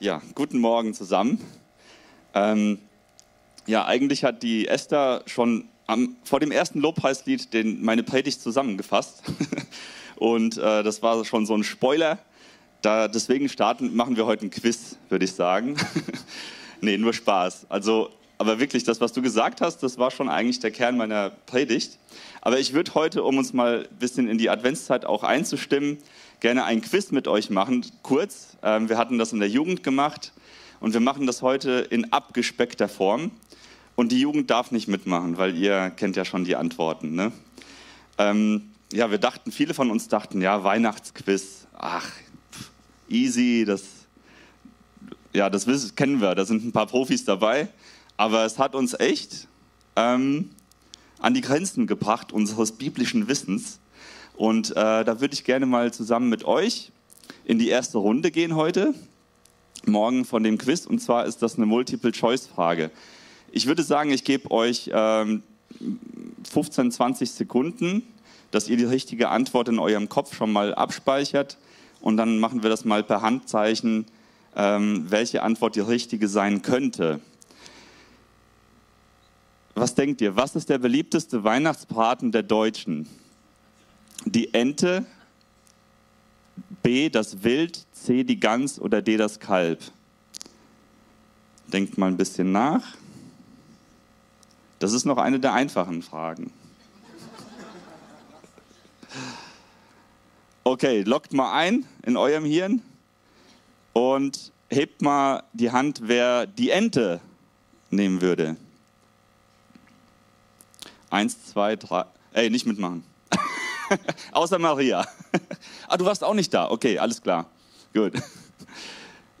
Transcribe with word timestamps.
Ja, 0.00 0.22
guten 0.36 0.60
Morgen 0.60 0.94
zusammen. 0.94 1.44
Ähm, 2.32 2.78
ja, 3.66 3.84
eigentlich 3.84 4.22
hat 4.22 4.44
die 4.44 4.68
Esther 4.68 5.24
schon 5.26 5.64
am, 5.88 6.14
vor 6.22 6.38
dem 6.38 6.52
ersten 6.52 6.78
Lobpreislied 6.78 7.52
den, 7.52 7.82
meine 7.82 8.04
Predigt 8.04 8.40
zusammengefasst. 8.40 9.24
Und 10.14 10.56
äh, 10.56 10.84
das 10.84 11.02
war 11.02 11.24
schon 11.24 11.46
so 11.46 11.54
ein 11.56 11.64
Spoiler. 11.64 12.20
Da, 12.80 13.08
deswegen 13.08 13.48
starten, 13.48 13.96
machen 13.96 14.14
wir 14.14 14.24
heute 14.24 14.46
ein 14.46 14.50
Quiz, 14.50 14.96
würde 15.08 15.24
ich 15.24 15.32
sagen. 15.32 15.74
nee, 16.80 16.96
nur 16.96 17.12
Spaß. 17.12 17.66
Also, 17.68 18.10
aber 18.38 18.60
wirklich, 18.60 18.84
das, 18.84 19.00
was 19.00 19.12
du 19.12 19.20
gesagt 19.20 19.60
hast, 19.60 19.82
das 19.82 19.98
war 19.98 20.12
schon 20.12 20.28
eigentlich 20.28 20.60
der 20.60 20.70
Kern 20.70 20.96
meiner 20.96 21.30
Predigt. 21.30 21.98
Aber 22.40 22.60
ich 22.60 22.72
würde 22.72 22.94
heute, 22.94 23.24
um 23.24 23.36
uns 23.36 23.52
mal 23.52 23.88
ein 23.90 23.98
bisschen 23.98 24.28
in 24.28 24.38
die 24.38 24.48
Adventszeit 24.48 25.04
auch 25.04 25.24
einzustimmen, 25.24 25.98
gerne 26.40 26.64
ein 26.64 26.80
Quiz 26.80 27.10
mit 27.10 27.28
euch 27.28 27.50
machen, 27.50 27.84
kurz. 28.02 28.56
Ähm, 28.62 28.88
wir 28.88 28.98
hatten 28.98 29.18
das 29.18 29.32
in 29.32 29.40
der 29.40 29.48
Jugend 29.48 29.82
gemacht 29.82 30.32
und 30.80 30.92
wir 30.92 31.00
machen 31.00 31.26
das 31.26 31.42
heute 31.42 31.86
in 31.90 32.12
abgespeckter 32.12 32.88
Form. 32.88 33.30
Und 33.96 34.12
die 34.12 34.20
Jugend 34.20 34.48
darf 34.50 34.70
nicht 34.70 34.86
mitmachen, 34.86 35.38
weil 35.38 35.56
ihr 35.56 35.90
kennt 35.90 36.14
ja 36.14 36.24
schon 36.24 36.44
die 36.44 36.54
Antworten. 36.54 37.16
Ne? 37.16 37.32
Ähm, 38.16 38.70
ja, 38.92 39.10
wir 39.10 39.18
dachten, 39.18 39.50
viele 39.50 39.74
von 39.74 39.90
uns 39.90 40.06
dachten, 40.06 40.40
ja, 40.40 40.62
Weihnachtsquiz, 40.62 41.66
ach, 41.76 42.08
easy, 43.08 43.64
das, 43.66 43.82
ja, 45.32 45.50
das 45.50 45.66
wissen, 45.66 45.96
kennen 45.96 46.20
wir, 46.20 46.36
da 46.36 46.44
sind 46.44 46.64
ein 46.64 46.72
paar 46.72 46.86
Profis 46.86 47.24
dabei. 47.24 47.68
Aber 48.16 48.44
es 48.44 48.58
hat 48.58 48.74
uns 48.74 48.94
echt 48.94 49.48
ähm, 49.96 50.50
an 51.18 51.34
die 51.34 51.40
Grenzen 51.40 51.86
gebracht 51.86 52.32
unseres 52.32 52.72
biblischen 52.72 53.28
Wissens. 53.28 53.80
Und 54.38 54.70
äh, 54.70 55.04
da 55.04 55.20
würde 55.20 55.34
ich 55.34 55.42
gerne 55.42 55.66
mal 55.66 55.92
zusammen 55.92 56.28
mit 56.28 56.44
euch 56.44 56.92
in 57.44 57.58
die 57.58 57.68
erste 57.70 57.98
Runde 57.98 58.30
gehen 58.30 58.54
heute, 58.54 58.94
morgen 59.84 60.24
von 60.24 60.44
dem 60.44 60.58
Quiz. 60.58 60.86
Und 60.86 61.00
zwar 61.00 61.26
ist 61.26 61.42
das 61.42 61.56
eine 61.56 61.66
Multiple-Choice-Frage. 61.66 62.92
Ich 63.50 63.66
würde 63.66 63.82
sagen, 63.82 64.12
ich 64.12 64.22
gebe 64.22 64.52
euch 64.52 64.90
ähm, 64.94 65.42
15, 66.48 66.92
20 66.92 67.32
Sekunden, 67.32 68.04
dass 68.52 68.68
ihr 68.68 68.76
die 68.76 68.84
richtige 68.84 69.30
Antwort 69.30 69.70
in 69.70 69.80
eurem 69.80 70.08
Kopf 70.08 70.36
schon 70.36 70.52
mal 70.52 70.72
abspeichert. 70.72 71.58
Und 72.00 72.16
dann 72.16 72.38
machen 72.38 72.62
wir 72.62 72.70
das 72.70 72.84
mal 72.84 73.02
per 73.02 73.22
Handzeichen, 73.22 74.06
ähm, 74.54 75.06
welche 75.08 75.42
Antwort 75.42 75.74
die 75.74 75.80
richtige 75.80 76.28
sein 76.28 76.62
könnte. 76.62 77.18
Was 79.74 79.96
denkt 79.96 80.20
ihr? 80.20 80.36
Was 80.36 80.54
ist 80.54 80.68
der 80.68 80.78
beliebteste 80.78 81.42
Weihnachtsbraten 81.42 82.30
der 82.30 82.44
Deutschen? 82.44 83.08
Die 84.24 84.52
Ente, 84.54 85.06
B 86.82 87.08
das 87.08 87.42
Wild, 87.42 87.86
C 87.92 88.24
die 88.24 88.40
Gans 88.40 88.80
oder 88.80 89.02
D 89.02 89.16
das 89.16 89.40
Kalb? 89.40 89.80
Denkt 91.66 91.98
mal 91.98 92.06
ein 92.06 92.16
bisschen 92.16 92.52
nach. 92.52 92.96
Das 94.78 94.92
ist 94.92 95.04
noch 95.04 95.18
eine 95.18 95.40
der 95.40 95.52
einfachen 95.52 96.02
Fragen. 96.02 96.52
Okay, 100.64 101.02
lockt 101.02 101.32
mal 101.32 101.52
ein 101.54 101.86
in 102.04 102.16
eurem 102.16 102.44
Hirn 102.44 102.82
und 103.94 104.52
hebt 104.68 105.02
mal 105.02 105.42
die 105.52 105.70
Hand, 105.70 106.02
wer 106.04 106.46
die 106.46 106.70
Ente 106.70 107.20
nehmen 107.90 108.20
würde. 108.20 108.56
Eins, 111.10 111.46
zwei, 111.46 111.76
drei. 111.76 112.04
Ey, 112.32 112.50
nicht 112.50 112.66
mitmachen. 112.66 113.02
Außer 114.32 114.58
Maria. 114.58 115.06
ah, 115.88 115.96
du 115.96 116.04
warst 116.04 116.22
auch 116.24 116.34
nicht 116.34 116.52
da. 116.52 116.70
Okay, 116.70 116.98
alles 116.98 117.20
klar. 117.22 117.46
Gut. 117.92 118.14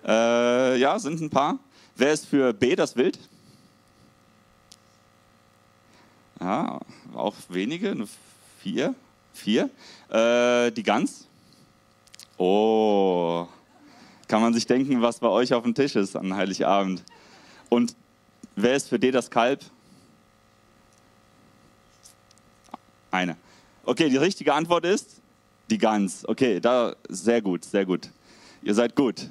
Äh, 0.06 0.78
ja, 0.78 0.98
sind 0.98 1.20
ein 1.20 1.28
paar. 1.28 1.58
Wer 1.94 2.14
ist 2.14 2.24
für 2.24 2.54
B 2.54 2.74
das 2.74 2.96
Wild? 2.96 3.18
Ja, 6.40 6.80
auch 7.14 7.34
wenige. 7.50 7.94
Vier. 8.60 8.94
Vier. 9.34 9.68
Äh, 10.08 10.70
die 10.70 10.82
Gans? 10.82 11.26
Oh. 12.38 13.46
Kann 14.28 14.40
man 14.40 14.54
sich 14.54 14.66
denken, 14.66 15.02
was 15.02 15.18
bei 15.18 15.28
euch 15.28 15.52
auf 15.52 15.64
dem 15.64 15.74
Tisch 15.74 15.96
ist 15.96 16.16
an 16.16 16.34
Heiligabend. 16.34 17.02
Und 17.68 17.94
wer 18.56 18.76
ist 18.76 18.88
für 18.88 18.98
D 18.98 19.10
das 19.10 19.30
Kalb? 19.30 19.60
Eine. 23.10 23.36
Okay, 23.88 24.10
die 24.10 24.18
richtige 24.18 24.52
Antwort 24.52 24.84
ist 24.84 25.22
die 25.70 25.78
Gans. 25.78 26.28
Okay, 26.28 26.60
da 26.60 26.94
sehr 27.08 27.40
gut, 27.40 27.64
sehr 27.64 27.86
gut. 27.86 28.10
Ihr 28.60 28.74
seid 28.74 28.94
gut. 28.94 29.30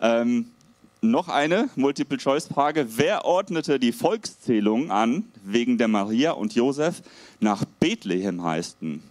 Ähm, 0.00 0.52
noch 1.00 1.28
eine 1.28 1.70
Multiple-Choice-Frage. 1.74 2.86
Wer 2.98 3.24
ordnete 3.24 3.80
die 3.80 3.90
Volkszählung 3.90 4.92
an, 4.92 5.24
wegen 5.42 5.76
der 5.76 5.88
Maria 5.88 6.30
und 6.30 6.54
Josef 6.54 7.02
nach 7.40 7.64
Bethlehem 7.80 8.44
heißten? 8.44 9.02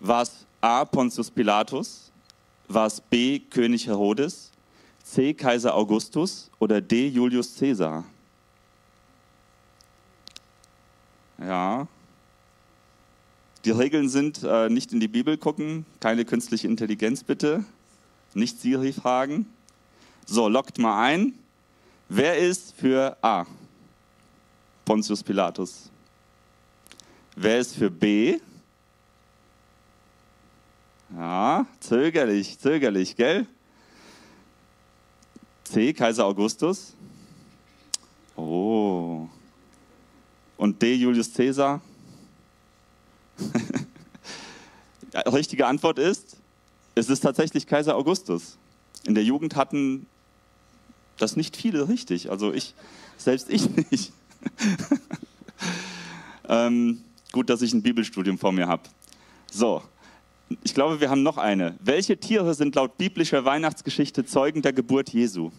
War 0.00 0.22
es 0.22 0.44
A. 0.60 0.84
Pontius 0.84 1.30
Pilatus? 1.30 2.10
War 2.66 2.88
es 2.88 3.00
B. 3.00 3.38
König 3.38 3.86
Herodes? 3.86 4.50
C. 5.04 5.34
Kaiser 5.34 5.76
Augustus? 5.76 6.50
Oder 6.58 6.80
D. 6.80 7.06
Julius 7.06 7.56
Caesar? 7.56 8.02
Ja, 11.38 11.86
die 13.64 13.70
Regeln 13.70 14.08
sind, 14.08 14.42
äh, 14.42 14.68
nicht 14.68 14.92
in 14.92 15.00
die 15.00 15.08
Bibel 15.08 15.36
gucken, 15.36 15.84
keine 16.00 16.24
künstliche 16.24 16.66
Intelligenz 16.66 17.24
bitte, 17.24 17.64
nicht 18.34 18.60
Siri 18.60 18.92
fragen. 18.92 19.46
So, 20.26 20.48
lockt 20.48 20.78
mal 20.78 21.02
ein. 21.02 21.34
Wer 22.08 22.38
ist 22.38 22.74
für 22.76 23.16
A? 23.22 23.46
Pontius 24.84 25.22
Pilatus. 25.22 25.90
Wer 27.36 27.58
ist 27.58 27.76
für 27.76 27.90
B? 27.90 28.38
Ja, 31.16 31.66
zögerlich, 31.80 32.58
zögerlich, 32.58 33.16
gell? 33.16 33.46
C, 35.64 35.92
Kaiser 35.92 36.24
Augustus. 36.24 36.94
Oh. 38.36 39.28
Und 40.56 40.80
D, 40.82 40.94
Julius 40.94 41.32
Caesar. 41.32 41.80
richtige 45.26 45.66
Antwort 45.66 45.98
ist, 45.98 46.36
es 46.94 47.08
ist 47.08 47.20
tatsächlich 47.20 47.66
Kaiser 47.66 47.96
Augustus. 47.96 48.56
In 49.04 49.14
der 49.14 49.24
Jugend 49.24 49.56
hatten 49.56 50.06
das 51.18 51.36
nicht 51.36 51.56
viele 51.56 51.88
richtig, 51.88 52.30
also 52.30 52.52
ich, 52.52 52.74
selbst 53.16 53.50
ich 53.50 53.68
nicht. 53.90 54.12
ähm, 56.48 57.02
gut, 57.32 57.50
dass 57.50 57.62
ich 57.62 57.72
ein 57.72 57.82
Bibelstudium 57.82 58.38
vor 58.38 58.52
mir 58.52 58.66
habe. 58.66 58.82
So, 59.50 59.82
ich 60.64 60.74
glaube, 60.74 61.00
wir 61.00 61.10
haben 61.10 61.22
noch 61.22 61.38
eine. 61.38 61.76
Welche 61.80 62.16
Tiere 62.18 62.54
sind 62.54 62.74
laut 62.74 62.98
biblischer 62.98 63.44
Weihnachtsgeschichte 63.44 64.24
Zeugen 64.24 64.62
der 64.62 64.72
Geburt 64.72 65.10
Jesu? 65.10 65.50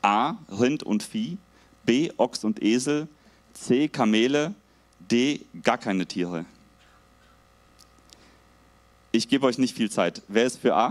A. 0.00 0.36
Rind 0.48 0.82
und 0.82 1.02
Vieh. 1.02 1.38
B. 1.84 2.10
Ochs 2.16 2.44
und 2.44 2.62
Esel. 2.62 3.08
C. 3.52 3.88
Kamele. 3.88 4.54
D. 5.10 5.40
Gar 5.62 5.78
keine 5.78 6.06
Tiere. 6.06 6.44
Ich 9.14 9.28
gebe 9.28 9.44
euch 9.44 9.58
nicht 9.58 9.76
viel 9.76 9.90
Zeit. 9.90 10.22
Wer 10.26 10.46
ist 10.46 10.58
für 10.58 10.74
A? 10.74 10.90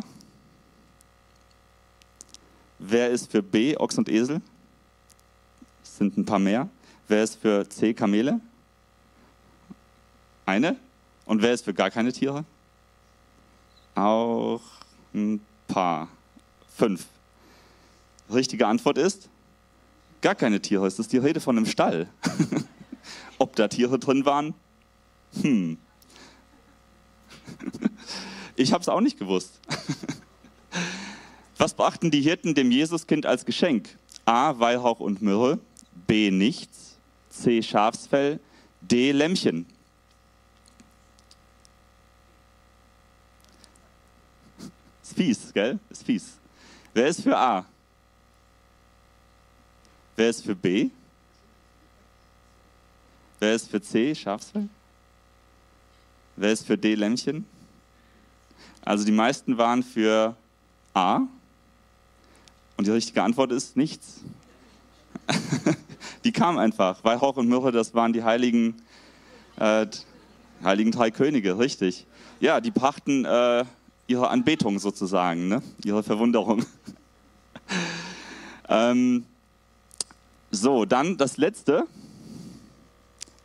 Wer 2.77 3.09
ist 3.09 3.31
für 3.31 3.41
B, 3.41 3.75
Ochs 3.75 3.97
und 3.97 4.09
Esel? 4.09 4.41
Es 5.81 5.97
sind 5.97 6.17
ein 6.17 6.25
paar 6.25 6.37
mehr. 6.37 6.69
Wer 7.07 7.23
ist 7.23 7.41
für 7.41 7.67
C, 7.67 7.95
Kamele? 7.95 8.39
Eine. 10.45 10.75
Und 11.25 11.41
wer 11.41 11.51
ist 11.51 11.65
für 11.65 11.73
gar 11.73 11.89
keine 11.89 12.13
Tiere? 12.13 12.45
Auch 13.95 14.61
ein 15.15 15.41
paar. 15.67 16.07
Fünf. 16.77 17.05
Richtige 18.31 18.67
Antwort 18.67 18.99
ist 18.99 19.29
gar 20.21 20.35
keine 20.35 20.61
Tiere. 20.61 20.85
Es 20.85 20.99
ist 20.99 21.11
die 21.11 21.17
Rede 21.17 21.39
von 21.39 21.57
einem 21.57 21.65
Stall. 21.65 22.07
Ob 23.39 23.55
da 23.55 23.67
Tiere 23.67 23.97
drin 23.97 24.25
waren? 24.25 24.53
Hm. 25.41 25.79
Ich 28.55 28.73
habe 28.73 28.81
es 28.81 28.89
auch 28.89 29.01
nicht 29.01 29.17
gewusst. 29.17 29.59
Was 31.57 31.73
brachten 31.73 32.11
die 32.11 32.21
Hirten 32.21 32.55
dem 32.55 32.71
Jesuskind 32.71 33.25
als 33.25 33.45
Geschenk? 33.45 33.97
A. 34.25 34.59
Weihrauch 34.59 34.99
und 34.99 35.21
Myrrhe. 35.21 35.59
B. 36.07 36.31
Nichts. 36.31 36.97
C. 37.29 37.61
Schafsfell. 37.61 38.39
D. 38.81 39.11
Lämmchen. 39.11 39.65
Ist 45.03 45.13
fies, 45.15 45.53
gell? 45.53 45.79
Ist 45.89 46.03
fies. 46.03 46.37
Wer 46.93 47.07
ist 47.07 47.21
für 47.21 47.37
A? 47.37 47.65
Wer 50.15 50.29
ist 50.29 50.43
für 50.43 50.55
B? 50.55 50.89
Wer 53.39 53.55
ist 53.55 53.69
für 53.69 53.81
C? 53.81 54.13
Schafsfell? 54.13 54.69
Wer 56.41 56.51
ist 56.51 56.65
für 56.65 56.75
D? 56.75 56.95
Lämmchen? 56.95 57.45
Also 58.83 59.05
die 59.05 59.11
meisten 59.11 59.59
waren 59.59 59.83
für 59.83 60.35
A. 60.95 61.17
Und 62.77 62.87
die 62.87 62.89
richtige 62.89 63.21
Antwort 63.21 63.51
ist 63.51 63.77
nichts. 63.77 64.21
die 66.23 66.31
kam 66.31 66.57
einfach. 66.57 67.03
Weihrauch 67.03 67.37
und 67.37 67.47
Myrrhe, 67.47 67.71
das 67.71 67.93
waren 67.93 68.11
die 68.11 68.23
heiligen, 68.23 68.81
äh, 69.57 69.85
heiligen 70.63 70.89
drei 70.89 71.11
Könige, 71.11 71.59
richtig. 71.59 72.07
Ja, 72.39 72.59
die 72.59 72.71
brachten 72.71 73.23
äh, 73.23 73.63
ihre 74.07 74.29
Anbetung 74.29 74.79
sozusagen, 74.79 75.47
ne? 75.47 75.61
ihre 75.85 76.01
Verwunderung. 76.01 76.65
ähm, 78.67 79.25
so, 80.49 80.85
dann 80.85 81.17
das 81.17 81.37
letzte. 81.37 81.85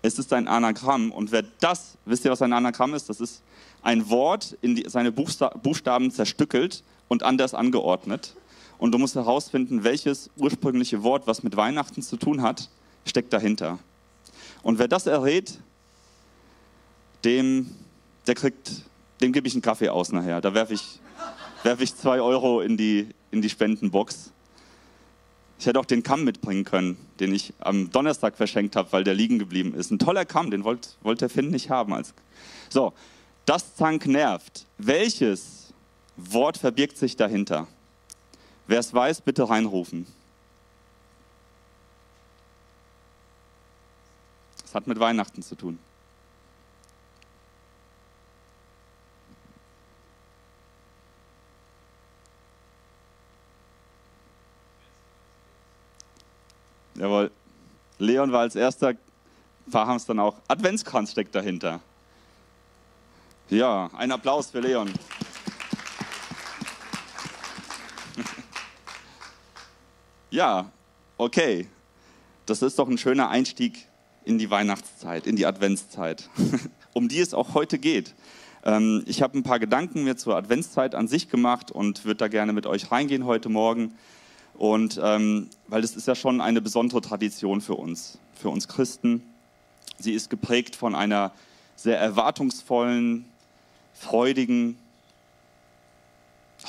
Es 0.06 0.20
ist 0.20 0.32
ein 0.32 0.47
Anagramm. 0.47 1.11
Und 1.11 1.32
wer 1.32 1.43
das, 1.58 1.99
wisst 2.05 2.25
ihr, 2.25 2.31
was 2.31 2.41
ein 2.41 2.53
Anagramm 2.53 2.94
ist? 2.94 3.08
Das 3.08 3.20
ist 3.20 3.43
ein 3.82 4.08
Wort 4.08 4.56
in 4.62 4.76
die, 4.76 4.88
seine 4.88 5.11
Buchstaben 5.11 6.12
zerstückelt 6.12 6.85
und 7.08 7.25
anders 7.25 7.55
angeordnet. 7.55 8.37
Und 8.79 8.93
du 8.93 8.99
musst 8.99 9.17
herausfinden, 9.17 9.82
welches 9.82 10.31
ursprüngliche 10.37 11.03
Wort, 11.03 11.26
was 11.26 11.43
mit 11.43 11.56
Weihnachten 11.56 12.03
zu 12.03 12.17
tun 12.17 12.43
hat, 12.43 12.70
steckt 13.05 13.32
dahinter. 13.32 13.81
Und 14.62 14.79
wer 14.79 14.87
das 14.87 15.08
errät, 15.08 15.58
dem, 17.25 17.75
der 18.29 18.37
kriegt, 18.37 18.82
dem 19.20 19.32
gebe 19.32 19.49
ich 19.49 19.55
einen 19.55 19.62
Kaffee 19.62 19.88
aus 19.88 20.12
nachher. 20.12 20.41
Da 20.41 20.55
werfe 20.55 20.75
ich, 20.75 21.00
werf 21.64 21.81
ich 21.81 21.97
zwei 21.97 22.20
Euro 22.20 22.61
in 22.61 22.76
die, 22.76 23.08
in 23.32 23.43
die 23.43 23.50
Spendenbox. 23.50 24.31
Ich 25.58 25.67
hätte 25.67 25.81
auch 25.81 25.87
den 25.87 26.03
Kamm 26.03 26.25
mitbringen 26.25 26.64
können, 26.64 26.97
den 27.19 27.35
ich 27.35 27.55
am 27.58 27.91
Donnerstag 27.91 28.37
verschenkt 28.37 28.76
habe, 28.76 28.93
weil 28.93 29.05
der 29.05 29.14
liegen 29.14 29.38
geblieben 29.38 29.75
ist. 29.75 29.91
Ein 29.91 29.99
toller 29.99 30.25
Kamm, 30.25 30.50
den 30.50 30.64
wollte 30.64 30.91
wollt 31.03 31.20
der 31.20 31.31
Finn 31.31 31.50
nicht 31.50 31.70
haben. 31.70 31.94
So, 32.69 32.93
das 33.47 33.75
Zank 33.76 34.06
nervt. 34.06 34.67
Welches 34.76 35.73
Wort 36.17 36.58
verbirgt 36.58 36.99
sich 36.99 37.17
dahinter? 37.17 37.69
Wer 38.67 38.81
es 38.81 38.93
weiß, 38.93 39.23
bitte 39.23 39.49
reinrufen. 39.49 40.06
Das 44.62 44.75
hat 44.75 44.87
mit 44.87 44.99
Weihnachten 44.99 45.43
zu 45.43 45.55
tun. 45.55 45.79
Jawohl. 56.98 57.31
Leon 57.98 58.32
war 58.32 58.40
als 58.40 58.56
erster, 58.56 58.94
es 59.66 60.06
dann 60.06 60.19
auch. 60.19 60.37
Adventskranz 60.48 61.12
steckt 61.12 61.34
dahinter. 61.34 61.81
Ja, 63.50 63.90
ein 63.96 64.12
Applaus 64.12 64.50
für 64.50 64.60
Leon. 64.60 64.90
Ja, 70.28 70.72
okay. 71.16 71.69
Das 72.46 72.60
ist 72.60 72.78
doch 72.78 72.88
ein 72.88 72.98
schöner 72.98 73.31
Einstieg 73.31 73.88
in 74.25 74.38
die 74.38 74.50
Weihnachtszeit, 74.50 75.26
in 75.26 75.37
die 75.37 75.46
Adventszeit, 75.46 76.28
um 76.93 77.08
die 77.08 77.20
es 77.20 77.32
auch 77.32 77.54
heute 77.54 77.78
geht. 77.78 78.14
Ähm, 78.64 79.02
ich 79.06 79.22
habe 79.22 79.38
ein 79.38 79.44
paar 79.44 79.60
Gedanken 79.60 80.04
mir 80.04 80.16
zur 80.16 80.37
Adventszeit 80.37 80.94
an 80.94 81.08
sich 81.08 81.31
gemacht 81.31 81.70
und 81.70 82.04
würde 82.04 82.19
da 82.19 82.28
gerne 82.28 82.52
mit 82.52 82.66
euch 82.66 82.90
reingehen 82.90 83.25
heute 83.25 83.48
Morgen. 83.48 83.94
Und 84.56 84.99
ähm, 85.03 85.49
weil 85.69 85.85
es 85.85 85.97
ist 85.97 86.08
ja 86.08 86.14
schon 86.14 86.41
eine 86.41 86.61
besondere 86.61 87.00
Tradition 87.00 87.61
für 87.61 87.75
uns, 87.75 88.19
für 88.35 88.49
uns 88.49 88.69
Christen. 88.69 89.23
Sie 89.99 90.12
ist 90.12 90.31
geprägt 90.31 90.76
von 90.76 90.94
einer 90.94 91.32
sehr 91.76 91.99
erwartungsvollen, 91.99 93.26
freudigen 93.94 94.79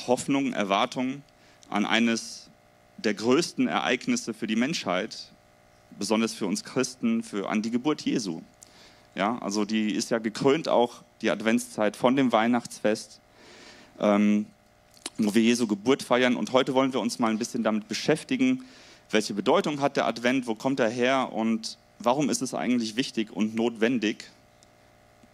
Hoffnung, 0.05 0.53
Erwartung 0.53 1.23
an 1.69 1.85
eines 1.85 2.49
der 2.97 3.13
größten 3.13 3.67
Ereignisse 3.67 4.33
für 4.33 4.47
die 4.47 4.55
Menschheit, 4.55 5.29
besonders 5.97 6.33
für 6.33 6.45
uns 6.45 6.63
Christen, 6.63 7.23
für, 7.23 7.49
an 7.49 7.61
die 7.61 7.71
Geburt 7.71 8.01
Jesu. 8.01 8.41
Ja, 9.15 9.37
also 9.39 9.65
die 9.65 9.93
ist 9.93 10.11
ja 10.11 10.19
gekrönt 10.19 10.67
auch 10.67 11.03
die 11.21 11.31
Adventszeit 11.31 11.95
von 11.95 12.15
dem 12.15 12.31
Weihnachtsfest. 12.31 13.19
Ähm, 13.99 14.45
wo 15.17 15.33
wir 15.33 15.41
Jesu 15.41 15.67
Geburt 15.67 16.03
feiern. 16.03 16.35
Und 16.35 16.53
heute 16.53 16.73
wollen 16.73 16.93
wir 16.93 16.99
uns 16.99 17.19
mal 17.19 17.31
ein 17.31 17.37
bisschen 17.37 17.63
damit 17.63 17.87
beschäftigen, 17.87 18.63
welche 19.09 19.33
Bedeutung 19.33 19.81
hat 19.81 19.97
der 19.97 20.05
Advent, 20.05 20.47
wo 20.47 20.55
kommt 20.55 20.79
er 20.79 20.89
her 20.89 21.31
und 21.31 21.77
warum 21.99 22.29
ist 22.29 22.41
es 22.41 22.53
eigentlich 22.53 22.95
wichtig 22.95 23.31
und 23.31 23.55
notwendig, 23.55 24.29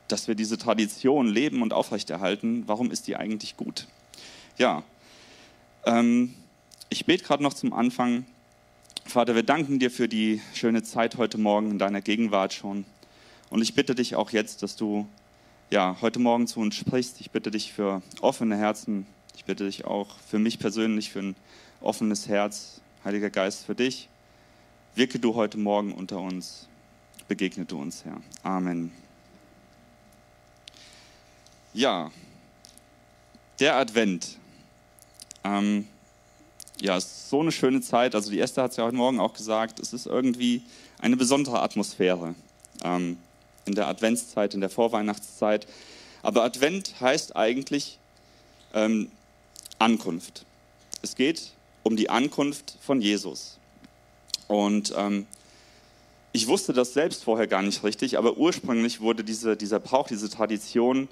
dass 0.07 0.27
wir 0.27 0.35
diese 0.35 0.57
Tradition 0.57 1.27
leben 1.27 1.61
und 1.61 1.73
aufrechterhalten. 1.73 2.63
Warum 2.67 2.91
ist 2.91 3.07
die 3.07 3.15
eigentlich 3.15 3.57
gut? 3.57 3.87
Ja, 4.57 4.83
ähm, 5.85 6.35
ich 6.89 7.05
bete 7.05 7.23
gerade 7.23 7.41
noch 7.41 7.53
zum 7.53 7.73
Anfang. 7.73 8.25
Vater, 9.05 9.35
wir 9.35 9.43
danken 9.43 9.79
dir 9.79 9.91
für 9.91 10.07
die 10.07 10.41
schöne 10.53 10.83
Zeit 10.83 11.17
heute 11.17 11.37
Morgen 11.37 11.71
in 11.71 11.79
deiner 11.79 12.01
Gegenwart 12.01 12.53
schon. 12.53 12.85
Und 13.49 13.61
ich 13.61 13.73
bitte 13.73 13.95
dich 13.95 14.15
auch 14.15 14.31
jetzt, 14.31 14.63
dass 14.63 14.75
du 14.75 15.07
ja, 15.71 15.97
heute 16.01 16.19
Morgen 16.19 16.45
zu 16.45 16.59
uns 16.59 16.75
sprichst. 16.75 17.19
Ich 17.19 17.31
bitte 17.31 17.49
dich 17.49 17.73
für 17.73 18.03
offene 18.21 18.55
Herzen, 18.57 19.07
ich 19.35 19.45
bitte 19.45 19.65
dich 19.65 19.85
auch 19.85 20.07
für 20.27 20.39
mich 20.39 20.59
persönlich 20.59 21.11
für 21.11 21.19
ein 21.19 21.35
offenes 21.81 22.27
Herz, 22.27 22.81
Heiliger 23.03 23.29
Geist, 23.29 23.65
für 23.65 23.75
dich. 23.75 24.07
Wirke 24.95 25.19
du 25.19 25.35
heute 25.35 25.57
Morgen 25.57 25.91
unter 25.91 26.19
uns. 26.19 26.67
Begegne 27.27 27.65
du 27.65 27.79
uns, 27.79 28.05
Herr. 28.05 28.21
Amen. 28.43 28.91
Ja, 31.73 32.11
der 33.59 33.75
Advent. 33.75 34.37
Ähm, 35.43 35.87
ja, 36.79 36.97
ist 36.97 37.29
so 37.29 37.39
eine 37.39 37.51
schöne 37.51 37.81
Zeit. 37.81 38.13
Also 38.13 38.29
die 38.29 38.39
Esther 38.39 38.63
hat 38.63 38.71
es 38.71 38.77
ja 38.77 38.83
heute 38.83 38.95
Morgen 38.95 39.19
auch 39.19 39.33
gesagt. 39.33 39.79
Es 39.79 39.93
ist 39.93 40.05
irgendwie 40.05 40.61
eine 40.99 41.17
besondere 41.17 41.61
Atmosphäre 41.61 42.35
ähm, 42.83 43.17
in 43.65 43.75
der 43.75 43.87
Adventszeit, 43.87 44.53
in 44.53 44.61
der 44.61 44.69
Vorweihnachtszeit. 44.69 45.67
Aber 46.21 46.43
Advent 46.43 46.99
heißt 47.01 47.35
eigentlich 47.35 47.99
ähm, 48.73 49.09
Ankunft. 49.83 50.45
Es 51.01 51.15
geht 51.15 51.51
um 51.83 51.97
die 51.97 52.09
Ankunft 52.09 52.77
von 52.81 53.01
Jesus. 53.01 53.57
Und 54.47 54.93
ähm, 54.95 55.27
ich 56.31 56.47
wusste 56.47 56.71
das 56.71 56.93
selbst 56.93 57.25
vorher 57.25 57.47
gar 57.47 57.61
nicht 57.61 57.83
richtig, 57.83 58.17
aber 58.17 58.37
ursprünglich 58.37 59.01
wurde 59.01 59.25
diese, 59.25 59.57
dieser 59.57 59.79
Brauch, 59.79 60.07
diese 60.07 60.29
Tradition 60.29 61.09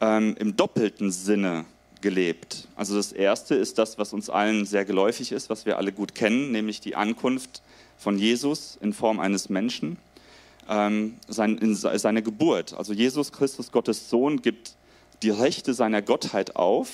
ähm, 0.00 0.36
im 0.40 0.56
doppelten 0.56 1.12
Sinne 1.12 1.64
gelebt. 2.00 2.66
Also 2.74 2.96
das 2.96 3.12
erste 3.12 3.54
ist 3.54 3.78
das, 3.78 3.96
was 3.96 4.12
uns 4.12 4.28
allen 4.28 4.66
sehr 4.66 4.84
geläufig 4.84 5.30
ist, 5.30 5.48
was 5.48 5.64
wir 5.64 5.78
alle 5.78 5.92
gut 5.92 6.14
kennen, 6.16 6.50
nämlich 6.50 6.80
die 6.80 6.96
Ankunft 6.96 7.62
von 7.96 8.18
Jesus 8.18 8.76
in 8.80 8.92
Form 8.92 9.20
eines 9.20 9.50
Menschen, 9.50 9.98
ähm, 10.68 11.16
sein, 11.28 11.58
in 11.58 11.76
seine 11.76 12.22
Geburt. 12.22 12.74
Also 12.74 12.92
Jesus 12.92 13.30
Christus, 13.30 13.70
Gottes 13.70 14.10
Sohn, 14.10 14.42
gibt 14.42 14.74
die 15.22 15.30
Rechte 15.30 15.74
seiner 15.74 16.02
Gottheit 16.02 16.56
auf, 16.56 16.90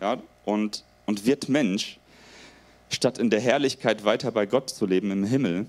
ja, 0.00 0.18
und, 0.44 0.84
und 1.06 1.26
wird 1.26 1.48
Mensch, 1.48 1.98
statt 2.90 3.18
in 3.18 3.30
der 3.30 3.40
Herrlichkeit 3.40 4.04
weiter 4.04 4.30
bei 4.30 4.46
Gott 4.46 4.70
zu 4.70 4.86
leben 4.86 5.10
im 5.10 5.24
Himmel 5.24 5.66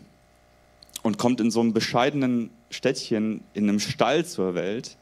und 1.01 1.17
kommt 1.17 1.39
in 1.41 1.51
so 1.51 1.59
einem 1.59 1.73
bescheidenen 1.73 2.49
Städtchen 2.69 3.41
in 3.53 3.69
einem 3.69 3.79
Stall 3.79 4.25
zur 4.25 4.55
Welt. 4.55 4.97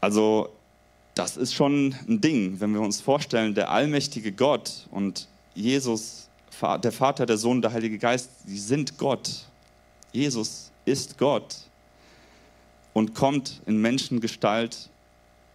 Also 0.00 0.50
das 1.14 1.36
ist 1.36 1.54
schon 1.54 1.94
ein 2.08 2.20
Ding, 2.20 2.60
wenn 2.60 2.72
wir 2.72 2.80
uns 2.80 3.00
vorstellen, 3.00 3.54
der 3.54 3.70
allmächtige 3.70 4.32
Gott 4.32 4.86
und 4.90 5.28
Jesus, 5.54 6.28
der 6.82 6.92
Vater, 6.92 7.26
der 7.26 7.36
Sohn, 7.36 7.60
der 7.60 7.72
Heilige 7.72 7.98
Geist, 7.98 8.30
die 8.46 8.58
sind 8.58 8.96
Gott. 8.98 9.46
Jesus 10.12 10.70
ist 10.84 11.18
Gott 11.18 11.56
und 12.92 13.14
kommt 13.14 13.60
in 13.66 13.80
Menschengestalt 13.80 14.88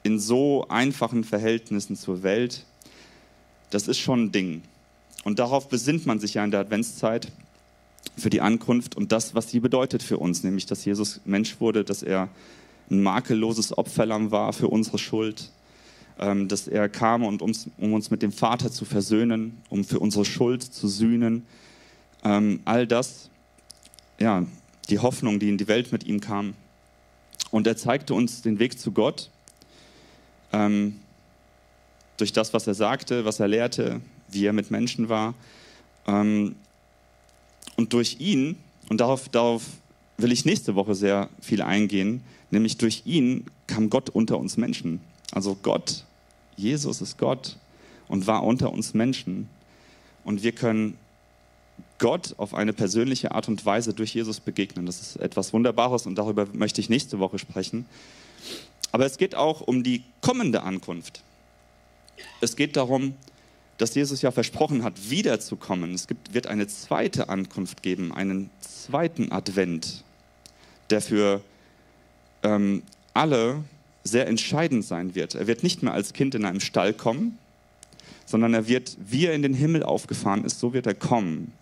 in 0.04 0.20
so 0.20 0.66
einfachen 0.70 1.24
Verhältnissen 1.24 1.96
zur 1.96 2.24
Welt 2.24 2.66
das 3.70 3.88
ist 3.88 4.00
schon 4.00 4.26
ein 4.26 4.32
Ding. 4.32 4.62
Und 5.24 5.40
darauf 5.40 5.68
besinnt 5.70 6.06
man 6.06 6.20
sich 6.20 6.36
ja 6.36 6.44
in 6.44 6.52
der 6.52 6.62
Adventszeit 6.62 7.32
für 8.18 8.30
die 8.30 8.42
Ankunft 8.42 8.96
und 8.96 9.12
das, 9.12 9.36
was 9.36 9.50
sie 9.50 9.60
bedeutet 9.60 10.02
für 10.02 10.18
uns, 10.18 10.44
nämlich 10.44 10.66
dass 10.66 10.86
Jesus 10.86 11.22
Mensch 11.26 11.60
wurde, 11.60 11.84
dass 11.84 12.04
er 12.04 12.30
ein 12.90 13.04
makelloses 13.04 13.78
Opferlamm 13.78 14.32
war 14.32 14.54
für 14.54 14.70
unsere 14.70 14.98
Schuld, 14.98 15.52
ähm, 16.20 16.48
dass 16.48 16.68
er 16.68 16.90
kam, 16.90 17.24
und 17.24 17.42
uns, 17.42 17.70
um 17.78 17.94
uns 17.94 18.10
mit 18.10 18.22
dem 18.22 18.32
Vater 18.32 18.72
zu 18.72 18.86
versöhnen, 18.86 19.58
um 19.70 19.84
für 19.84 20.00
unsere 20.00 20.26
Schuld 20.26 20.64
zu 20.64 20.88
sühnen. 20.88 21.46
Ähm, 22.24 22.62
all 22.66 22.88
das, 22.88 23.30
ja, 24.20 24.46
die 24.90 25.00
Hoffnung, 25.00 25.40
die 25.40 25.50
in 25.50 25.58
die 25.58 25.68
Welt 25.68 25.92
mit 25.92 26.06
ihm 26.06 26.22
kam. 26.22 26.54
Und 27.52 27.68
er 27.68 27.78
zeigte 27.78 28.14
uns 28.14 28.42
den 28.42 28.60
Weg 28.60 28.80
zu 28.80 28.92
Gott. 28.92 29.30
Ähm, 30.54 31.00
durch 32.18 32.34
das, 32.34 32.54
was 32.54 32.68
er 32.68 32.74
sagte, 32.74 33.26
was 33.26 33.40
er 33.40 33.48
lehrte, 33.48 34.02
wie 34.30 34.46
er 34.46 34.54
mit 34.54 34.72
Menschen 34.72 35.10
war. 35.10 35.34
Ähm, 36.08 36.56
und 37.76 37.94
durch 37.94 38.18
ihn, 38.20 38.58
und 38.90 39.00
darauf, 39.00 39.30
darauf 39.30 39.64
will 40.18 40.32
ich 40.32 40.46
nächste 40.46 40.76
Woche 40.76 40.96
sehr 40.96 41.30
viel 41.40 41.62
eingehen, 41.62 42.22
nämlich 42.50 42.78
durch 42.78 43.04
ihn 43.06 43.46
kam 43.68 43.90
Gott 43.90 44.10
unter 44.10 44.38
uns 44.40 44.58
Menschen. 44.58 45.00
Also 45.32 45.56
Gott, 45.62 46.06
Jesus 46.56 47.02
ist 47.02 47.18
Gott 47.18 47.58
und 48.08 48.26
war 48.28 48.44
unter 48.44 48.72
uns 48.72 48.94
Menschen. 48.94 49.50
und 50.24 50.44
wir 50.44 50.52
können 50.52 50.98
Gott 52.00 52.36
auf 52.38 52.54
eine 52.54 52.74
persönliche 52.74 53.32
Art 53.32 53.48
und 53.48 53.66
Weise 53.66 53.94
durch 53.94 54.14
Jesus 54.14 54.40
begegnen. 54.40 54.86
Das 54.86 55.00
ist 55.00 55.16
etwas 55.18 55.54
Wunderbares 55.54 56.06
und 56.06 56.16
darüber 56.16 56.48
möchte 56.54 56.82
ich 56.82 56.90
nächste 56.90 57.20
Woche 57.20 57.40
sprechen. 57.40 57.86
Aber 58.92 59.06
es 59.06 59.18
geht 59.18 59.36
auch 59.36 59.62
um 59.62 59.84
die 59.84 60.04
kommende 60.22 60.64
Ankunft. 60.64 61.24
Es 62.42 62.56
geht 62.56 62.76
darum, 62.76 63.16
dass 63.78 63.94
Jesus 63.94 64.22
ja 64.22 64.32
versprochen 64.32 64.84
hat, 64.84 65.10
wiederzukommen. 65.10 65.94
Es 65.94 66.08
gibt, 66.08 66.34
wird 66.34 66.48
eine 66.48 66.68
zweite 66.68 67.30
Ankunft 67.30 67.84
geben, 67.84 68.12
einen 68.12 68.50
zweiten 68.60 69.32
Advent, 69.32 70.04
der 70.90 71.02
für 71.02 71.42
ähm, 72.44 72.84
alle 73.14 73.64
sehr 74.04 74.28
entscheidend 74.28 74.86
sein 74.86 75.16
wird. 75.16 75.36
Er 75.36 75.48
wird 75.48 75.64
nicht 75.64 75.84
mehr 75.84 75.94
als 75.94 76.14
Kind 76.14 76.34
in 76.34 76.46
einem 76.46 76.60
Stall 76.60 76.94
kommen, 76.94 77.38
sondern 78.26 78.54
er 78.54 78.68
wird, 78.68 78.98
wie 79.00 79.26
er 79.26 79.34
in 79.34 79.42
den 79.42 79.54
Himmel 79.54 79.84
aufgefahren 79.84 80.44
ist, 80.44 80.60
so 80.60 80.74
wird 80.74 80.88
er 80.88 80.96
kommen. 80.96 81.54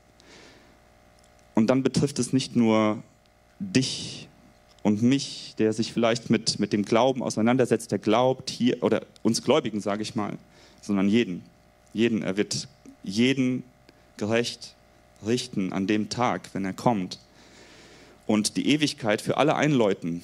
Und 1.53 1.67
dann 1.67 1.83
betrifft 1.83 2.19
es 2.19 2.33
nicht 2.33 2.55
nur 2.55 3.01
dich 3.59 4.27
und 4.85 5.01
mich, 5.01 5.55
der 5.57 5.73
sich 5.73 5.91
vielleicht 5.93 6.29
mit, 6.29 6.59
mit 6.59 6.71
dem 6.71 6.85
Glauben 6.85 7.23
auseinandersetzt, 7.23 7.91
der 7.91 7.97
glaubt 7.97 8.51
hier, 8.51 8.83
oder 8.83 9.01
uns 9.23 9.41
Gläubigen, 9.41 9.81
sage 9.81 10.03
ich 10.03 10.13
mal, 10.13 10.37
sondern 10.79 11.09
jeden. 11.09 11.43
Jeden. 11.91 12.21
Er 12.21 12.37
wird 12.37 12.67
jeden 13.01 13.63
gerecht 14.17 14.75
richten 15.25 15.73
an 15.73 15.87
dem 15.87 16.09
Tag, 16.09 16.51
wenn 16.53 16.65
er 16.65 16.73
kommt. 16.73 17.17
Und 18.27 18.57
die 18.57 18.67
Ewigkeit 18.67 19.23
für 19.23 19.37
alle 19.37 19.55
einläuten. 19.55 20.21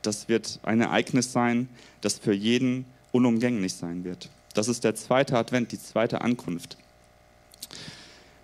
Das 0.00 0.30
wird 0.30 0.58
ein 0.62 0.80
Ereignis 0.80 1.32
sein, 1.32 1.68
das 2.00 2.18
für 2.18 2.32
jeden 2.32 2.86
unumgänglich 3.12 3.74
sein 3.74 4.02
wird. 4.02 4.30
Das 4.54 4.68
ist 4.68 4.82
der 4.82 4.94
zweite 4.94 5.36
Advent, 5.36 5.72
die 5.72 5.78
zweite 5.78 6.22
Ankunft. 6.22 6.78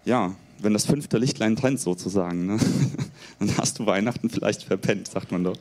Ja, 0.05 0.37
wenn 0.59 0.73
das 0.73 0.87
fünfte 0.87 1.19
Lichtlein 1.19 1.55
brennt 1.55 1.81
sozusagen, 1.81 2.47
ne? 2.47 2.59
dann 3.39 3.57
hast 3.57 3.79
du 3.79 3.87
Weihnachten 3.87 4.31
vielleicht 4.31 4.63
verpennt, 4.63 5.09
sagt 5.09 5.33
man 5.33 5.45
doch. 5.45 5.57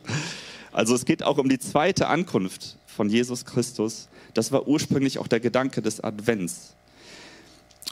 Also 0.71 0.95
es 0.95 1.05
geht 1.05 1.23
auch 1.23 1.37
um 1.37 1.49
die 1.49 1.59
zweite 1.59 2.07
Ankunft 2.07 2.77
von 2.87 3.09
Jesus 3.09 3.45
Christus. 3.45 4.07
Das 4.33 4.51
war 4.51 4.67
ursprünglich 4.67 5.19
auch 5.19 5.27
der 5.27 5.39
Gedanke 5.39 5.81
des 5.81 6.01
Advents. 6.01 6.73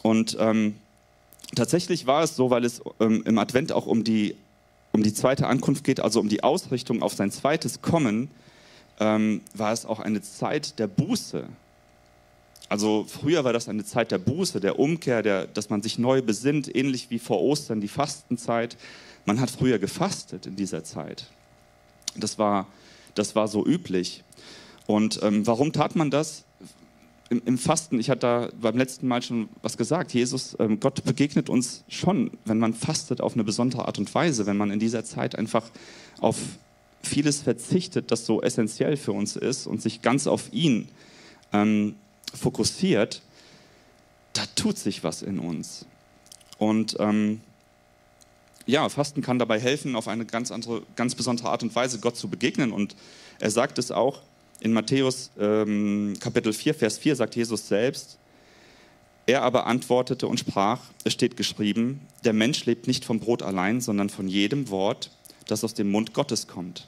Und 0.01 0.38
ähm, 0.39 0.75
tatsächlich 1.56 2.08
war 2.08 2.24
es 2.24 2.36
so, 2.36 2.50
weil 2.50 2.63
es 2.63 2.82
ähm, 3.00 3.24
im 3.25 3.38
Advent 3.38 3.72
auch 3.72 3.86
um 3.86 4.03
die, 4.03 4.36
um 4.94 5.03
die 5.03 5.13
zweite 5.13 5.48
Ankunft 5.48 5.84
geht, 5.84 6.00
also 6.00 6.20
um 6.20 6.29
die 6.29 6.44
Ausrichtung 6.44 7.01
auf 7.01 7.13
sein 7.13 7.32
zweites 7.32 7.82
Kommen, 7.82 8.29
ähm, 9.00 9.41
war 9.53 9.74
es 9.74 9.86
auch 9.86 10.00
eine 10.00 10.22
Zeit 10.22 10.79
der 10.79 10.88
Buße. 10.88 11.46
Also 12.69 13.05
früher 13.07 13.43
war 13.43 13.51
das 13.51 13.67
eine 13.67 13.83
Zeit 13.83 14.11
der 14.11 14.19
Buße, 14.19 14.59
der 14.59 14.79
Umkehr, 14.79 15.23
der, 15.23 15.47
dass 15.47 15.71
man 15.71 15.81
sich 15.81 15.97
neu 15.97 16.21
besinnt, 16.21 16.73
ähnlich 16.73 17.09
wie 17.09 17.17
vor 17.17 17.41
Ostern 17.41 17.81
die 17.81 17.88
Fastenzeit. 17.88 18.77
Man 19.25 19.41
hat 19.41 19.49
früher 19.49 19.79
gefastet 19.79 20.45
in 20.45 20.55
dieser 20.55 20.83
Zeit. 20.83 21.25
Das 22.15 22.38
war, 22.38 22.67
das 23.15 23.35
war 23.35 23.47
so 23.47 23.65
üblich. 23.65 24.23
Und 24.85 25.19
ähm, 25.23 25.45
warum 25.47 25.73
tat 25.73 25.95
man 25.95 26.11
das? 26.11 26.45
Im, 27.31 27.41
Im, 27.45 27.57
Fasten, 27.57 27.99
ich 27.99 28.09
hatte 28.09 28.19
da 28.21 28.49
beim 28.59 28.77
letzten 28.77 29.07
Mal 29.07 29.21
schon 29.21 29.49
was 29.61 29.77
gesagt, 29.77 30.13
Jesus, 30.13 30.55
ähm, 30.59 30.79
Gott 30.79 31.03
begegnet 31.03 31.49
uns 31.49 31.83
schon, 31.88 32.31
wenn 32.45 32.57
man 32.59 32.73
fastet 32.73 33.21
auf 33.21 33.33
eine 33.33 33.43
besondere 33.43 33.85
Art 33.85 33.99
und 33.99 34.13
Weise, 34.13 34.45
wenn 34.45 34.57
man 34.57 34.71
in 34.71 34.79
dieser 34.79 35.03
Zeit 35.03 35.35
einfach 35.35 35.69
auf 36.21 36.38
vieles 37.01 37.41
verzichtet, 37.41 38.11
das 38.11 38.25
so 38.25 38.41
essentiell 38.41 38.97
für 38.97 39.11
uns 39.11 39.35
ist 39.35 39.67
und 39.67 39.81
sich 39.81 40.01
ganz 40.01 40.27
auf 40.27 40.51
ihn 40.51 40.88
ähm, 41.53 41.95
fokussiert, 42.33 43.21
da 44.33 44.43
tut 44.55 44.77
sich 44.77 45.03
was 45.03 45.21
in 45.21 45.39
uns. 45.39 45.86
Und 46.57 46.98
ähm, 47.00 47.41
ja, 48.65 48.88
Fasten 48.89 49.21
kann 49.21 49.39
dabei 49.39 49.59
helfen, 49.59 49.95
auf 49.95 50.07
eine 50.07 50.25
ganz 50.25 50.51
andere, 50.51 50.83
ganz 50.95 51.15
besondere 51.15 51.50
Art 51.50 51.63
und 51.63 51.74
Weise 51.75 52.00
Gott 52.00 52.17
zu 52.17 52.27
begegnen. 52.29 52.71
Und 52.71 52.95
er 53.39 53.50
sagt 53.50 53.79
es 53.79 53.91
auch 53.91 54.21
in 54.59 54.74
Matthäus 54.74 55.31
ähm, 55.39 56.15
Kapitel 56.19 56.53
4, 56.53 56.75
Vers 56.75 56.98
4, 56.98 57.15
sagt 57.15 57.36
Jesus 57.36 57.67
selbst, 57.67 58.17
er 59.25 59.43
aber 59.43 59.67
antwortete 59.67 60.27
und 60.27 60.39
sprach, 60.39 60.81
es 61.03 61.13
steht 61.13 61.38
geschrieben, 61.38 62.01
der 62.24 62.33
Mensch 62.33 62.65
lebt 62.65 62.88
nicht 62.88 63.05
vom 63.05 63.19
Brot 63.19 63.43
allein, 63.43 63.79
sondern 63.79 64.09
von 64.09 64.27
jedem 64.27 64.69
Wort, 64.69 65.12
das 65.48 65.63
aus 65.63 65.74
dem 65.74 65.91
Mund 65.91 66.13
Gottes 66.13 66.48
kommt. 66.48 66.88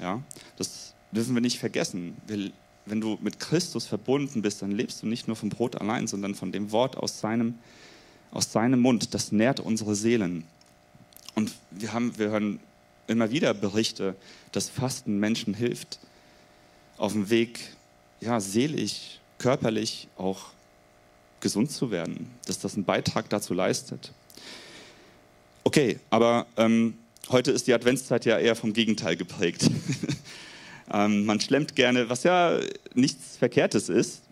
Ja, 0.00 0.22
das 0.56 0.94
dürfen 1.10 1.34
wir 1.34 1.40
nicht 1.40 1.58
vergessen. 1.58 2.16
Wir 2.26 2.52
wenn 2.90 3.00
du 3.00 3.18
mit 3.20 3.40
Christus 3.40 3.86
verbunden 3.86 4.42
bist, 4.42 4.62
dann 4.62 4.70
lebst 4.70 5.02
du 5.02 5.06
nicht 5.06 5.26
nur 5.26 5.36
vom 5.36 5.48
Brot 5.48 5.76
allein, 5.80 6.06
sondern 6.06 6.34
von 6.34 6.52
dem 6.52 6.72
Wort 6.72 6.96
aus 6.96 7.20
seinem, 7.20 7.54
aus 8.30 8.52
seinem 8.52 8.80
Mund. 8.80 9.14
Das 9.14 9.32
nährt 9.32 9.60
unsere 9.60 9.94
Seelen. 9.94 10.44
Und 11.34 11.52
wir, 11.70 11.92
haben, 11.92 12.18
wir 12.18 12.30
hören 12.30 12.60
immer 13.06 13.30
wieder 13.30 13.54
Berichte, 13.54 14.16
dass 14.52 14.68
Fasten 14.68 15.18
Menschen 15.18 15.54
hilft, 15.54 15.98
auf 16.96 17.12
dem 17.12 17.30
Weg, 17.30 17.60
ja, 18.20 18.40
seelisch, 18.40 19.20
körperlich 19.38 20.08
auch 20.16 20.46
gesund 21.40 21.70
zu 21.70 21.90
werden, 21.90 22.28
dass 22.46 22.58
das 22.58 22.74
einen 22.74 22.84
Beitrag 22.84 23.28
dazu 23.30 23.54
leistet. 23.54 24.12
Okay, 25.62 26.00
aber 26.10 26.46
ähm, 26.56 26.94
heute 27.28 27.52
ist 27.52 27.66
die 27.66 27.74
Adventszeit 27.74 28.24
ja 28.24 28.38
eher 28.38 28.56
vom 28.56 28.72
Gegenteil 28.72 29.16
geprägt. 29.16 29.70
Ähm, 30.92 31.26
man 31.26 31.40
schlemmt 31.40 31.76
gerne, 31.76 32.08
was 32.08 32.22
ja 32.22 32.58
nichts 32.94 33.36
Verkehrtes 33.36 33.88
ist. 33.88 34.22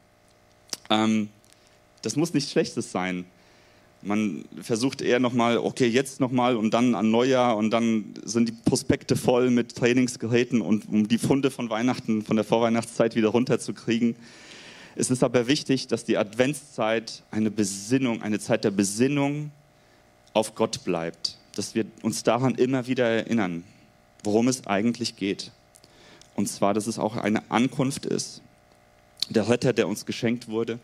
Ähm, 0.90 1.28
das 2.02 2.16
muss 2.16 2.34
nichts 2.34 2.52
Schlechtes 2.52 2.92
sein. 2.92 3.24
Man 4.02 4.44
versucht 4.60 5.02
eher 5.02 5.18
nochmal, 5.18 5.58
okay, 5.58 5.86
jetzt 5.86 6.20
nochmal 6.20 6.56
und 6.56 6.72
dann 6.72 6.94
an 6.94 7.10
Neujahr 7.10 7.56
und 7.56 7.70
dann 7.70 8.14
sind 8.24 8.48
die 8.48 8.52
Prospekte 8.52 9.16
voll 9.16 9.50
mit 9.50 9.74
Trainingsgeräten 9.74 10.60
und 10.60 10.88
um 10.88 11.08
die 11.08 11.18
Funde 11.18 11.50
von 11.50 11.70
Weihnachten, 11.70 12.22
von 12.22 12.36
der 12.36 12.44
Vorweihnachtszeit 12.44 13.16
wieder 13.16 13.28
runterzukriegen. 13.28 14.14
Es 14.94 15.10
ist 15.10 15.24
aber 15.24 15.46
wichtig, 15.46 15.88
dass 15.88 16.04
die 16.04 16.16
Adventszeit 16.16 17.22
eine 17.30 17.50
Besinnung, 17.50 18.22
eine 18.22 18.38
Zeit 18.38 18.64
der 18.64 18.70
Besinnung 18.70 19.50
auf 20.32 20.54
Gott 20.54 20.84
bleibt. 20.84 21.38
Dass 21.54 21.74
wir 21.74 21.86
uns 22.02 22.22
daran 22.22 22.54
immer 22.54 22.86
wieder 22.86 23.06
erinnern, 23.06 23.64
worum 24.22 24.48
es 24.48 24.66
eigentlich 24.66 25.16
geht. 25.16 25.50
Und 26.36 26.48
zwar, 26.48 26.74
dass 26.74 26.86
es 26.86 26.98
auch 26.98 27.16
eine 27.16 27.42
Ankunft 27.50 28.04
ist. 28.04 28.42
Der 29.30 29.48
Retter, 29.48 29.72
der 29.72 29.88
uns 29.88 30.04
geschenkt 30.04 30.48
wurde, 30.48 30.78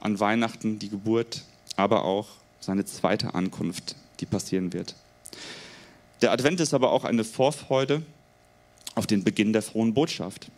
an 0.00 0.18
Weihnachten 0.18 0.78
die 0.78 0.88
Geburt, 0.88 1.44
aber 1.76 2.04
auch 2.04 2.26
seine 2.58 2.86
zweite 2.86 3.34
Ankunft, 3.34 3.96
die 4.18 4.26
passieren 4.26 4.72
wird. 4.72 4.94
Der 6.22 6.32
Advent 6.32 6.58
ist 6.60 6.72
aber 6.72 6.90
auch 6.90 7.04
eine 7.04 7.22
Vorfreude 7.22 8.02
auf 8.94 9.06
den 9.06 9.22
Beginn 9.22 9.52
der 9.52 9.60
frohen 9.60 9.92
Botschaft, 9.92 10.50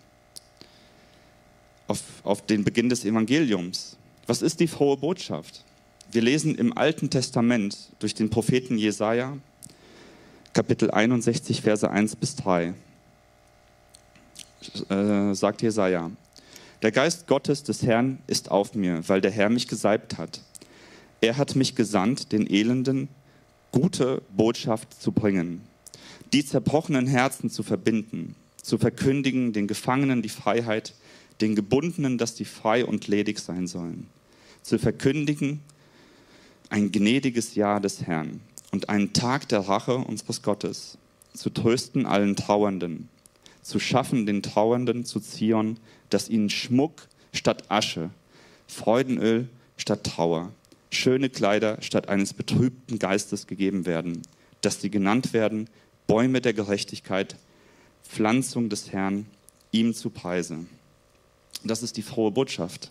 auf, 1.88 2.00
auf 2.22 2.46
den 2.46 2.62
Beginn 2.62 2.88
des 2.88 3.04
Evangeliums. 3.04 3.96
Was 4.28 4.42
ist 4.42 4.60
die 4.60 4.68
frohe 4.68 4.96
Botschaft? 4.96 5.64
Wir 6.12 6.22
lesen 6.22 6.54
im 6.54 6.76
Alten 6.76 7.10
Testament 7.10 7.76
durch 7.98 8.14
den 8.14 8.30
Propheten 8.30 8.78
Jesaja, 8.78 9.36
Kapitel 10.52 10.92
61, 10.92 11.62
Verse 11.62 11.90
1 11.90 12.14
bis 12.14 12.36
3 12.36 12.74
äh, 14.88 15.34
sagt 15.34 15.62
Jesaja: 15.62 16.10
Der 16.82 16.92
Geist 16.92 17.26
Gottes 17.26 17.62
des 17.62 17.82
Herrn 17.82 18.18
ist 18.26 18.50
auf 18.50 18.74
mir, 18.74 19.06
weil 19.08 19.20
der 19.20 19.30
Herr 19.30 19.50
mich 19.50 19.68
gesalbt 19.68 20.18
hat. 20.18 20.40
Er 21.20 21.36
hat 21.36 21.56
mich 21.56 21.74
gesandt, 21.74 22.32
den 22.32 22.48
Elenden 22.48 23.08
gute 23.72 24.22
Botschaft 24.36 25.00
zu 25.00 25.12
bringen, 25.12 25.62
die 26.32 26.44
zerbrochenen 26.44 27.06
Herzen 27.06 27.50
zu 27.50 27.62
verbinden, 27.62 28.34
zu 28.62 28.78
verkündigen 28.78 29.52
den 29.52 29.66
Gefangenen 29.66 30.22
die 30.22 30.28
Freiheit, 30.28 30.94
den 31.40 31.54
Gebundenen, 31.54 32.18
dass 32.18 32.34
die 32.34 32.44
frei 32.44 32.84
und 32.84 33.08
ledig 33.08 33.38
sein 33.38 33.66
sollen, 33.66 34.06
zu 34.62 34.78
verkündigen 34.78 35.60
ein 36.70 36.92
gnädiges 36.92 37.54
Jahr 37.54 37.80
des 37.80 38.02
Herrn 38.02 38.40
und 38.72 38.88
einen 38.88 39.12
Tag 39.12 39.48
der 39.48 39.60
Rache 39.60 39.96
unseres 39.96 40.42
Gottes, 40.42 40.98
zu 41.32 41.50
trösten 41.50 42.06
allen 42.06 42.36
Trauernden, 42.36 43.08
zu 43.68 43.78
schaffen 43.78 44.24
den 44.24 44.42
Trauernden 44.42 45.04
zu 45.04 45.20
Zion, 45.20 45.78
dass 46.08 46.30
ihnen 46.30 46.48
Schmuck 46.48 47.06
statt 47.34 47.70
Asche, 47.70 48.08
Freudenöl 48.66 49.48
statt 49.76 50.04
Trauer, 50.04 50.52
schöne 50.90 51.28
Kleider 51.28 51.82
statt 51.82 52.08
eines 52.08 52.32
betrübten 52.32 52.98
Geistes 52.98 53.46
gegeben 53.46 53.84
werden, 53.84 54.22
dass 54.62 54.80
sie 54.80 54.90
genannt 54.90 55.34
werden 55.34 55.68
Bäume 56.06 56.40
der 56.40 56.54
Gerechtigkeit, 56.54 57.36
Pflanzung 58.02 58.70
des 58.70 58.90
Herrn, 58.90 59.26
ihm 59.70 59.92
zu 59.92 60.08
Preise. 60.08 60.64
Das 61.62 61.82
ist 61.82 61.98
die 61.98 62.02
frohe 62.02 62.30
Botschaft. 62.30 62.90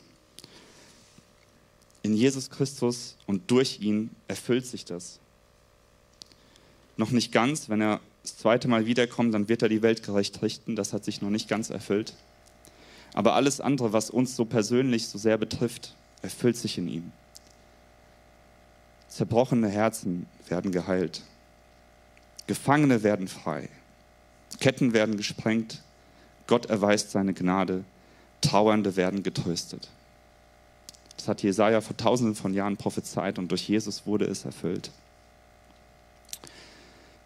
In 2.03 2.13
Jesus 2.13 2.51
Christus 2.51 3.17
und 3.25 3.49
durch 3.49 3.79
ihn 3.81 4.11
erfüllt 4.27 4.67
sich 4.67 4.85
das. 4.85 5.19
Noch 6.97 7.09
nicht 7.09 7.31
ganz, 7.31 7.67
wenn 7.67 7.81
er 7.81 7.99
das 8.27 8.37
zweite 8.37 8.67
Mal 8.67 8.85
wiederkommt, 8.85 9.33
dann 9.33 9.47
wird 9.47 9.61
er 9.61 9.69
die 9.69 9.81
Welt 9.81 10.03
gerecht 10.03 10.41
richten. 10.41 10.75
Das 10.75 10.91
hat 10.91 11.05
sich 11.05 11.21
noch 11.21 11.29
nicht 11.29 11.47
ganz 11.47 11.69
erfüllt. 11.69 12.13
Aber 13.13 13.33
alles 13.35 13.61
andere, 13.61 13.93
was 13.93 14.09
uns 14.09 14.35
so 14.35 14.43
persönlich 14.43 15.07
so 15.07 15.17
sehr 15.17 15.37
betrifft, 15.37 15.95
erfüllt 16.21 16.57
sich 16.57 16.77
in 16.77 16.89
ihm. 16.89 17.11
Zerbrochene 19.07 19.69
Herzen 19.69 20.27
werden 20.49 20.71
geheilt. 20.71 21.23
Gefangene 22.47 23.01
werden 23.01 23.29
frei. 23.29 23.69
Ketten 24.59 24.93
werden 24.93 25.15
gesprengt. 25.15 25.81
Gott 26.47 26.65
erweist 26.67 27.11
seine 27.11 27.33
Gnade. 27.33 27.85
Trauernde 28.41 28.97
werden 28.97 29.23
getröstet. 29.23 29.89
Das 31.15 31.27
hat 31.27 31.43
Jesaja 31.43 31.81
vor 31.81 31.95
tausenden 31.95 32.35
von 32.35 32.53
Jahren 32.53 32.77
prophezeit 32.77 33.39
und 33.39 33.51
durch 33.51 33.67
Jesus 33.67 34.05
wurde 34.05 34.25
es 34.25 34.45
erfüllt. 34.45 34.91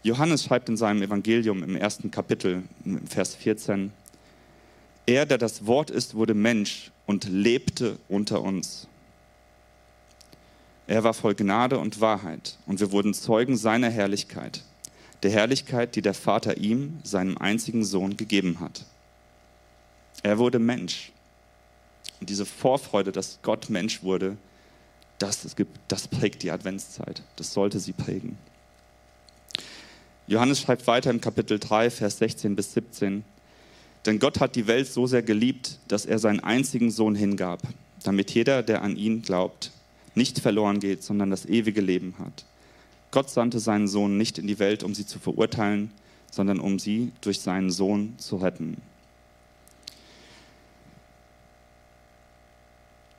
Johannes 0.04 0.44
schreibt 0.44 0.68
in 0.68 0.78
seinem 0.78 1.04
Evangelium 1.04 1.62
im 1.62 1.76
ersten 1.76 2.10
Kapitel, 2.10 2.64
Vers 3.08 3.36
14, 3.36 3.92
Er, 5.06 5.26
der 5.26 5.38
das 5.38 5.68
Wort 5.68 5.92
ist, 5.92 6.16
wurde 6.16 6.34
Mensch 6.34 6.92
und 7.06 7.26
lebte 7.26 7.98
unter 8.08 8.42
uns. 8.42 8.88
Er 10.88 11.04
war 11.04 11.14
voll 11.14 11.36
Gnade 11.36 11.78
und 11.78 12.02
Wahrheit 12.02 12.58
und 12.66 12.80
wir 12.80 12.92
wurden 12.92 13.14
Zeugen 13.14 13.56
seiner 13.56 13.90
Herrlichkeit, 13.90 14.64
der 15.22 15.32
Herrlichkeit, 15.32 15.96
die 15.96 16.02
der 16.02 16.16
Vater 16.16 16.58
ihm, 16.58 17.00
seinem 17.04 17.38
einzigen 17.38 17.86
Sohn, 17.86 18.18
gegeben 18.18 18.60
hat. 18.60 18.86
Er 20.24 20.40
wurde 20.40 20.60
Mensch. 20.60 21.12
Und 22.20 22.30
diese 22.30 22.46
Vorfreude, 22.46 23.12
dass 23.12 23.40
Gott 23.42 23.70
Mensch 23.70 24.04
wurde, 24.04 24.38
das, 25.20 25.56
das 25.88 26.08
prägt 26.08 26.44
die 26.44 26.52
Adventszeit. 26.52 27.22
Das 27.36 27.54
sollte 27.54 27.80
sie 27.80 27.94
prägen. 27.94 28.38
Johannes 30.32 30.62
schreibt 30.62 30.88
weiter 30.88 31.12
im 31.12 31.20
Kapitel 31.20 31.60
3, 31.60 31.90
Vers 31.90 32.20
16 32.20 32.56
bis 32.56 32.72
17. 32.72 33.26
Denn 34.06 34.18
Gott 34.18 34.40
hat 34.40 34.56
die 34.56 34.66
Welt 34.66 34.88
so 34.88 35.06
sehr 35.06 35.24
geliebt, 35.24 35.78
dass 35.90 36.06
er 36.06 36.20
seinen 36.20 36.40
einzigen 36.40 36.90
Sohn 36.90 37.16
hingab, 37.16 37.62
damit 38.06 38.32
jeder, 38.32 38.64
der 38.64 38.82
an 38.82 38.96
ihn 38.96 39.24
glaubt, 39.24 39.72
nicht 40.16 40.40
verloren 40.40 40.80
geht, 40.80 41.04
sondern 41.04 41.32
das 41.32 41.46
ewige 41.46 41.82
Leben 41.82 42.16
hat. 42.18 42.46
Gott 43.12 43.30
sandte 43.30 43.60
seinen 43.60 43.90
Sohn 43.90 44.16
nicht 44.16 44.38
in 44.38 44.48
die 44.48 44.58
Welt, 44.58 44.84
um 44.84 44.96
sie 44.96 45.06
zu 45.06 45.20
verurteilen, 45.20 45.92
sondern 46.32 46.62
um 46.62 46.80
sie 46.80 47.12
durch 47.20 47.42
seinen 47.42 47.70
Sohn 47.70 48.14
zu 48.18 48.38
retten. 48.38 48.78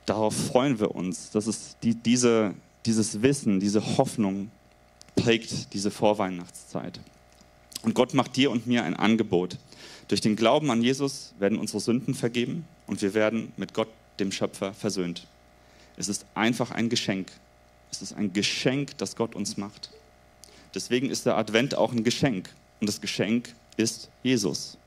Darauf 0.07 0.35
freuen 0.35 0.79
wir 0.79 0.95
uns. 0.95 1.29
dass 1.29 1.45
es 1.45 1.77
die, 1.83 1.93
diese, 1.93 2.55
dieses 2.87 3.21
Wissen, 3.21 3.59
diese 3.59 3.97
Hoffnung 3.99 4.49
prägt 5.15 5.73
diese 5.73 5.91
Vorweihnachtszeit. 5.91 6.99
Und 7.83 7.95
Gott 7.95 8.13
macht 8.13 8.35
dir 8.35 8.51
und 8.51 8.67
mir 8.67 8.83
ein 8.83 8.95
Angebot. 8.95 9.57
Durch 10.07 10.21
den 10.21 10.35
Glauben 10.35 10.71
an 10.71 10.81
Jesus 10.81 11.33
werden 11.39 11.57
unsere 11.57 11.79
Sünden 11.79 12.13
vergeben 12.13 12.65
und 12.87 13.01
wir 13.01 13.13
werden 13.13 13.51
mit 13.57 13.73
Gott, 13.73 13.89
dem 14.19 14.31
Schöpfer, 14.31 14.73
versöhnt. 14.73 15.27
Es 15.97 16.07
ist 16.07 16.25
einfach 16.33 16.71
ein 16.71 16.89
Geschenk. 16.89 17.31
Es 17.91 18.01
ist 18.01 18.13
ein 18.13 18.33
Geschenk, 18.33 18.97
das 18.97 19.15
Gott 19.15 19.35
uns 19.35 19.57
macht. 19.57 19.91
Deswegen 20.73 21.09
ist 21.09 21.25
der 21.25 21.37
Advent 21.37 21.75
auch 21.75 21.91
ein 21.91 22.03
Geschenk. 22.03 22.49
Und 22.79 22.87
das 22.87 23.01
Geschenk 23.01 23.53
ist 23.77 24.09
Jesus. 24.23 24.77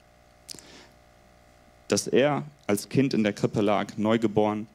Dass 1.88 2.08
er 2.08 2.44
als 2.66 2.88
Kind 2.88 3.14
in 3.14 3.22
der 3.22 3.32
Krippe 3.32 3.60
lag, 3.60 3.96
neugeboren, 3.96 4.66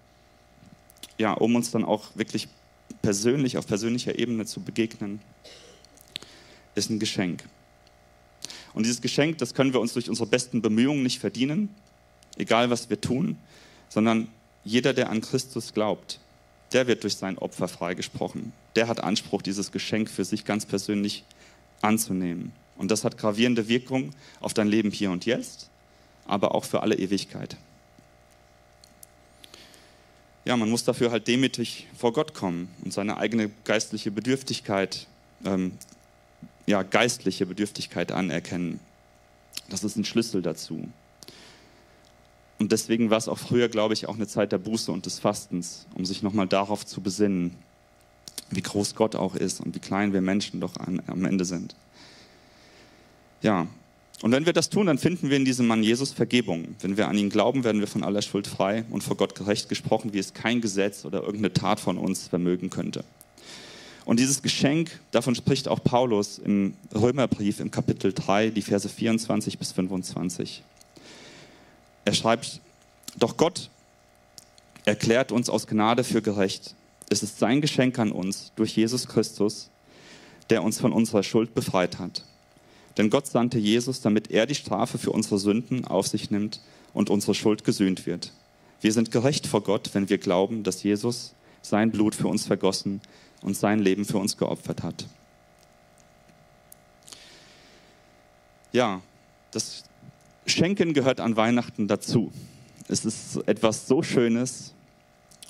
ja, 1.17 1.34
um 1.34 1.55
uns 1.55 1.72
dann 1.72 1.84
auch 1.84 2.15
wirklich 2.15 2.48
persönlich, 3.01 3.58
auf 3.58 3.67
persönlicher 3.67 4.17
Ebene 4.17 4.46
zu 4.46 4.62
begegnen, 4.62 5.20
ist 6.75 6.89
ein 6.89 7.00
Geschenk. 7.00 7.43
Und 8.74 8.86
dieses 8.86 9.01
Geschenk, 9.01 9.38
das 9.39 9.53
können 9.53 9.74
wir 9.74 9.81
uns 9.81 9.93
durch 9.93 10.10
unsere 10.10 10.27
besten 10.27 10.62
Bemühungen 10.62 11.03
nicht 11.03 11.20
verdienen, 11.20 11.70
egal 12.38 12.70
was 12.70 12.89
wir 12.89 13.01
tun, 13.01 13.38
sondern 13.89 14.27
jeder, 14.63 14.93
der 14.93 15.10
an 15.10 15.22
Christus 15.22 15.74
glaubt, 15.74 16.20
der 16.72 16.88
wird 16.88 17.03
durch 17.03 17.15
sein 17.15 17.38
Opfer 17.38 17.67
freigesprochen. 17.67 18.53
Der 18.75 18.88
hat 18.88 19.03
Anspruch, 19.03 19.42
dieses 19.42 19.72
Geschenk 19.72 20.09
für 20.09 20.24
sich 20.24 20.46
ganz 20.46 20.66
persönlich 20.66 21.25
anzunehmen. 21.81 22.53
Und 22.77 22.92
das 22.92 23.03
hat 23.03 23.18
gravierende 23.18 23.68
Wirkung 23.68 24.11
auf 24.40 24.53
dein 24.53 24.68
Leben 24.68 24.92
hier 24.92 25.11
und 25.11 25.25
jetzt, 25.25 25.70
aber 26.25 26.55
auch 26.55 26.64
für 26.64 26.81
alle 26.81 26.96
Ewigkeit. 26.96 27.57
Ja, 30.44 30.58
man 30.58 30.70
muss 30.70 30.84
dafür 30.84 31.12
halt 31.12 31.27
demütig 31.27 31.88
vor 31.96 32.14
Gott 32.14 32.34
kommen 32.34 32.68
und 32.84 32.92
seine 32.94 33.18
eigene 33.18 33.51
geistliche 33.64 34.10
Bedürftigkeit, 34.10 35.08
ähm, 35.46 35.74
ja, 36.66 36.82
geistliche 36.82 37.46
Bedürftigkeit 37.46 38.12
anerkennen. 38.12 38.80
Das 39.70 39.84
ist 39.84 39.98
ein 39.98 40.06
Schlüssel 40.06 40.42
dazu. 40.42 40.88
Und 42.58 42.72
deswegen 42.72 43.10
war 43.10 43.18
es 43.18 43.27
auch 43.27 43.38
früher, 43.38 43.70
glaube 43.70 43.94
ich, 43.94 44.08
auch 44.08 44.16
eine 44.16 44.27
Zeit 44.27 44.51
der 44.51 44.58
Buße 44.58 44.92
und 44.92 45.06
des 45.06 45.20
Fastens, 45.20 45.88
um 45.96 46.06
sich 46.06 46.22
nochmal 46.22 46.48
darauf 46.48 46.86
zu 46.86 47.01
besinnen, 47.01 47.56
wie 48.50 48.62
groß 48.62 48.96
Gott 48.96 49.16
auch 49.16 49.36
ist 49.36 49.62
und 49.62 49.75
wie 49.75 49.80
klein 49.80 50.14
wir 50.14 50.22
Menschen 50.22 50.60
doch 50.60 50.77
an, 50.77 51.01
am 51.08 51.25
Ende 51.25 51.46
sind. 51.46 51.75
Ja, 53.42 53.68
und 54.22 54.32
wenn 54.32 54.46
wir 54.46 54.54
das 54.54 54.70
tun, 54.70 54.86
dann 54.86 55.00
finden 55.00 55.30
wir 55.30 55.38
in 55.38 55.46
diesem 55.46 55.66
Mann 55.66 55.82
Jesus 55.82 56.12
Vergebung. 56.12 56.76
Wenn 56.82 56.96
wir 56.96 57.08
an 57.08 57.18
ihn 57.18 57.30
glauben, 57.30 57.64
werden 57.64 57.82
wir 57.82 57.88
von 57.88 58.04
aller 58.04 58.22
Schuld 58.22 58.46
frei 58.46 58.86
und 58.92 59.04
vor 59.04 59.18
Gott 59.18 59.34
gerecht 59.34 59.68
gesprochen, 59.68 60.14
wie 60.14 60.20
es 60.20 60.34
kein 60.34 60.62
Gesetz 60.62 61.06
oder 61.06 61.22
irgendeine 61.22 61.54
Tat 61.54 61.80
von 61.80 61.98
uns 61.98 62.28
vermögen 62.28 62.70
könnte. 62.70 63.04
Und 64.06 64.20
dieses 64.20 64.42
Geschenk, 64.42 65.00
davon 65.12 65.36
spricht 65.36 65.68
auch 65.68 65.84
Paulus 65.84 66.38
im 66.38 66.76
Römerbrief 66.94 67.60
im 67.60 67.72
Kapitel 67.72 68.14
3, 68.14 68.50
die 68.50 68.62
Verse 68.62 68.90
24 68.90 69.58
bis 69.58 69.72
25. 69.72 70.64
Er 72.06 72.14
schreibt, 72.14 72.62
doch 73.18 73.38
Gott 73.38 73.70
erklärt 74.86 75.32
uns 75.32 75.50
aus 75.50 75.68
Gnade 75.68 76.04
für 76.04 76.22
gerecht. 76.22 76.76
Es 77.10 77.24
ist 77.24 77.40
sein 77.40 77.62
Geschenk 77.62 78.00
an 78.00 78.12
uns 78.12 78.52
durch 78.56 78.76
Jesus 78.76 79.08
Christus, 79.08 79.70
der 80.50 80.64
uns 80.64 80.80
von 80.80 80.94
unserer 80.94 81.24
Schuld 81.24 81.54
befreit 81.54 82.00
hat. 82.00 82.24
Denn 82.98 83.10
Gott 83.10 83.27
sandte 83.27 83.58
Jesus, 83.58 84.01
damit 84.01 84.32
er 84.32 84.46
die 84.46 84.56
Strafe 84.56 84.98
für 84.98 85.12
unsere 85.12 85.40
Sünden 85.40 85.86
auf 85.86 86.08
sich 86.08 86.32
nimmt 86.32 86.62
und 86.94 87.10
unsere 87.10 87.34
Schuld 87.34 87.64
gesühnt 87.64 88.06
wird. 88.06 88.34
Wir 88.82 88.92
sind 88.92 89.12
gerecht 89.12 89.48
vor 89.48 89.62
Gott, 89.62 89.92
wenn 89.94 90.10
wir 90.10 90.18
glauben, 90.18 90.64
dass 90.64 90.84
Jesus 90.84 91.34
sein 91.62 91.92
Blut 91.92 92.16
für 92.16 92.27
uns 92.27 92.46
vergossen 92.46 93.01
und 93.42 93.56
sein 93.56 93.80
Leben 93.80 94.06
für 94.06 94.18
uns 94.18 94.38
geopfert 94.38 94.84
hat. 94.84 95.06
Ja, 98.72 99.01
das 99.51 99.84
Schenken 100.46 100.94
gehört 100.94 101.20
an 101.20 101.36
Weihnachten 101.36 101.88
dazu. 101.88 102.32
Es 102.88 103.06
ist 103.06 103.38
etwas 103.48 103.88
so 103.88 104.01
Schönes 104.01 104.74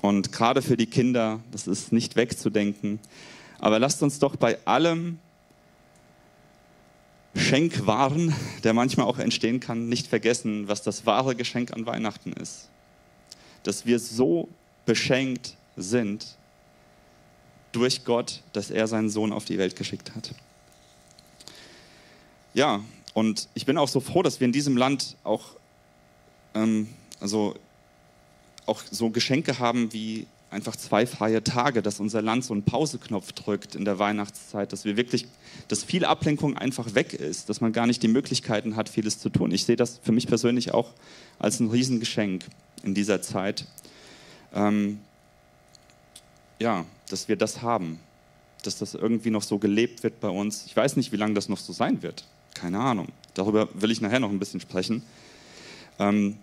und 0.01 0.32
gerade 0.32 0.62
für 0.62 0.75
die 0.75 0.88
Kinder, 0.88 1.39
das 1.51 1.67
ist 1.67 1.91
nicht 1.91 2.15
wegzudenken. 2.15 2.99
Aber 3.60 3.80
lasst 3.80 4.01
uns 4.04 4.19
doch 4.19 4.36
bei 4.36 4.58
allem 4.65 5.19
Schenkwaren, 7.35 8.35
der 8.63 8.73
manchmal 8.73 9.05
auch 9.05 9.17
entstehen 9.17 9.59
kann, 9.59 9.87
nicht 9.87 10.07
vergessen, 10.07 10.67
was 10.67 10.81
das 10.81 11.05
wahre 11.05 11.35
Geschenk 11.35 11.71
an 11.73 11.85
Weihnachten 11.85 12.33
ist. 12.33 12.69
Dass 13.63 13.85
wir 13.85 13.99
so 13.99 14.49
beschenkt 14.85 15.55
sind 15.77 16.35
durch 17.71 18.03
Gott, 18.03 18.41
dass 18.51 18.69
er 18.69 18.87
seinen 18.87 19.09
Sohn 19.09 19.31
auf 19.31 19.45
die 19.45 19.57
Welt 19.57 19.75
geschickt 19.75 20.13
hat. 20.15 20.33
Ja, 22.53 22.81
und 23.13 23.47
ich 23.53 23.65
bin 23.65 23.77
auch 23.77 23.87
so 23.87 24.01
froh, 24.01 24.23
dass 24.23 24.39
wir 24.39 24.45
in 24.45 24.51
diesem 24.51 24.75
Land 24.75 25.15
auch, 25.23 25.55
ähm, 26.53 26.89
also 27.21 27.55
auch 28.65 28.81
so 28.89 29.09
Geschenke 29.09 29.59
haben 29.59 29.93
wie 29.93 30.27
einfach 30.51 30.75
zwei 30.75 31.07
freie 31.07 31.43
Tage, 31.43 31.81
dass 31.81 31.99
unser 31.99 32.21
Land 32.21 32.43
so 32.43 32.53
einen 32.53 32.63
Pauseknopf 32.63 33.31
drückt 33.31 33.73
in 33.73 33.85
der 33.85 33.97
Weihnachtszeit, 33.97 34.71
dass 34.73 34.83
wir 34.83 34.97
wirklich, 34.97 35.25
dass 35.69 35.83
viel 35.83 36.05
Ablenkung 36.05 36.57
einfach 36.57 36.93
weg 36.93 37.13
ist, 37.13 37.49
dass 37.49 37.61
man 37.61 37.71
gar 37.71 37.87
nicht 37.87 38.03
die 38.03 38.09
Möglichkeiten 38.09 38.75
hat, 38.75 38.89
vieles 38.89 39.17
zu 39.17 39.29
tun. 39.29 39.51
Ich 39.51 39.65
sehe 39.65 39.77
das 39.77 39.99
für 40.03 40.11
mich 40.11 40.27
persönlich 40.27 40.73
auch 40.73 40.91
als 41.39 41.59
ein 41.61 41.69
Riesengeschenk 41.69 42.43
in 42.83 42.93
dieser 42.93 43.21
Zeit. 43.21 43.65
Ähm, 44.53 44.99
ja, 46.59 46.85
dass 47.09 47.29
wir 47.29 47.37
das 47.37 47.61
haben, 47.61 47.99
dass 48.63 48.77
das 48.77 48.93
irgendwie 48.93 49.31
noch 49.31 49.43
so 49.43 49.57
gelebt 49.57 50.03
wird 50.03 50.19
bei 50.19 50.29
uns. 50.29 50.65
Ich 50.65 50.75
weiß 50.75 50.97
nicht, 50.97 51.13
wie 51.13 51.17
lange 51.17 51.33
das 51.33 51.47
noch 51.47 51.57
so 51.57 51.71
sein 51.71 52.03
wird. 52.03 52.25
Keine 52.53 52.79
Ahnung. 52.79 53.07
Darüber 53.33 53.69
will 53.73 53.89
ich 53.89 54.01
nachher 54.01 54.19
noch 54.19 54.29
ein 54.29 54.39
bisschen 54.39 54.59
sprechen. 54.59 55.01
Ähm, 55.97 56.37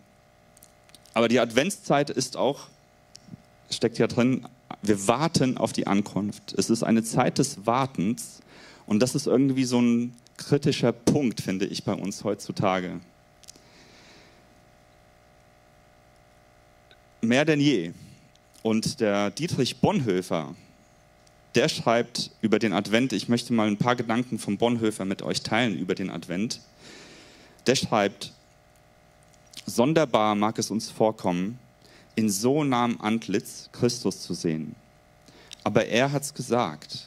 aber 1.13 1.29
die 1.29 1.41
Adventszeit 1.41 2.09
ist 2.09 2.39
auch, 2.39 2.69
steckt 3.71 3.99
ja 3.99 4.07
drin, 4.07 4.47
wir 4.83 5.09
warten 5.09 5.57
auf 5.57 5.73
die 5.73 5.87
Ankunft. 5.87 6.55
Es 6.57 6.71
ist 6.71 6.83
eine 6.83 7.03
Zeit 7.03 7.39
des 7.39 7.67
Wartens 7.67 8.41
und 8.87 9.01
das 9.01 9.15
ist 9.15 9.27
irgendwie 9.27 9.65
so 9.65 9.81
ein 9.81 10.15
kritischer 10.37 10.93
Punkt, 10.93 11.41
finde 11.41 11.67
ich, 11.67 11.85
bei 11.85 11.93
uns 11.93 12.25
heutzutage. 12.25 13.01
Mehr 17.21 17.45
denn 17.45 17.61
je. 17.61 17.93
Und 18.63 19.01
der 19.01 19.31
Dietrich 19.31 19.79
Bonhoeffer, 19.79 20.55
der 21.55 21.69
schreibt 21.69 22.31
über 22.41 22.59
den 22.59 22.73
Advent, 22.73 23.13
ich 23.13 23.29
möchte 23.29 23.53
mal 23.53 23.67
ein 23.67 23.77
paar 23.77 23.97
Gedanken 23.97 24.39
von 24.39 24.59
Bonhoeffer 24.59 25.05
mit 25.05 25.23
euch 25.23 25.43
teilen 25.43 25.77
über 25.77 25.95
den 25.95 26.11
Advent. 26.11 26.61
Der 27.67 27.75
schreibt, 27.75 28.33
sonderbar 29.67 30.35
mag 30.35 30.59
es 30.59 30.71
uns 30.71 30.91
vorkommen, 30.91 31.59
in 32.19 32.31
so 32.31 32.65
nahem 32.65 33.01
Antlitz 33.01 33.71
Christus 33.71 34.23
zu 34.23 34.35
sehen. 34.35 34.75
Aber 35.63 35.87
er 35.87 36.11
hat's 36.11 36.35
gesagt. 36.35 37.07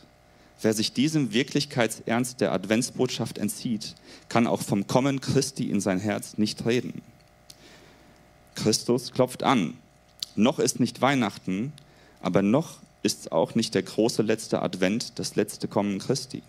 Wer 0.62 0.74
sich 0.74 0.94
diesem 0.94 1.34
Wirklichkeitsernst 1.34 2.40
der 2.40 2.54
Adventsbotschaft 2.54 3.38
entzieht, 3.38 3.96
kann 4.30 4.48
auch 4.48 4.62
vom 4.62 4.88
Kommen 4.88 5.20
Christi 5.20 5.70
in 5.70 5.82
sein 5.82 6.00
Herz 6.00 6.38
nicht 6.38 6.66
reden. 6.66 7.02
Christus 8.56 9.12
klopft 9.12 9.44
an. 9.44 9.74
Noch 10.38 10.60
ist 10.60 10.80
nicht 10.80 11.02
Weihnachten, 11.02 11.74
aber 12.22 12.42
noch 12.42 12.78
ist 13.04 13.34
auch 13.34 13.54
nicht 13.54 13.76
der 13.76 13.84
große 13.84 14.22
letzte 14.22 14.62
Advent, 14.62 15.20
das 15.20 15.36
letzte 15.36 15.68
Kommen 15.68 16.00
Christi. 16.00 16.42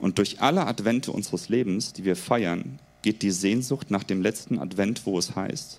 Und 0.00 0.18
durch 0.18 0.40
alle 0.40 0.66
Advente 0.66 1.12
unseres 1.12 1.48
Lebens, 1.48 1.92
die 1.92 2.04
wir 2.04 2.16
feiern, 2.16 2.80
geht 3.02 3.22
die 3.22 3.30
Sehnsucht 3.30 3.92
nach 3.92 4.02
dem 4.02 4.20
letzten 4.20 4.58
Advent, 4.58 5.06
wo 5.06 5.16
es 5.16 5.36
heißt, 5.36 5.78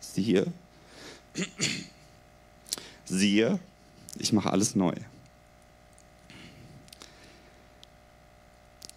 siehe, 0.00 0.52
siehe, 3.04 3.58
ich 4.18 4.32
mache 4.32 4.50
alles 4.50 4.74
neu. 4.74 4.94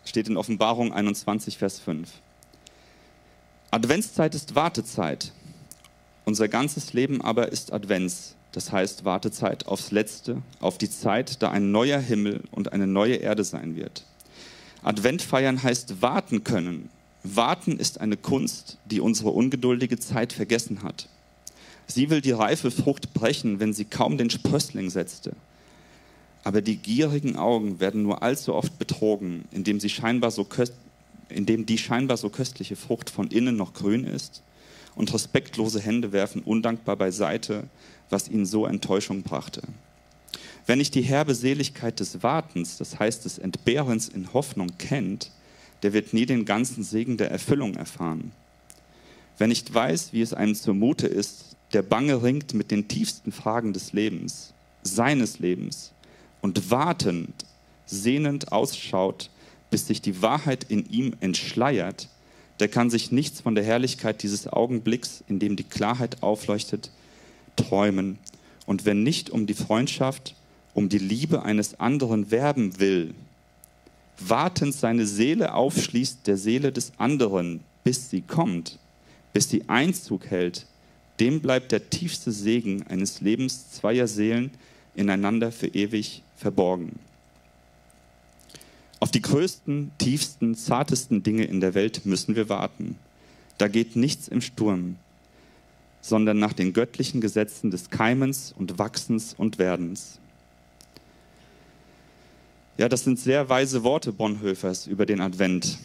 Steht 0.06 0.28
in 0.28 0.38
Offenbarung 0.38 0.94
21, 0.94 1.58
Vers 1.58 1.80
5. 1.80 2.10
Adventszeit 3.72 4.36
ist 4.36 4.54
Wartezeit. 4.54 5.32
Unser 6.26 6.48
ganzes 6.48 6.94
Leben 6.94 7.22
aber 7.22 7.52
ist 7.52 7.74
Advents, 7.74 8.36
das 8.52 8.72
heißt 8.72 9.04
Wartezeit 9.04 9.66
aufs 9.66 9.92
Letzte, 9.92 10.42
auf 10.60 10.78
die 10.78 10.90
Zeit, 10.90 11.42
da 11.42 11.50
ein 11.50 11.72
neuer 11.72 12.00
Himmel 12.00 12.44
und 12.52 12.72
eine 12.72 12.86
neue 12.86 13.16
Erde 13.16 13.44
sein 13.44 13.76
wird. 13.76 14.06
Advent 14.84 15.22
feiern 15.22 15.64
heißt 15.64 16.02
warten 16.02 16.44
können. 16.44 16.90
Warten 17.24 17.78
ist 17.78 18.00
eine 18.00 18.18
Kunst, 18.18 18.78
die 18.86 19.00
unsere 19.00 19.30
ungeduldige 19.30 19.98
Zeit 19.98 20.34
vergessen 20.34 20.84
hat. 20.84 21.08
Sie 21.88 22.10
will 22.10 22.22
die 22.22 22.32
reife 22.32 22.72
Frucht 22.72 23.14
brechen, 23.14 23.60
wenn 23.60 23.74
sie 23.74 23.86
kaum 23.86 24.18
den 24.18 24.30
Sprössling 24.30 24.90
setzte. 24.90 25.34
Aber 26.44 26.62
die 26.62 26.78
gierigen 26.78 27.36
Augen 27.36 27.80
werden 27.80 28.04
nur 28.04 28.22
allzu 28.22 28.54
oft 28.54 28.78
betrogen, 28.78 29.46
indem, 29.52 29.80
sie 29.80 29.90
scheinbar 29.90 30.32
so 30.32 30.48
indem 31.30 31.66
die 31.66 31.78
scheinbar 31.78 32.18
so 32.18 32.30
köstliche 32.30 32.76
Frucht 32.76 33.10
von 33.10 33.30
innen 33.30 33.56
noch 33.56 33.74
grün 33.74 34.04
ist 34.04 34.44
und 34.96 35.14
respektlose 35.14 35.80
Hände 35.80 36.12
werfen 36.12 36.42
undankbar 36.42 36.96
beiseite, 36.96 37.64
was 38.10 38.30
ihnen 38.30 38.46
so 38.46 38.66
Enttäuschung 38.66 39.24
brachte. 39.24 39.62
Wer 40.66 40.76
nicht 40.76 40.96
die 40.96 41.02
herbe 41.02 41.36
Seligkeit 41.36 42.00
des 42.00 42.24
Wartens, 42.24 42.78
das 42.78 43.00
heißt 43.00 43.26
des 43.26 43.38
Entbehrens 43.38 44.08
in 44.08 44.34
Hoffnung 44.34 44.72
kennt, 44.78 45.32
der 45.82 45.94
wird 45.94 46.14
nie 46.14 46.26
den 46.26 46.46
ganzen 46.46 46.84
Segen 46.84 47.18
der 47.18 47.32
Erfüllung 47.32 47.76
erfahren. 47.76 48.32
Wer 49.38 49.48
nicht 49.48 49.74
weiß, 49.74 50.14
wie 50.14 50.22
es 50.22 50.34
einem 50.34 50.56
zumute 50.56 51.08
ist, 51.08 51.53
der 51.74 51.82
bange 51.82 52.22
ringt 52.24 52.54
mit 52.54 52.72
den 52.72 52.88
tiefsten 52.88 53.32
Fragen 53.32 53.74
des 53.74 53.94
Lebens, 53.94 54.54
seines 54.84 55.40
Lebens 55.40 55.92
und 56.42 56.72
wartend, 56.72 57.46
sehnend 57.86 58.52
ausschaut, 58.52 59.30
bis 59.70 59.88
sich 59.88 60.02
die 60.02 60.22
Wahrheit 60.22 60.66
in 60.70 60.90
ihm 60.90 61.16
entschleiert, 61.20 62.10
der 62.60 62.68
kann 62.68 62.90
sich 62.90 63.12
nichts 63.12 63.42
von 63.42 63.56
der 63.56 63.64
Herrlichkeit 63.64 64.22
dieses 64.22 64.48
Augenblicks, 64.48 65.24
in 65.28 65.40
dem 65.40 65.56
die 65.56 65.64
Klarheit 65.64 66.22
aufleuchtet, 66.22 66.92
träumen. 67.56 68.20
Und 68.66 68.86
wenn 68.86 69.04
nicht 69.04 69.32
um 69.32 69.48
die 69.48 69.56
Freundschaft, 69.56 70.36
um 70.74 70.90
die 70.90 71.00
Liebe 71.00 71.44
eines 71.44 71.80
anderen 71.80 72.30
werben 72.30 72.80
will, 72.80 73.16
wartend 74.20 74.76
seine 74.76 75.08
Seele 75.08 75.56
aufschließt 75.56 76.28
der 76.28 76.38
Seele 76.38 76.72
des 76.72 76.94
anderen, 76.98 77.62
bis 77.84 78.10
sie 78.10 78.22
kommt, 78.22 78.78
bis 79.34 79.50
sie 79.50 79.68
Einzug 79.68 80.28
hält, 80.28 80.68
dem 81.20 81.42
bleibt 81.42 81.72
der 81.72 81.90
tiefste 81.90 82.32
Segen 82.32 82.86
eines 82.88 83.22
Lebens 83.22 83.72
zweier 83.72 84.08
Seelen 84.08 84.52
ineinander 84.96 85.52
für 85.52 85.68
ewig 85.68 86.24
verborgen. 86.36 87.00
Auf 89.00 89.12
die 89.12 89.22
größten, 89.22 89.92
tiefsten, 89.98 90.56
zartesten 90.56 91.24
Dinge 91.24 91.44
in 91.44 91.60
der 91.60 91.74
Welt 91.74 92.06
müssen 92.06 92.36
wir 92.36 92.48
warten. 92.50 92.98
Da 93.58 93.68
geht 93.68 93.96
nichts 93.96 94.28
im 94.28 94.42
Sturm, 94.42 94.96
sondern 96.02 96.40
nach 96.40 96.54
den 96.54 96.74
göttlichen 96.74 97.22
Gesetzen 97.22 97.70
des 97.70 97.90
Keimens 97.90 98.54
und 98.58 98.80
Wachsens 98.80 99.36
und 99.38 99.60
Werdens. 99.60 100.20
Ja, 102.78 102.90
das 102.90 103.04
sind 103.04 103.20
sehr 103.20 103.50
weise 103.50 103.84
Worte 103.84 104.12
Bonhoeffers 104.12 104.88
über 104.88 105.06
den 105.06 105.22
Advent, 105.22 105.78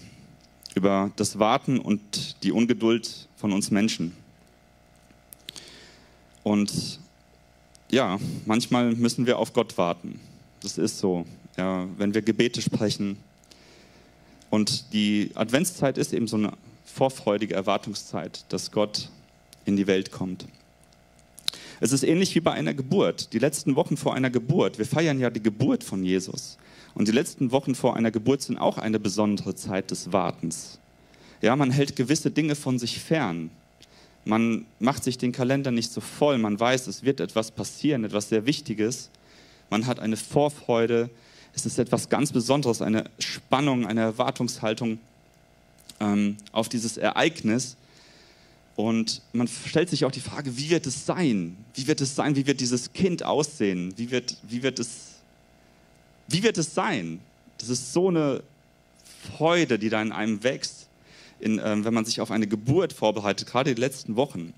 über 0.75 1.11
das 1.17 1.39
Warten 1.39 1.79
und 1.79 2.43
die 2.43 2.53
Ungeduld 2.53 3.29
von 3.37 3.53
uns 3.53 3.71
Menschen. 3.71 4.13
Und 6.49 6.99
ja, 7.91 8.19
manchmal 8.47 8.95
müssen 8.95 9.27
wir 9.27 9.39
auf 9.39 9.53
Gott 9.53 9.77
warten. 9.77 10.19
Das 10.63 10.79
ist 10.79 10.99
so 10.99 11.27
ja, 11.59 11.87
wenn 11.99 12.15
wir 12.15 12.23
Gebete 12.23 12.63
sprechen. 12.63 13.19
Und 14.49 14.95
die 14.95 15.31
Adventszeit 15.35 15.99
ist 15.99 16.15
eben 16.15 16.27
so 16.27 16.39
eine 16.39 16.55
vorfreudige 16.87 17.55
Erwartungszeit, 17.55 18.47
dass 18.49 18.71
Gott 18.71 19.11
in 19.67 19.77
die 19.77 19.87
Welt 19.87 20.11
kommt. 20.11 20.47
Es 21.81 21.93
ist 21.93 22.03
ähnlich 22.03 22.35
wie 22.35 22.41
bei 22.41 22.53
einer 22.53 22.73
Geburt. 22.73 23.35
Die 23.35 23.39
letzten 23.39 23.77
Wochen 23.77 23.99
vor 23.99 24.15
einer 24.15 24.31
Geburt. 24.31 24.79
Wir 24.79 24.87
feiern 24.87 25.21
ja 25.21 25.29
die 25.29 25.43
Geburt 25.43 25.85
von 25.85 26.03
Jesus. 26.03 26.57
Und 26.95 27.09
die 27.09 27.13
letzten 27.13 27.53
Wochen 27.53 27.75
vor 27.75 27.95
einer 27.95 28.11
Geburt 28.11 28.41
sind 28.41 28.57
auch 28.57 28.79
eine 28.79 28.99
besondere 28.99 29.55
Zeit 29.55 29.91
des 29.91 30.15
Wartens. 30.15 30.79
Ja, 31.43 31.55
man 31.57 31.71
hält 31.71 31.95
gewisse 31.95 32.31
Dinge 32.31 32.55
von 32.55 32.79
sich 32.79 33.01
fern. 33.01 33.51
Man 34.25 34.67
macht 34.79 35.05
sich 35.05 35.19
den 35.19 35.33
Kalender 35.33 35.71
nicht 35.71 35.93
so 35.93 36.01
voll. 36.01 36.39
Man 36.39 36.59
weiß, 36.59 36.87
es 36.87 37.03
wird 37.03 37.21
etwas 37.21 37.51
passieren, 37.51 38.05
etwas 38.05 38.29
sehr 38.29 38.47
Wichtiges. 38.47 39.11
Man 39.71 39.87
hat 39.87 40.01
eine 40.01 40.17
Vorfreude, 40.17 41.11
es 41.55 41.67
ist 41.67 41.79
etwas 41.79 42.09
ganz 42.09 42.33
Besonderes, 42.33 42.83
eine 42.83 43.05
Spannung, 43.19 43.87
eine 43.87 44.03
Erwartungshaltung 44.03 44.99
ähm, 46.01 46.37
auf 46.53 46.69
dieses 46.69 46.97
Ereignis. 46.97 47.77
Und 48.77 49.23
man 49.33 49.49
stellt 49.49 49.91
sich 49.91 50.05
auch 50.05 50.13
die 50.13 50.21
Frage, 50.21 50.57
wie 50.57 50.71
wird 50.71 50.87
es 50.87 51.05
sein? 51.05 51.57
Wie 51.75 51.87
wird 51.87 52.01
es 52.01 52.15
sein? 52.15 52.37
Wie 52.37 52.47
wird 52.47 52.61
dieses 52.61 52.93
Kind 52.93 53.25
aussehen? 53.25 53.93
Wie 53.97 54.11
wird, 54.11 54.37
wie 54.45 54.63
wird, 54.63 54.79
es, 54.79 55.17
wie 56.29 56.43
wird 56.43 56.59
es 56.59 56.75
sein? 56.75 57.21
Das 57.59 57.71
ist 57.71 57.93
so 57.93 58.09
eine 58.09 58.43
Freude, 59.37 59.79
die 59.79 59.89
da 59.89 60.01
in 60.01 60.13
einem 60.13 60.45
wächst, 60.45 60.78
in, 61.41 61.61
ähm, 61.65 61.85
wenn 61.85 61.95
man 61.95 62.05
sich 62.05 62.21
auf 62.21 62.31
eine 62.31 62.47
Geburt 62.47 62.93
vorbereitet, 62.93 63.49
gerade 63.49 63.75
die 63.75 63.81
letzten 63.81 64.17
Wochen. 64.17 64.53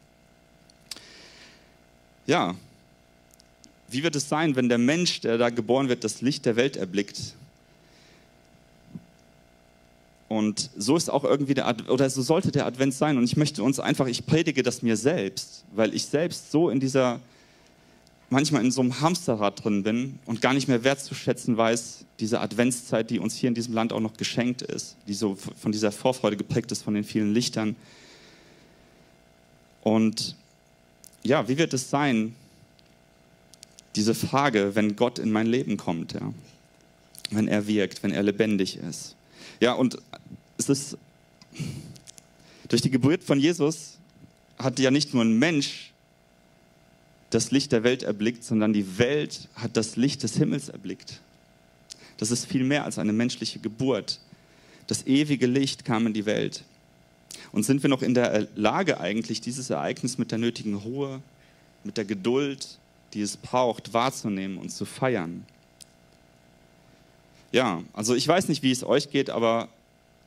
Ja, 2.26 2.54
wie 3.88 4.02
wird 4.02 4.14
es 4.14 4.28
sein, 4.28 4.54
wenn 4.56 4.68
der 4.68 4.78
Mensch, 4.78 5.20
der 5.20 5.36
da 5.36 5.50
geboren 5.50 5.88
wird, 5.88 6.04
das 6.04 6.20
Licht 6.20 6.46
der 6.46 6.56
Welt 6.56 6.76
erblickt? 6.76 7.34
Und 10.28 10.70
so 10.76 10.96
ist 10.96 11.10
auch 11.10 11.24
irgendwie 11.24 11.54
der 11.54 11.66
Advent, 11.66 11.90
oder 11.90 12.08
so 12.08 12.22
sollte 12.22 12.52
der 12.52 12.64
Advent 12.64 12.94
sein. 12.94 13.18
Und 13.18 13.24
ich 13.24 13.36
möchte 13.36 13.64
uns 13.64 13.80
einfach, 13.80 14.06
ich 14.06 14.26
predige 14.26 14.62
das 14.62 14.80
mir 14.80 14.96
selbst, 14.96 15.64
weil 15.74 15.92
ich 15.92 16.06
selbst 16.06 16.52
so 16.52 16.70
in 16.70 16.78
dieser, 16.78 17.18
manchmal 18.30 18.64
in 18.64 18.70
so 18.70 18.80
einem 18.80 19.00
Hamsterrad 19.00 19.62
drin 19.64 19.82
bin 19.82 20.18
und 20.24 20.40
gar 20.40 20.54
nicht 20.54 20.68
mehr 20.68 20.84
wertzuschätzen 20.84 21.56
weiß, 21.56 22.04
diese 22.20 22.40
Adventszeit, 22.40 23.10
die 23.10 23.18
uns 23.18 23.34
hier 23.34 23.48
in 23.48 23.54
diesem 23.54 23.74
Land 23.74 23.92
auch 23.92 24.00
noch 24.00 24.16
geschenkt 24.16 24.62
ist, 24.62 24.96
die 25.08 25.14
so 25.14 25.34
von 25.34 25.72
dieser 25.72 25.92
Vorfreude 25.92 26.36
geprägt 26.36 26.70
ist, 26.72 26.82
von 26.82 26.94
den 26.94 27.04
vielen 27.04 27.34
Lichtern. 27.34 27.76
Und 29.82 30.36
ja, 31.22 31.48
wie 31.48 31.58
wird 31.58 31.74
es 31.74 31.90
sein, 31.90 32.34
diese 33.96 34.14
Frage, 34.14 34.76
wenn 34.76 34.94
Gott 34.94 35.18
in 35.18 35.32
mein 35.32 35.46
Leben 35.46 35.76
kommt, 35.76 36.12
ja, 36.12 36.32
wenn 37.30 37.48
er 37.48 37.66
wirkt, 37.66 38.02
wenn 38.04 38.12
er 38.12 38.22
lebendig 38.22 38.76
ist. 38.76 39.16
Ja, 39.58 39.72
und 39.72 39.98
es 40.56 40.68
ist 40.68 40.96
durch 42.68 42.82
die 42.82 42.90
Geburt 42.90 43.24
von 43.24 43.40
Jesus 43.40 43.98
hat 44.56 44.78
ja 44.78 44.92
nicht 44.92 45.12
nur 45.12 45.24
ein 45.24 45.38
Mensch 45.38 45.89
das 47.30 47.52
Licht 47.52 47.72
der 47.72 47.84
Welt 47.84 48.02
erblickt, 48.02 48.44
sondern 48.44 48.72
die 48.72 48.98
Welt 48.98 49.48
hat 49.54 49.76
das 49.76 49.96
Licht 49.96 50.22
des 50.22 50.36
Himmels 50.36 50.68
erblickt. 50.68 51.20
Das 52.18 52.30
ist 52.30 52.44
viel 52.44 52.64
mehr 52.64 52.84
als 52.84 52.98
eine 52.98 53.12
menschliche 53.12 53.60
Geburt. 53.60 54.20
Das 54.88 55.06
ewige 55.06 55.46
Licht 55.46 55.84
kam 55.84 56.06
in 56.06 56.12
die 56.12 56.26
Welt. 56.26 56.64
Und 57.52 57.62
sind 57.62 57.82
wir 57.82 57.88
noch 57.88 58.02
in 58.02 58.14
der 58.14 58.48
Lage 58.56 59.00
eigentlich, 59.00 59.40
dieses 59.40 59.70
Ereignis 59.70 60.18
mit 60.18 60.30
der 60.32 60.38
nötigen 60.38 60.74
Ruhe, 60.74 61.22
mit 61.84 61.96
der 61.96 62.04
Geduld, 62.04 62.78
die 63.14 63.22
es 63.22 63.36
braucht, 63.36 63.94
wahrzunehmen 63.94 64.58
und 64.58 64.70
zu 64.70 64.84
feiern. 64.84 65.46
Ja, 67.52 67.82
also 67.92 68.14
ich 68.14 68.26
weiß 68.26 68.48
nicht, 68.48 68.62
wie 68.62 68.70
es 68.70 68.84
euch 68.84 69.10
geht, 69.10 69.30
aber 69.30 69.68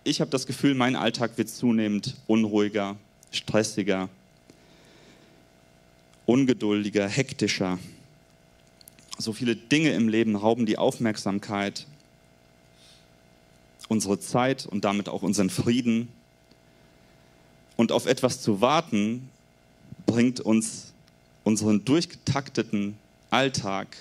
ich 0.04 0.20
habe 0.20 0.32
das 0.32 0.46
Gefühl, 0.46 0.76
mein 0.76 0.96
Alltag 0.96 1.38
wird 1.38 1.50
zunehmend 1.50 2.16
unruhiger, 2.28 2.98
stressiger, 3.32 4.10
ungeduldiger, 6.26 7.08
hektischer. 7.08 7.80
So 9.18 9.34
viele 9.34 9.56
Dinge 9.56 9.92
im 9.92 10.08
Leben 10.08 10.36
rauben 10.36 10.66
die 10.66 10.78
Aufmerksamkeit, 10.78 11.86
unsere 13.90 14.20
Zeit 14.20 14.66
und 14.66 14.86
damit 14.86 15.10
auch 15.10 15.22
unseren 15.22 15.50
Frieden. 15.50 16.08
Und 17.76 17.92
auf 17.92 18.06
etwas 18.06 18.42
zu 18.42 18.62
warten, 18.62 19.30
bringt 20.06 20.40
uns 20.40 20.94
unseren 21.44 21.84
durchgetakteten 21.84 22.98
Alltag 23.30 23.98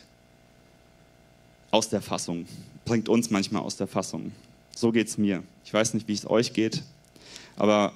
aus 1.70 1.88
der 1.88 2.02
Fassung, 2.02 2.46
bringt 2.85 3.08
uns 3.08 3.30
manchmal 3.30 3.62
aus 3.62 3.76
der 3.76 3.87
Fassung. 3.87 4.32
So 4.74 4.92
geht 4.92 5.08
es 5.08 5.18
mir. 5.18 5.42
Ich 5.64 5.72
weiß 5.72 5.94
nicht, 5.94 6.06
wie 6.08 6.12
es 6.12 6.28
euch 6.28 6.52
geht, 6.52 6.82
aber 7.56 7.92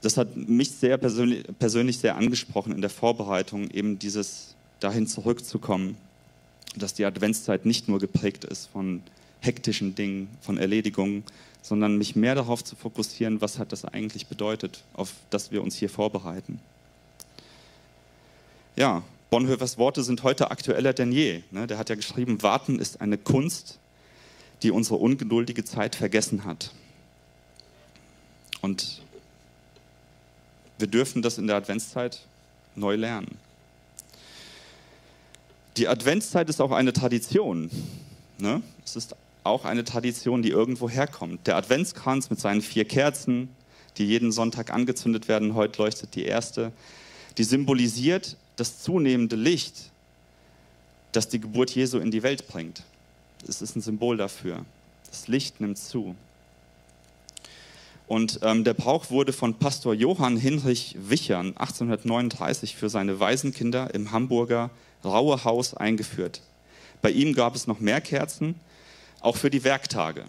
das 0.00 0.16
hat 0.16 0.36
mich 0.36 0.70
sehr 0.72 0.96
persönlich, 0.96 1.44
persönlich 1.58 1.98
sehr 1.98 2.16
angesprochen 2.16 2.72
in 2.72 2.80
der 2.80 2.90
Vorbereitung, 2.90 3.70
eben 3.70 3.98
dieses 3.98 4.54
dahin 4.80 5.06
zurückzukommen, 5.06 5.96
dass 6.76 6.94
die 6.94 7.04
Adventszeit 7.04 7.66
nicht 7.66 7.88
nur 7.88 7.98
geprägt 7.98 8.44
ist 8.44 8.66
von 8.66 9.02
hektischen 9.40 9.94
Dingen, 9.94 10.28
von 10.40 10.58
Erledigungen, 10.58 11.24
sondern 11.62 11.98
mich 11.98 12.16
mehr 12.16 12.34
darauf 12.34 12.62
zu 12.62 12.76
fokussieren, 12.76 13.40
was 13.40 13.58
hat 13.58 13.72
das 13.72 13.84
eigentlich 13.84 14.26
bedeutet, 14.26 14.84
auf 14.94 15.12
das 15.30 15.50
wir 15.50 15.62
uns 15.62 15.76
hier 15.76 15.90
vorbereiten. 15.90 16.60
Ja, 18.76 19.02
Bonhoeffers 19.30 19.76
Worte 19.76 20.02
sind 20.02 20.22
heute 20.22 20.50
aktueller 20.50 20.92
denn 20.92 21.12
je. 21.12 21.42
Ne? 21.50 21.66
Der 21.66 21.78
hat 21.78 21.90
ja 21.90 21.96
geschrieben, 21.96 22.42
Warten 22.42 22.78
ist 22.78 23.00
eine 23.00 23.18
Kunst, 23.18 23.78
die 24.62 24.70
unsere 24.70 24.96
ungeduldige 24.96 25.64
Zeit 25.64 25.94
vergessen 25.94 26.44
hat. 26.44 26.72
Und 28.62 29.02
wir 30.78 30.86
dürfen 30.86 31.22
das 31.22 31.38
in 31.38 31.46
der 31.46 31.56
Adventszeit 31.56 32.20
neu 32.74 32.94
lernen. 32.94 33.36
Die 35.76 35.88
Adventszeit 35.88 36.48
ist 36.48 36.60
auch 36.60 36.72
eine 36.72 36.92
Tradition. 36.92 37.70
Ne? 38.38 38.62
Es 38.84 38.96
ist 38.96 39.14
auch 39.44 39.64
eine 39.64 39.84
Tradition, 39.84 40.42
die 40.42 40.50
irgendwo 40.50 40.88
herkommt. 40.88 41.46
Der 41.46 41.56
Adventskranz 41.56 42.30
mit 42.30 42.40
seinen 42.40 42.62
vier 42.62 42.84
Kerzen, 42.84 43.48
die 43.96 44.04
jeden 44.04 44.32
Sonntag 44.32 44.72
angezündet 44.72 45.28
werden, 45.28 45.54
heute 45.54 45.82
leuchtet 45.82 46.14
die 46.14 46.24
erste, 46.24 46.72
die 47.36 47.44
symbolisiert 47.44 48.36
das 48.56 48.82
zunehmende 48.82 49.36
Licht, 49.36 49.90
das 51.12 51.28
die 51.28 51.40
Geburt 51.40 51.70
Jesu 51.70 51.98
in 51.98 52.10
die 52.10 52.22
Welt 52.22 52.48
bringt. 52.48 52.82
Es 53.46 53.62
ist 53.62 53.76
ein 53.76 53.80
Symbol 53.80 54.16
dafür. 54.16 54.64
Das 55.08 55.28
Licht 55.28 55.60
nimmt 55.60 55.78
zu. 55.78 56.14
Und 58.08 58.40
ähm, 58.42 58.64
der 58.64 58.74
Brauch 58.74 59.10
wurde 59.10 59.32
von 59.32 59.54
Pastor 59.54 59.94
Johann 59.94 60.36
Hinrich 60.36 60.96
Wichern 60.98 61.48
1839 61.56 62.74
für 62.74 62.88
seine 62.88 63.20
Waisenkinder 63.20 63.94
im 63.94 64.12
Hamburger 64.12 64.70
Raue 65.04 65.44
Haus 65.44 65.74
eingeführt. 65.74 66.40
Bei 67.02 67.10
ihm 67.10 67.34
gab 67.34 67.54
es 67.54 67.66
noch 67.66 67.80
mehr 67.80 68.00
Kerzen, 68.00 68.56
auch 69.20 69.36
für 69.36 69.50
die 69.50 69.62
Werktage. 69.62 70.24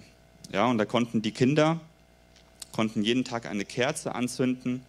Ja, 0.51 0.67
und 0.67 0.77
da 0.77 0.85
konnten 0.85 1.21
die 1.21 1.31
Kinder 1.31 1.79
konnten 2.71 3.03
jeden 3.03 3.25
Tag 3.25 3.45
eine 3.45 3.65
Kerze 3.65 4.15
anzünden 4.15 4.81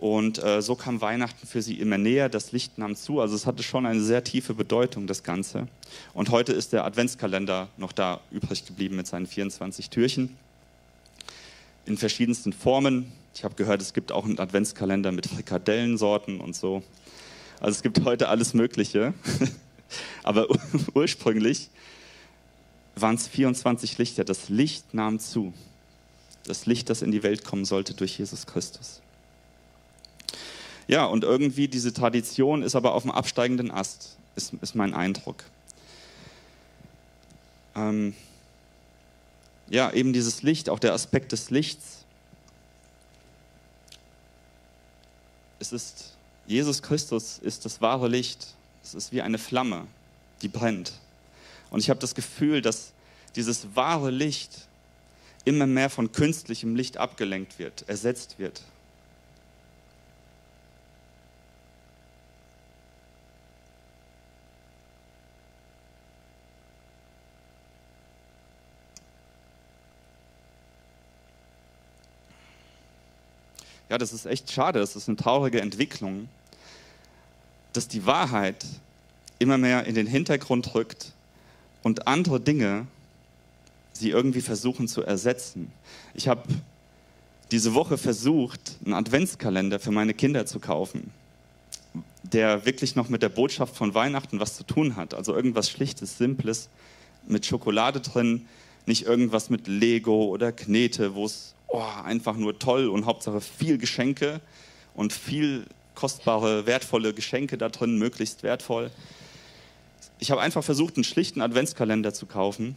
und 0.00 0.42
äh, 0.42 0.60
so 0.60 0.74
kam 0.74 1.00
Weihnachten 1.00 1.46
für 1.46 1.62
sie 1.62 1.78
immer 1.78 1.98
näher, 1.98 2.28
das 2.28 2.52
Licht 2.52 2.78
nahm 2.78 2.96
zu. 2.96 3.20
Also 3.20 3.34
es 3.34 3.46
hatte 3.46 3.62
schon 3.62 3.86
eine 3.86 4.02
sehr 4.02 4.24
tiefe 4.24 4.54
Bedeutung, 4.54 5.06
das 5.06 5.22
Ganze. 5.22 5.68
Und 6.12 6.30
heute 6.30 6.52
ist 6.52 6.72
der 6.72 6.84
Adventskalender 6.84 7.68
noch 7.76 7.92
da 7.92 8.20
übrig 8.30 8.66
geblieben 8.66 8.96
mit 8.96 9.06
seinen 9.06 9.26
24 9.26 9.90
Türchen. 9.90 10.36
In 11.86 11.96
verschiedensten 11.98 12.52
Formen. 12.52 13.12
Ich 13.34 13.44
habe 13.44 13.54
gehört, 13.54 13.82
es 13.82 13.92
gibt 13.92 14.12
auch 14.12 14.24
einen 14.24 14.38
Adventskalender 14.38 15.12
mit 15.12 15.26
Frikadellensorten 15.26 16.40
und 16.40 16.56
so. 16.56 16.82
Also 17.60 17.76
es 17.76 17.82
gibt 17.82 18.04
heute 18.04 18.28
alles 18.28 18.54
Mögliche. 18.54 19.14
Aber 20.22 20.46
ursprünglich 20.94 21.68
waren 22.96 23.16
es 23.16 23.28
24 23.28 23.98
Lichter. 23.98 24.24
Das 24.24 24.48
Licht 24.48 24.94
nahm 24.94 25.18
zu. 25.18 25.52
Das 26.46 26.66
Licht, 26.66 26.90
das 26.90 27.02
in 27.02 27.10
die 27.10 27.22
Welt 27.22 27.44
kommen 27.44 27.64
sollte 27.64 27.94
durch 27.94 28.18
Jesus 28.18 28.46
Christus. 28.46 29.00
Ja, 30.86 31.06
und 31.06 31.24
irgendwie 31.24 31.68
diese 31.68 31.92
Tradition 31.92 32.62
ist 32.62 32.76
aber 32.76 32.94
auf 32.94 33.02
dem 33.02 33.10
absteigenden 33.10 33.70
Ast, 33.70 34.16
ist, 34.36 34.52
ist 34.60 34.74
mein 34.74 34.92
Eindruck. 34.92 35.44
Ähm, 37.74 38.14
ja, 39.68 39.90
eben 39.92 40.12
dieses 40.12 40.42
Licht, 40.42 40.68
auch 40.68 40.78
der 40.78 40.92
Aspekt 40.92 41.32
des 41.32 41.50
Lichts. 41.50 42.04
Es 45.58 45.72
ist, 45.72 46.16
Jesus 46.46 46.82
Christus 46.82 47.38
ist 47.38 47.64
das 47.64 47.80
wahre 47.80 48.08
Licht. 48.08 48.54
Es 48.82 48.94
ist 48.94 49.12
wie 49.12 49.22
eine 49.22 49.38
Flamme, 49.38 49.86
die 50.42 50.48
brennt. 50.48 50.92
Und 51.70 51.80
ich 51.80 51.88
habe 51.88 52.00
das 52.00 52.14
Gefühl, 52.14 52.60
dass 52.60 52.92
dieses 53.34 53.74
wahre 53.74 54.10
Licht 54.10 54.68
immer 55.44 55.66
mehr 55.66 55.90
von 55.90 56.12
künstlichem 56.12 56.76
Licht 56.76 56.98
abgelenkt 56.98 57.58
wird, 57.58 57.88
ersetzt 57.88 58.38
wird. 58.38 58.62
Ja, 73.94 73.98
das 73.98 74.12
ist 74.12 74.26
echt 74.26 74.50
schade, 74.50 74.80
das 74.80 74.96
ist 74.96 75.06
eine 75.06 75.16
traurige 75.16 75.60
Entwicklung, 75.60 76.28
dass 77.74 77.86
die 77.86 78.06
Wahrheit 78.06 78.66
immer 79.38 79.56
mehr 79.56 79.84
in 79.84 79.94
den 79.94 80.08
Hintergrund 80.08 80.74
rückt 80.74 81.12
und 81.84 82.08
andere 82.08 82.40
Dinge 82.40 82.88
sie 83.92 84.10
irgendwie 84.10 84.40
versuchen 84.40 84.88
zu 84.88 85.04
ersetzen. 85.04 85.70
Ich 86.12 86.26
habe 86.26 86.42
diese 87.52 87.74
Woche 87.74 87.96
versucht, 87.96 88.78
einen 88.84 88.94
Adventskalender 88.94 89.78
für 89.78 89.92
meine 89.92 90.12
Kinder 90.12 90.44
zu 90.44 90.58
kaufen, 90.58 91.12
der 92.24 92.66
wirklich 92.66 92.96
noch 92.96 93.08
mit 93.08 93.22
der 93.22 93.28
Botschaft 93.28 93.76
von 93.76 93.94
Weihnachten 93.94 94.40
was 94.40 94.56
zu 94.56 94.64
tun 94.64 94.96
hat. 94.96 95.14
Also 95.14 95.36
irgendwas 95.36 95.70
Schlichtes, 95.70 96.18
Simples 96.18 96.68
mit 97.28 97.46
Schokolade 97.46 98.00
drin, 98.00 98.48
nicht 98.86 99.06
irgendwas 99.06 99.50
mit 99.50 99.68
Lego 99.68 100.24
oder 100.24 100.50
Knete, 100.50 101.14
wo 101.14 101.26
es 101.26 101.53
oh, 101.74 101.82
einfach 102.04 102.36
nur 102.36 102.58
toll 102.58 102.88
und 102.88 103.04
Hauptsache 103.04 103.40
viel 103.40 103.78
Geschenke 103.78 104.40
und 104.94 105.12
viel 105.12 105.66
kostbare, 105.96 106.66
wertvolle 106.66 107.12
Geschenke 107.12 107.58
da 107.58 107.68
drin, 107.68 107.98
möglichst 107.98 108.44
wertvoll. 108.44 108.90
Ich 110.20 110.30
habe 110.30 110.40
einfach 110.40 110.62
versucht, 110.62 110.96
einen 110.96 111.04
schlichten 111.04 111.40
Adventskalender 111.40 112.14
zu 112.14 112.26
kaufen, 112.26 112.76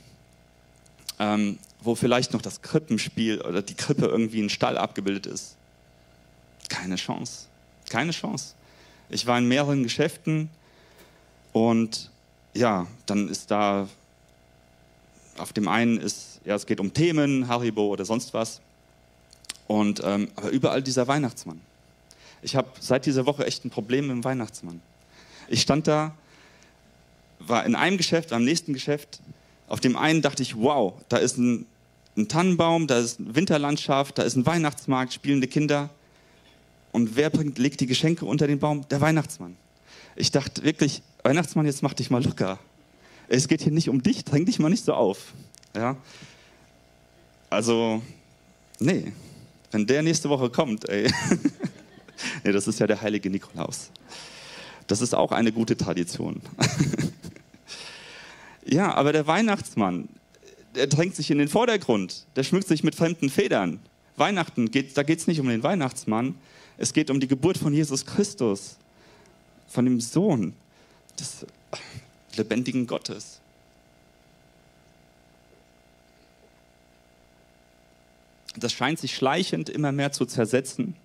ähm, 1.19 1.60
wo 1.81 1.93
vielleicht 1.93 2.33
noch 2.33 2.41
das 2.41 2.63
Krippenspiel 2.63 3.41
oder 3.41 3.62
die 3.62 3.75
Krippe 3.75 4.05
irgendwie 4.07 4.39
in 4.39 4.49
Stall 4.49 4.77
abgebildet 4.77 5.27
ist. 5.27 5.55
Keine 6.67 6.95
Chance. 6.95 7.45
Keine 7.89 8.12
Chance. 8.12 8.55
Ich 9.10 9.27
war 9.27 9.38
in 9.38 9.47
mehreren 9.47 9.83
Geschäften 9.83 10.49
und 11.53 12.12
ja, 12.55 12.88
dann 13.05 13.29
ist 13.29 13.51
da, 13.51 13.88
auf 15.38 15.53
dem 15.53 15.67
einen 15.67 15.97
ist, 15.97 16.41
ja, 16.45 16.55
es 16.55 16.65
geht 16.65 16.79
um 16.79 16.93
Themen, 16.93 17.47
Haribo 17.47 17.88
oder 17.88 18.03
sonst 18.03 18.33
was. 18.33 18.60
Und, 19.67 20.01
ähm, 20.03 20.30
aber 20.36 20.49
überall 20.49 20.82
dieser 20.82 21.08
Weihnachtsmann. 21.08 21.60
Ich 22.41 22.56
habe 22.56 22.69
seit 22.80 23.06
dieser 23.06 23.25
Woche 23.25 23.45
echt 23.45 23.65
ein 23.65 23.69
Problem 23.69 24.08
mit 24.08 24.15
dem 24.15 24.23
Weihnachtsmann. 24.23 24.82
Ich 25.49 25.62
stand 25.62 25.88
da, 25.88 26.15
war 27.39 27.65
in 27.65 27.75
einem 27.75 27.97
Geschäft, 27.97 28.34
am 28.34 28.43
nächsten 28.43 28.73
Geschäft. 28.73 29.19
Auf 29.67 29.80
dem 29.80 29.97
einen 29.97 30.21
dachte 30.21 30.43
ich, 30.43 30.56
wow, 30.56 30.93
da 31.10 31.17
ist 31.17 31.38
ein, 31.38 31.65
ein 32.15 32.27
Tannenbaum, 32.27 32.88
da 32.88 32.99
ist 32.99 33.19
eine 33.19 33.36
Winterlandschaft, 33.36 34.17
da 34.17 34.23
ist 34.23 34.36
ein 34.36 34.45
Weihnachtsmarkt, 34.45 35.13
spielende 35.13 35.47
Kinder. 35.47 35.89
Und 36.91 37.15
wer 37.15 37.30
bringt, 37.30 37.58
legt 37.58 37.82
die 37.82 37.86
Geschenke 37.86 38.25
unter 38.25 38.47
den 38.47 38.60
Baum? 38.60 38.88
Der 38.89 39.01
Weihnachtsmann. 39.01 39.58
Ich 40.15 40.32
dachte 40.32 40.63
wirklich, 40.63 41.01
Weihnachtsmann, 41.23 41.65
jetzt 41.65 41.84
mach 41.84 41.93
dich 41.93 42.10
mal 42.10 42.23
locker. 42.23 42.58
Es 43.27 43.47
geht 43.47 43.62
hier 43.62 43.73
nicht 43.73 43.89
um 43.89 44.01
dich, 44.01 44.23
dräng 44.23 44.45
dich 44.45 44.58
mal 44.60 44.69
nicht 44.69 44.86
so 44.86 44.93
auf. 44.93 45.34
Ja? 45.75 45.97
Also, 47.49 48.01
nee, 48.80 49.12
wenn 49.71 49.86
der 49.86 50.01
nächste 50.03 50.30
Woche 50.30 50.49
kommt, 50.49 50.88
ey. 50.89 51.12
nee, 52.43 52.51
das 52.51 52.67
ist 52.67 52.80
ja 52.80 52.88
der 52.88 53.01
heilige 53.01 53.30
Nikolaus. 53.30 53.89
Das 54.88 55.01
ist 55.01 55.13
auch 55.13 55.32
eine 55.32 55.51
gute 55.51 55.75
Tradition. 55.75 56.41
ja, 58.65 58.93
aber 58.93 59.12
der 59.12 59.27
Weihnachtsmann, 59.27 60.08
der 60.75 60.88
drängt 60.88 61.15
sich 61.15 61.30
in 61.30 61.38
den 61.38 61.49
Vordergrund. 61.49 62.25
Der 62.36 62.43
schmückt 62.43 62.67
sich 62.67 62.84
mit 62.84 62.95
fremden 62.95 63.30
Federn. 63.30 63.80
Weihnachten, 64.15 64.71
geht, 64.71 64.97
da 64.97 65.03
geht 65.03 65.19
es 65.19 65.27
nicht 65.27 65.39
um 65.39 65.47
den 65.47 65.63
Weihnachtsmann. 65.63 66.36
Es 66.77 66.93
geht 66.93 67.10
um 67.10 67.19
die 67.19 67.27
Geburt 67.27 67.58
von 67.58 67.73
Jesus 67.73 68.06
Christus, 68.06 68.77
von 69.67 69.86
dem 69.86 69.99
Sohn 69.99 70.53
des 71.19 71.45
lebendigen 72.36 72.88
Gottes. 72.88 73.41
Das 78.63 78.74
scheint 78.74 79.00
sich 79.00 79.15
schleichend 79.15 79.70
immer 79.70 79.91
mehr 79.91 80.12
zu 80.12 80.26
zersetzen 80.26 80.96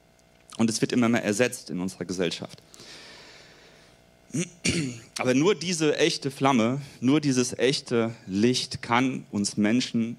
und 0.59 0.71
es 0.71 0.81
wird 0.81 0.93
immer 0.93 1.09
mehr 1.09 1.25
ersetzt 1.25 1.71
in 1.71 1.81
unserer 1.81 2.05
Gesellschaft. 2.05 2.63
Aber 5.19 5.35
nur 5.35 5.55
diese 5.55 5.97
echte 5.99 6.31
Flamme, 6.31 6.81
nur 7.01 7.21
dieses 7.21 7.59
echte 7.59 8.15
Licht 8.27 8.81
kann 8.81 9.27
uns 9.31 9.57
Menschen 9.57 10.17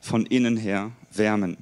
von 0.00 0.24
innen 0.24 0.56
her 0.56 0.92
wärmen. 1.12 1.58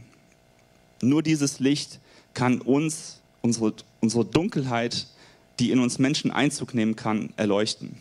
Nur 1.02 1.22
dieses 1.22 1.58
Licht 1.58 1.98
kann 2.32 2.60
uns, 2.60 3.20
unsere, 3.42 3.74
unsere 4.00 4.24
Dunkelheit, 4.24 5.08
die 5.58 5.72
in 5.72 5.80
uns 5.80 5.98
Menschen 5.98 6.30
Einzug 6.30 6.74
nehmen 6.74 6.94
kann, 6.94 7.32
erleuchten. 7.36 7.96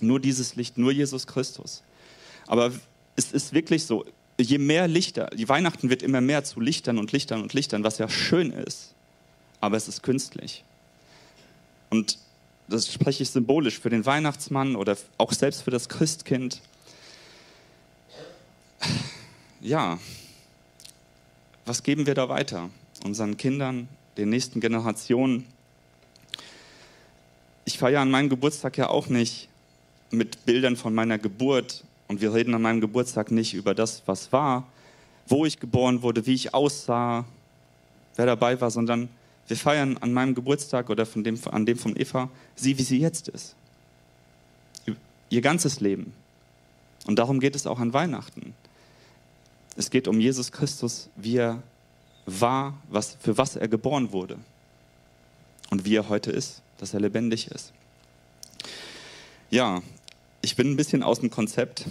Nur 0.00 0.18
dieses 0.18 0.56
Licht, 0.56 0.76
nur 0.76 0.90
Jesus 0.90 1.26
Christus. 1.26 1.82
Aber 2.46 2.72
es 3.14 3.32
ist 3.32 3.52
wirklich 3.52 3.84
so, 3.84 4.04
je 4.38 4.58
mehr 4.58 4.88
Lichter, 4.88 5.26
die 5.28 5.48
Weihnachten 5.48 5.90
wird 5.90 6.02
immer 6.02 6.20
mehr 6.20 6.44
zu 6.44 6.60
Lichtern 6.60 6.98
und 6.98 7.12
Lichtern 7.12 7.42
und 7.42 7.52
Lichtern, 7.52 7.84
was 7.84 7.98
ja 7.98 8.08
schön 8.08 8.50
ist, 8.50 8.94
aber 9.60 9.76
es 9.76 9.88
ist 9.88 10.02
künstlich. 10.02 10.64
Und 11.90 12.18
das 12.68 12.92
spreche 12.92 13.22
ich 13.22 13.30
symbolisch 13.30 13.78
für 13.78 13.90
den 13.90 14.06
Weihnachtsmann 14.06 14.74
oder 14.74 14.96
auch 15.18 15.32
selbst 15.32 15.62
für 15.62 15.70
das 15.70 15.88
Christkind. 15.88 16.60
Ja, 19.60 19.98
was 21.64 21.82
geben 21.82 22.06
wir 22.06 22.14
da 22.14 22.28
weiter? 22.28 22.70
Unseren 23.04 23.36
Kindern, 23.36 23.88
den 24.16 24.30
nächsten 24.30 24.60
Generationen. 24.60 25.46
Ich 27.64 27.78
feiere 27.78 28.00
an 28.00 28.10
meinem 28.10 28.28
Geburtstag 28.28 28.76
ja 28.76 28.88
auch 28.88 29.06
nicht 29.06 29.48
mit 30.10 30.44
Bildern 30.44 30.76
von 30.76 30.94
meiner 30.94 31.18
Geburt 31.18 31.84
und 32.14 32.20
wir 32.20 32.32
reden 32.32 32.54
an 32.54 32.62
meinem 32.62 32.80
Geburtstag 32.80 33.32
nicht 33.32 33.54
über 33.54 33.74
das, 33.74 34.04
was 34.06 34.32
war, 34.32 34.68
wo 35.26 35.44
ich 35.44 35.58
geboren 35.58 36.02
wurde, 36.02 36.24
wie 36.26 36.34
ich 36.34 36.54
aussah, 36.54 37.24
wer 38.14 38.26
dabei 38.26 38.60
war, 38.60 38.70
sondern 38.70 39.08
wir 39.48 39.56
feiern 39.56 39.98
an 39.98 40.12
meinem 40.12 40.36
Geburtstag 40.36 40.90
oder 40.90 41.06
von 41.06 41.24
dem, 41.24 41.36
an 41.50 41.66
dem 41.66 41.76
von 41.76 41.96
Eva 41.96 42.30
sie, 42.54 42.78
wie 42.78 42.84
sie 42.84 43.00
jetzt 43.00 43.26
ist. 43.26 43.56
Ihr 45.28 45.40
ganzes 45.40 45.80
Leben. 45.80 46.12
Und 47.08 47.18
darum 47.18 47.40
geht 47.40 47.56
es 47.56 47.66
auch 47.66 47.80
an 47.80 47.92
Weihnachten. 47.92 48.54
Es 49.76 49.90
geht 49.90 50.06
um 50.06 50.20
Jesus 50.20 50.52
Christus, 50.52 51.08
wie 51.16 51.38
er 51.38 51.64
war, 52.26 52.74
was, 52.90 53.16
für 53.18 53.36
was 53.36 53.56
er 53.56 53.66
geboren 53.66 54.12
wurde. 54.12 54.38
Und 55.70 55.84
wie 55.84 55.96
er 55.96 56.08
heute 56.08 56.30
ist, 56.30 56.62
dass 56.78 56.94
er 56.94 57.00
lebendig 57.00 57.48
ist. 57.48 57.72
Ja, 59.50 59.82
ich 60.44 60.56
bin 60.56 60.70
ein 60.70 60.76
bisschen 60.76 61.02
aus 61.02 61.20
dem 61.20 61.30
Konzept. 61.30 61.86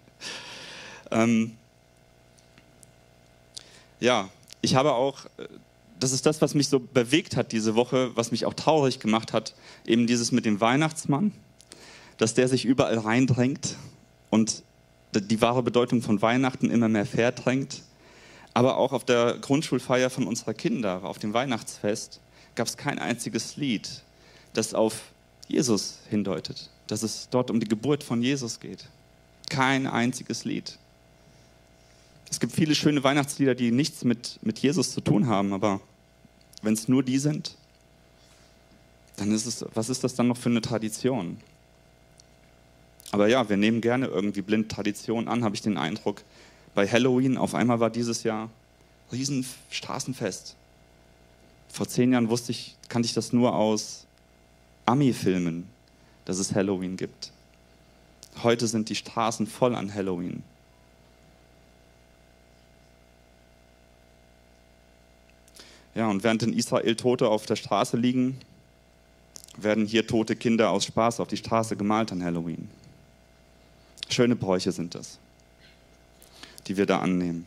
ähm, 1.10 1.56
ja, 4.00 4.28
ich 4.60 4.74
habe 4.74 4.92
auch, 4.92 5.24
äh, 5.38 5.48
das 5.98 6.12
ist 6.12 6.26
das, 6.26 6.42
was 6.42 6.54
mich 6.54 6.68
so 6.68 6.78
bewegt 6.78 7.36
hat 7.36 7.50
diese 7.50 7.74
Woche, 7.74 8.12
was 8.14 8.30
mich 8.30 8.44
auch 8.44 8.54
traurig 8.54 9.00
gemacht 9.00 9.32
hat, 9.32 9.54
eben 9.86 10.06
dieses 10.06 10.30
mit 10.30 10.44
dem 10.44 10.60
Weihnachtsmann, 10.60 11.32
dass 12.18 12.34
der 12.34 12.48
sich 12.48 12.66
überall 12.66 12.98
reindrängt 12.98 13.76
und 14.30 14.62
die 15.14 15.40
wahre 15.40 15.62
Bedeutung 15.62 16.02
von 16.02 16.20
Weihnachten 16.20 16.70
immer 16.70 16.88
mehr 16.88 17.06
verdrängt. 17.06 17.82
Aber 18.52 18.76
auch 18.76 18.92
auf 18.92 19.04
der 19.04 19.38
Grundschulfeier 19.38 20.10
von 20.10 20.26
unserer 20.26 20.52
Kinder, 20.52 21.02
auf 21.04 21.18
dem 21.18 21.32
Weihnachtsfest, 21.32 22.20
gab 22.54 22.66
es 22.66 22.76
kein 22.76 22.98
einziges 22.98 23.56
Lied, 23.56 24.02
das 24.52 24.74
auf 24.74 25.00
Jesus 25.48 26.00
hindeutet 26.10 26.70
dass 26.88 27.02
es 27.02 27.28
dort 27.30 27.50
um 27.50 27.60
die 27.60 27.68
Geburt 27.68 28.02
von 28.02 28.22
Jesus 28.22 28.60
geht. 28.60 28.86
Kein 29.48 29.86
einziges 29.86 30.44
Lied. 30.44 30.78
Es 32.30 32.40
gibt 32.40 32.52
viele 32.52 32.74
schöne 32.74 33.02
Weihnachtslieder, 33.04 33.54
die 33.54 33.70
nichts 33.70 34.04
mit, 34.04 34.38
mit 34.42 34.58
Jesus 34.58 34.92
zu 34.92 35.00
tun 35.00 35.28
haben, 35.28 35.52
aber 35.52 35.80
wenn 36.62 36.74
es 36.74 36.88
nur 36.88 37.02
die 37.02 37.18
sind, 37.18 37.56
dann 39.16 39.32
ist 39.32 39.46
es, 39.46 39.64
was 39.74 39.88
ist 39.88 40.04
das 40.04 40.14
dann 40.14 40.28
noch 40.28 40.36
für 40.36 40.50
eine 40.50 40.60
Tradition? 40.60 41.38
Aber 43.10 43.28
ja, 43.28 43.48
wir 43.48 43.56
nehmen 43.56 43.80
gerne 43.80 44.06
irgendwie 44.06 44.42
blind 44.42 44.70
Tradition 44.70 45.28
an, 45.28 45.44
habe 45.44 45.54
ich 45.54 45.62
den 45.62 45.78
Eindruck. 45.78 46.22
Bei 46.74 46.86
Halloween, 46.86 47.38
auf 47.38 47.54
einmal 47.54 47.80
war 47.80 47.90
dieses 47.90 48.22
Jahr 48.22 48.50
riesen 49.10 49.46
Straßenfest. 49.70 50.54
Vor 51.68 51.88
zehn 51.88 52.12
Jahren 52.12 52.28
wusste 52.28 52.52
ich, 52.52 52.76
kannte 52.88 53.06
ich 53.06 53.14
das 53.14 53.32
nur 53.32 53.54
aus 53.54 54.06
Ami-Filmen 54.84 55.68
dass 56.28 56.38
es 56.38 56.54
Halloween 56.54 56.98
gibt. 56.98 57.32
Heute 58.42 58.66
sind 58.66 58.90
die 58.90 58.94
Straßen 58.94 59.46
voll 59.46 59.74
an 59.74 59.94
Halloween. 59.94 60.42
Ja, 65.94 66.08
und 66.10 66.22
während 66.22 66.42
in 66.42 66.52
Israel 66.52 66.96
Tote 66.96 67.28
auf 67.28 67.46
der 67.46 67.56
Straße 67.56 67.96
liegen, 67.96 68.38
werden 69.56 69.86
hier 69.86 70.06
tote 70.06 70.36
Kinder 70.36 70.68
aus 70.68 70.84
Spaß 70.84 71.20
auf 71.20 71.28
die 71.28 71.38
Straße 71.38 71.76
gemalt 71.76 72.12
an 72.12 72.22
Halloween. 72.22 72.68
Schöne 74.10 74.36
Bräuche 74.36 74.70
sind 74.70 74.94
das, 74.94 75.18
die 76.66 76.76
wir 76.76 76.84
da 76.84 77.00
annehmen. 77.00 77.46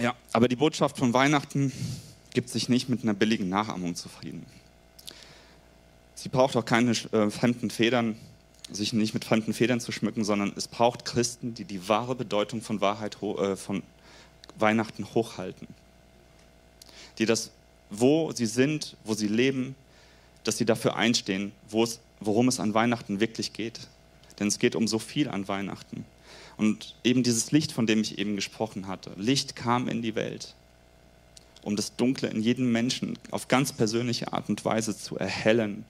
Ja, 0.00 0.16
aber 0.32 0.48
die 0.48 0.56
Botschaft 0.56 0.98
von 0.98 1.14
Weihnachten 1.14 1.72
gibt 2.34 2.48
sich 2.48 2.68
nicht 2.68 2.88
mit 2.88 3.04
einer 3.04 3.14
billigen 3.14 3.48
Nachahmung 3.48 3.94
zufrieden. 3.94 4.44
Sie 6.14 6.28
braucht 6.28 6.56
auch 6.56 6.64
keine 6.64 6.90
äh, 6.90 7.30
fremden 7.30 7.70
Federn, 7.70 8.16
sich 8.70 8.92
nicht 8.92 9.14
mit 9.14 9.24
fremden 9.24 9.52
Federn 9.54 9.80
zu 9.80 9.92
schmücken, 9.92 10.24
sondern 10.24 10.52
es 10.56 10.68
braucht 10.68 11.04
Christen, 11.04 11.54
die 11.54 11.64
die 11.64 11.88
wahre 11.88 12.14
Bedeutung 12.14 12.62
von 12.62 12.80
Wahrheit, 12.80 13.16
äh, 13.22 13.56
von 13.56 13.82
Weihnachten 14.58 15.06
hochhalten. 15.14 15.68
Die 17.18 17.26
das, 17.26 17.50
wo 17.90 18.32
sie 18.32 18.46
sind, 18.46 18.96
wo 19.04 19.14
sie 19.14 19.28
leben, 19.28 19.74
dass 20.44 20.58
sie 20.58 20.64
dafür 20.64 20.96
einstehen, 20.96 21.52
worum 22.20 22.48
es 22.48 22.60
an 22.60 22.74
Weihnachten 22.74 23.20
wirklich 23.20 23.52
geht. 23.52 23.80
Denn 24.38 24.48
es 24.48 24.58
geht 24.58 24.74
um 24.74 24.88
so 24.88 24.98
viel 24.98 25.28
an 25.28 25.46
Weihnachten. 25.48 26.04
Und 26.56 26.96
eben 27.04 27.22
dieses 27.22 27.52
Licht, 27.52 27.72
von 27.72 27.86
dem 27.86 28.00
ich 28.00 28.18
eben 28.18 28.36
gesprochen 28.36 28.86
hatte. 28.86 29.12
Licht 29.16 29.56
kam 29.56 29.88
in 29.88 30.02
die 30.02 30.14
Welt, 30.14 30.54
um 31.62 31.76
das 31.76 31.96
Dunkle 31.96 32.28
in 32.28 32.42
jedem 32.42 32.72
Menschen 32.72 33.18
auf 33.30 33.48
ganz 33.48 33.72
persönliche 33.72 34.32
Art 34.32 34.48
und 34.48 34.64
Weise 34.64 34.96
zu 34.96 35.16
erhellen 35.16 35.84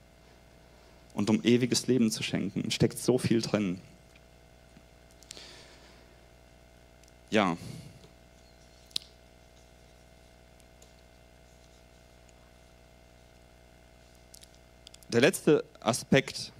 und 1.14 1.30
um 1.30 1.42
ewiges 1.42 1.86
Leben 1.86 2.10
zu 2.10 2.22
schenken. 2.22 2.70
Steckt 2.70 2.98
so 2.98 3.18
viel 3.18 3.40
drin. 3.40 3.80
Ja. 7.30 7.56
Der 15.08 15.20
letzte 15.20 15.64
Aspekt, 15.80 16.52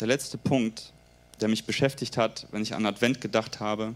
der 0.00 0.06
letzte 0.06 0.38
Punkt, 0.38 0.92
der 1.40 1.48
mich 1.48 1.64
beschäftigt 1.64 2.16
hat, 2.16 2.46
wenn 2.50 2.62
ich 2.62 2.74
an 2.74 2.86
Advent 2.86 3.20
gedacht 3.20 3.60
habe, 3.60 3.94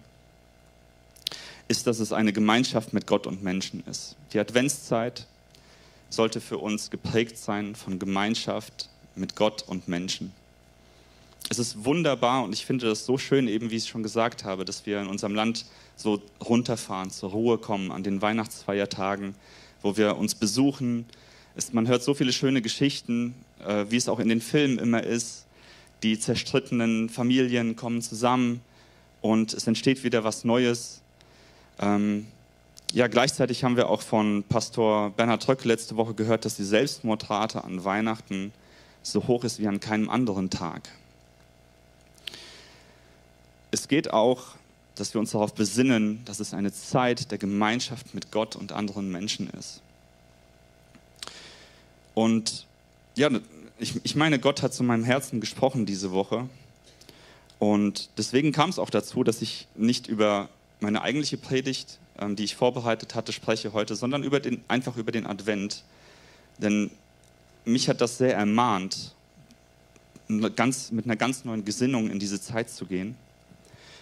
ist, 1.68 1.86
dass 1.86 1.98
es 1.98 2.12
eine 2.12 2.32
Gemeinschaft 2.32 2.92
mit 2.92 3.06
Gott 3.06 3.26
und 3.26 3.42
Menschen 3.42 3.82
ist. 3.86 4.16
Die 4.32 4.38
Adventszeit 4.38 5.26
sollte 6.10 6.40
für 6.40 6.58
uns 6.58 6.90
geprägt 6.90 7.38
sein 7.38 7.74
von 7.74 7.98
Gemeinschaft 7.98 8.88
mit 9.16 9.36
Gott 9.36 9.64
und 9.66 9.88
Menschen. 9.88 10.32
Es 11.48 11.58
ist 11.58 11.84
wunderbar 11.84 12.42
und 12.42 12.52
ich 12.52 12.66
finde 12.66 12.86
das 12.86 13.06
so 13.06 13.18
schön, 13.18 13.46
eben 13.46 13.70
wie 13.70 13.76
ich 13.76 13.84
es 13.84 13.88
schon 13.88 14.02
gesagt 14.02 14.44
habe, 14.44 14.64
dass 14.64 14.84
wir 14.84 15.00
in 15.00 15.06
unserem 15.06 15.34
Land 15.34 15.66
so 15.94 16.20
runterfahren, 16.44 17.10
zur 17.10 17.30
Ruhe 17.30 17.58
kommen 17.58 17.92
an 17.92 18.02
den 18.02 18.20
Weihnachtsfeiertagen, 18.20 19.34
wo 19.80 19.96
wir 19.96 20.16
uns 20.16 20.34
besuchen. 20.34 21.06
Es, 21.54 21.72
man 21.72 21.86
hört 21.86 22.02
so 22.02 22.14
viele 22.14 22.32
schöne 22.32 22.62
Geschichten, 22.62 23.34
äh, 23.64 23.86
wie 23.88 23.96
es 23.96 24.08
auch 24.08 24.18
in 24.18 24.28
den 24.28 24.40
Filmen 24.40 24.78
immer 24.78 25.04
ist. 25.04 25.46
Die 26.02 26.18
zerstrittenen 26.18 27.08
Familien 27.08 27.76
kommen 27.76 28.02
zusammen 28.02 28.60
und 29.20 29.54
es 29.54 29.66
entsteht 29.66 30.02
wieder 30.02 30.24
was 30.24 30.44
Neues. 30.44 31.00
Ähm, 31.78 32.26
ja, 32.92 33.06
gleichzeitig 33.06 33.64
haben 33.64 33.76
wir 33.76 33.88
auch 33.88 34.02
von 34.02 34.44
Pastor 34.48 35.10
Bernhard 35.10 35.42
Tröck 35.42 35.64
letzte 35.64 35.96
Woche 35.96 36.14
gehört, 36.14 36.44
dass 36.44 36.56
die 36.56 36.64
Selbstmordrate 36.64 37.64
an 37.64 37.84
Weihnachten 37.84 38.52
so 39.12 39.26
hoch 39.26 39.44
ist 39.44 39.60
wie 39.60 39.68
an 39.68 39.80
keinem 39.80 40.10
anderen 40.10 40.50
Tag. 40.50 40.88
Es 43.70 43.88
geht 43.88 44.12
auch, 44.12 44.56
dass 44.94 45.14
wir 45.14 45.20
uns 45.20 45.32
darauf 45.32 45.54
besinnen, 45.54 46.24
dass 46.24 46.40
es 46.40 46.54
eine 46.54 46.72
Zeit 46.72 47.30
der 47.30 47.38
Gemeinschaft 47.38 48.14
mit 48.14 48.32
Gott 48.32 48.56
und 48.56 48.72
anderen 48.72 49.12
Menschen 49.12 49.50
ist. 49.50 49.82
Und 52.14 52.66
ja, 53.14 53.30
ich, 53.78 54.00
ich 54.04 54.16
meine, 54.16 54.38
Gott 54.38 54.62
hat 54.62 54.72
zu 54.72 54.82
meinem 54.82 55.04
Herzen 55.04 55.40
gesprochen 55.40 55.86
diese 55.86 56.12
Woche. 56.12 56.48
Und 57.58 58.08
deswegen 58.16 58.52
kam 58.52 58.70
es 58.70 58.78
auch 58.78 58.90
dazu, 58.90 59.22
dass 59.22 59.42
ich 59.42 59.68
nicht 59.76 60.08
über 60.08 60.48
meine 60.80 61.02
eigentliche 61.02 61.36
Predigt, 61.36 61.98
ähm, 62.18 62.36
die 62.36 62.44
ich 62.44 62.56
vorbereitet 62.56 63.14
hatte, 63.14 63.32
spreche 63.32 63.72
heute, 63.72 63.94
sondern 63.96 64.22
über 64.22 64.40
den, 64.40 64.62
einfach 64.68 64.96
über 64.96 65.12
den 65.12 65.26
Advent. 65.26 65.84
Denn 66.58 66.90
mich 67.66 67.88
hat 67.88 68.00
das 68.00 68.16
sehr 68.18 68.34
ermahnt, 68.34 69.14
ganz, 70.54 70.90
mit 70.90 71.04
einer 71.04 71.16
ganz 71.16 71.44
neuen 71.44 71.64
Gesinnung 71.64 72.10
in 72.10 72.18
diese 72.18 72.40
Zeit 72.40 72.70
zu 72.70 72.86
gehen, 72.86 73.16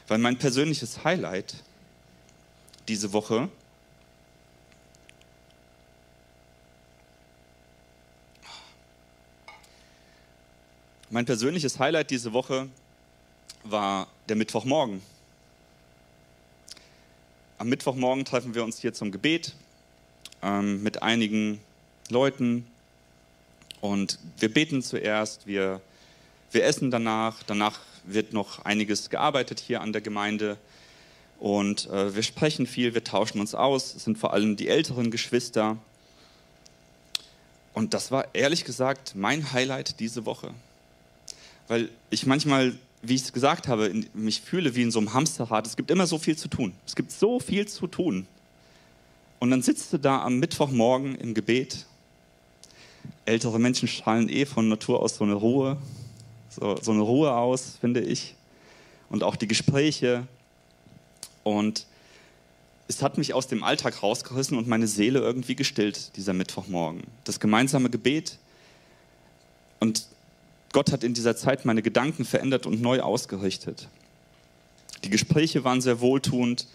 weil 0.07 0.19
mein 0.19 0.39
persönliches 0.39 1.05
Highlight 1.05 1.55
diese 2.87 3.13
Woche 3.13 3.49
Mein 11.11 11.27
persönliches 11.27 11.79
Highlight 11.79 12.11
diese 12.11 12.33
Woche 12.33 12.69
war 13.63 14.09
der 14.29 14.35
Mittwochmorgen. 14.35 15.01
Am 17.57 17.69
Mittwochmorgen 17.69 18.25
treffen 18.25 18.57
wir 18.57 18.65
uns 18.65 18.81
hier 18.81 18.93
zum 18.95 19.13
Gebet 19.13 19.55
ähm, 20.43 20.83
mit 20.83 21.05
einigen 21.05 21.61
Leuten 22.09 22.67
und 23.85 24.19
wir 24.39 24.51
beten 24.51 24.83
zuerst, 24.83 25.47
wir, 25.47 25.83
wir 26.53 26.65
essen 26.65 26.91
danach, 26.91 27.43
danach 27.43 27.81
wird 28.05 28.33
noch 28.33 28.65
einiges 28.65 29.11
gearbeitet 29.11 29.61
hier 29.61 29.83
an 29.83 29.93
der 29.93 30.01
Gemeinde 30.01 30.57
und 31.39 31.91
äh, 31.91 32.15
wir 32.15 32.23
sprechen 32.23 32.67
viel, 32.67 32.95
wir 32.95 33.05
tauschen 33.05 33.41
uns 33.41 33.55
aus, 33.55 33.95
es 33.95 34.05
sind 34.05 34.17
vor 34.17 34.33
allem 34.33 34.57
die 34.57 34.69
älteren 34.69 35.11
Geschwister. 35.11 35.77
Und 37.75 37.93
das 37.93 38.11
war 38.11 38.35
ehrlich 38.35 38.65
gesagt 38.65 39.17
mein 39.17 39.53
Highlight 39.53 40.01
diese 40.01 40.25
Woche, 40.25 40.55
weil 41.69 41.91
ich 42.09 42.25
manchmal 42.25 42.73
wie 43.03 43.17
ich 43.17 43.23
es 43.25 43.35
gesagt 43.35 43.69
habe, 43.69 43.93
mich 44.15 44.41
fühle 44.41 44.75
wie 44.75 44.81
in 44.81 44.91
so 44.91 44.99
einem 44.99 45.13
Hamsterrad. 45.13 45.67
Es 45.67 45.77
gibt 45.77 45.91
immer 45.91 46.07
so 46.07 46.17
viel 46.17 46.39
zu 46.39 46.49
tun. 46.49 46.73
Es 46.87 46.97
gibt 46.97 47.13
so 47.13 47.39
viel 47.39 47.69
zu 47.69 47.87
tun. 47.87 48.27
Und 49.41 49.51
dann 49.51 49.61
sitzt 49.61 49.93
du 49.93 49.99
da 49.99 50.23
am 50.23 50.39
Mittwochmorgen 50.39 51.15
im 51.17 51.35
Gebet. 51.35 51.85
Ältere 53.25 53.59
Menschen 53.59 53.89
strahlen 53.89 54.29
eh 54.29 54.45
von 54.45 54.69
Natur 54.69 55.03
aus 55.03 55.17
so 55.17 55.25
eine 55.25 55.35
Ruhe, 55.35 55.77
so, 56.51 56.77
so 56.81 56.93
eine 56.93 57.03
Ruhe 57.03 57.35
aus, 57.35 57.79
finde 57.81 58.01
ich. 58.01 58.35
Und 59.11 59.23
auch 59.23 59.37
die 59.37 59.49
Gespräche. 59.49 60.27
Und 61.43 61.87
es 62.89 63.03
hat 63.03 63.19
mich 63.19 63.33
aus 63.33 63.47
dem 63.47 63.63
Alltag 63.63 64.03
rausgerissen 64.03 64.59
und 64.59 64.69
meine 64.69 64.87
Seele 64.87 65.21
irgendwie 65.21 65.57
gestillt, 65.57 66.17
dieser 66.17 66.33
Mittwochmorgen. 66.33 67.03
Das 67.25 67.41
gemeinsame 67.41 67.91
Gebet. 67.91 68.39
Und 69.81 70.07
Gott 70.73 70.93
hat 70.93 71.05
in 71.05 71.15
dieser 71.15 71.37
Zeit 71.37 71.65
meine 71.65 71.83
Gedanken 71.83 72.25
verändert 72.25 72.67
und 72.67 72.83
neu 72.83 73.01
ausgerichtet. 73.01 73.89
Die 75.05 75.11
Gespräche 75.11 75.65
waren 75.65 75.81
sehr 75.81 76.01
wohltuend 76.01 76.67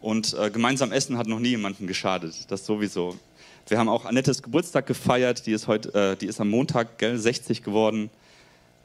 und 0.00 0.34
äh, 0.34 0.50
gemeinsam 0.50 0.92
essen 0.92 1.18
hat 1.18 1.26
noch 1.26 1.40
nie 1.40 1.50
jemandem 1.50 1.86
geschadet. 1.86 2.50
Das 2.50 2.66
sowieso. 2.66 3.18
Wir 3.66 3.78
haben 3.78 3.88
auch 3.88 4.04
Annettes 4.04 4.42
Geburtstag 4.42 4.86
gefeiert. 4.86 5.46
Die 5.46 5.52
ist, 5.52 5.66
heute, 5.66 5.94
äh, 5.94 6.16
die 6.16 6.26
ist 6.26 6.40
am 6.40 6.50
Montag 6.50 6.98
gell, 6.98 7.18
60 7.18 7.62
geworden. 7.62 8.10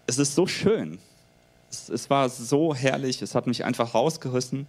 Es 0.07 0.17
ist 0.17 0.36
so 0.36 0.47
schön. 0.47 0.99
Es, 1.69 1.89
es 1.89 2.09
war 2.09 2.30
so 2.30 2.73
herrlich. 2.73 3.21
Es 3.21 3.36
hat 3.36 3.45
mich 3.45 3.65
einfach 3.65 3.93
rausgerissen. 3.93 4.67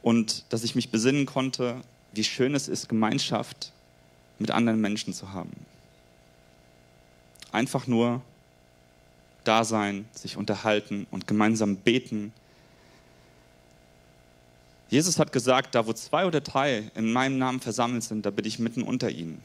Und 0.00 0.44
dass 0.50 0.62
ich 0.62 0.74
mich 0.74 0.90
besinnen 0.90 1.26
konnte, 1.26 1.80
wie 2.12 2.24
schön 2.24 2.54
es 2.54 2.68
ist, 2.68 2.88
Gemeinschaft 2.88 3.72
mit 4.38 4.50
anderen 4.50 4.80
Menschen 4.80 5.12
zu 5.12 5.32
haben. 5.32 5.52
Einfach 7.50 7.86
nur 7.86 8.20
da 9.44 9.64
sein, 9.64 10.06
sich 10.12 10.36
unterhalten 10.36 11.06
und 11.10 11.26
gemeinsam 11.26 11.76
beten. 11.76 12.32
Jesus 14.92 15.18
hat 15.18 15.32
gesagt, 15.32 15.74
da 15.74 15.86
wo 15.86 15.94
zwei 15.94 16.26
oder 16.26 16.42
drei 16.42 16.90
in 16.94 17.14
meinem 17.14 17.38
Namen 17.38 17.60
versammelt 17.60 18.04
sind, 18.04 18.26
da 18.26 18.30
bin 18.30 18.44
ich 18.44 18.58
mitten 18.58 18.82
unter 18.82 19.08
ihnen. 19.08 19.40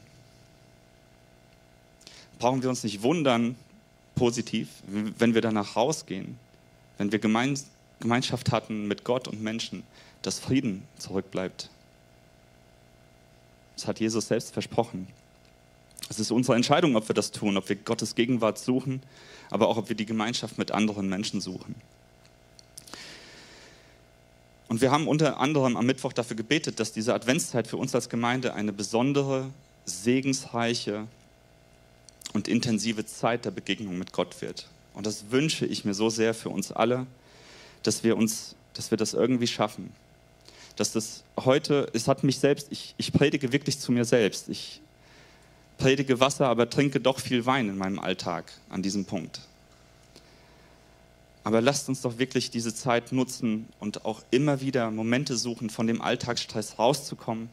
Brauchen 2.37 2.61
wir 2.61 2.69
uns 2.69 2.83
nicht 2.83 3.01
wundern, 3.01 3.55
positiv, 4.15 4.67
wenn 4.85 5.35
wir 5.35 5.41
danach 5.41 5.77
rausgehen, 5.77 6.37
wenn 6.97 7.13
wir 7.13 7.19
Gemeinschaft 7.19 8.51
hatten 8.51 8.89
mit 8.89 9.05
Gott 9.05 9.29
und 9.29 9.41
Menschen, 9.41 9.83
dass 10.21 10.37
Frieden 10.37 10.83
zurückbleibt. 10.97 11.69
Das 13.77 13.87
hat 13.87 14.01
Jesus 14.01 14.27
selbst 14.27 14.51
versprochen. 14.51 15.07
Es 16.09 16.19
ist 16.19 16.29
unsere 16.29 16.57
Entscheidung, 16.57 16.97
ob 16.97 17.07
wir 17.07 17.15
das 17.15 17.31
tun, 17.31 17.55
ob 17.55 17.69
wir 17.69 17.77
Gottes 17.77 18.15
Gegenwart 18.15 18.59
suchen, 18.59 19.01
aber 19.49 19.69
auch 19.69 19.77
ob 19.77 19.87
wir 19.87 19.95
die 19.95 20.05
Gemeinschaft 20.05 20.57
mit 20.57 20.71
anderen 20.73 21.07
Menschen 21.07 21.39
suchen. 21.39 21.75
Und 24.67 24.81
wir 24.81 24.91
haben 24.91 25.07
unter 25.07 25.39
anderem 25.39 25.77
am 25.77 25.85
Mittwoch 25.85 26.13
dafür 26.13 26.35
gebetet, 26.35 26.79
dass 26.79 26.91
diese 26.91 27.13
Adventszeit 27.13 27.67
für 27.67 27.77
uns 27.77 27.95
als 27.95 28.09
Gemeinde 28.09 28.53
eine 28.53 28.73
besondere, 28.73 29.49
segensreiche 29.85 31.07
und 32.33 32.47
intensive 32.47 33.05
Zeit 33.05 33.45
der 33.45 33.51
Begegnung 33.51 33.97
mit 33.97 34.11
Gott 34.11 34.41
wird. 34.41 34.67
Und 34.93 35.05
das 35.05 35.31
wünsche 35.31 35.65
ich 35.65 35.85
mir 35.85 35.93
so 35.93 36.09
sehr 36.09 36.33
für 36.33 36.49
uns 36.49 36.71
alle, 36.71 37.07
dass 37.83 38.03
wir 38.03 38.17
uns, 38.17 38.55
dass 38.73 38.91
wir 38.91 38.97
das 38.97 39.13
irgendwie 39.13 39.47
schaffen. 39.47 39.91
Dass 40.75 40.91
das 40.91 41.23
heute, 41.39 41.89
es 41.93 42.07
hat 42.07 42.23
mich 42.23 42.39
selbst, 42.39 42.67
ich, 42.69 42.93
ich 42.97 43.13
predige 43.13 43.53
wirklich 43.53 43.79
zu 43.79 43.91
mir 43.91 44.05
selbst. 44.05 44.49
Ich 44.49 44.81
predige 45.77 46.19
Wasser, 46.19 46.47
aber 46.47 46.69
trinke 46.69 46.99
doch 46.99 47.19
viel 47.19 47.45
Wein 47.45 47.69
in 47.69 47.77
meinem 47.77 47.99
Alltag 47.99 48.51
an 48.69 48.81
diesem 48.81 49.05
Punkt. 49.05 49.41
Aber 51.47 51.61
lasst 51.61 51.87
uns 51.87 52.01
doch 52.01 52.17
wirklich 52.17 52.51
diese 52.51 52.75
Zeit 52.75 53.13
nutzen 53.13 53.69
und 53.79 54.03
auch 54.03 54.21
immer 54.31 54.59
wieder 54.59 54.91
Momente 54.91 55.37
suchen, 55.37 55.69
von 55.69 55.87
dem 55.87 56.01
Alltagsstress 56.01 56.77
rauszukommen, 56.77 57.47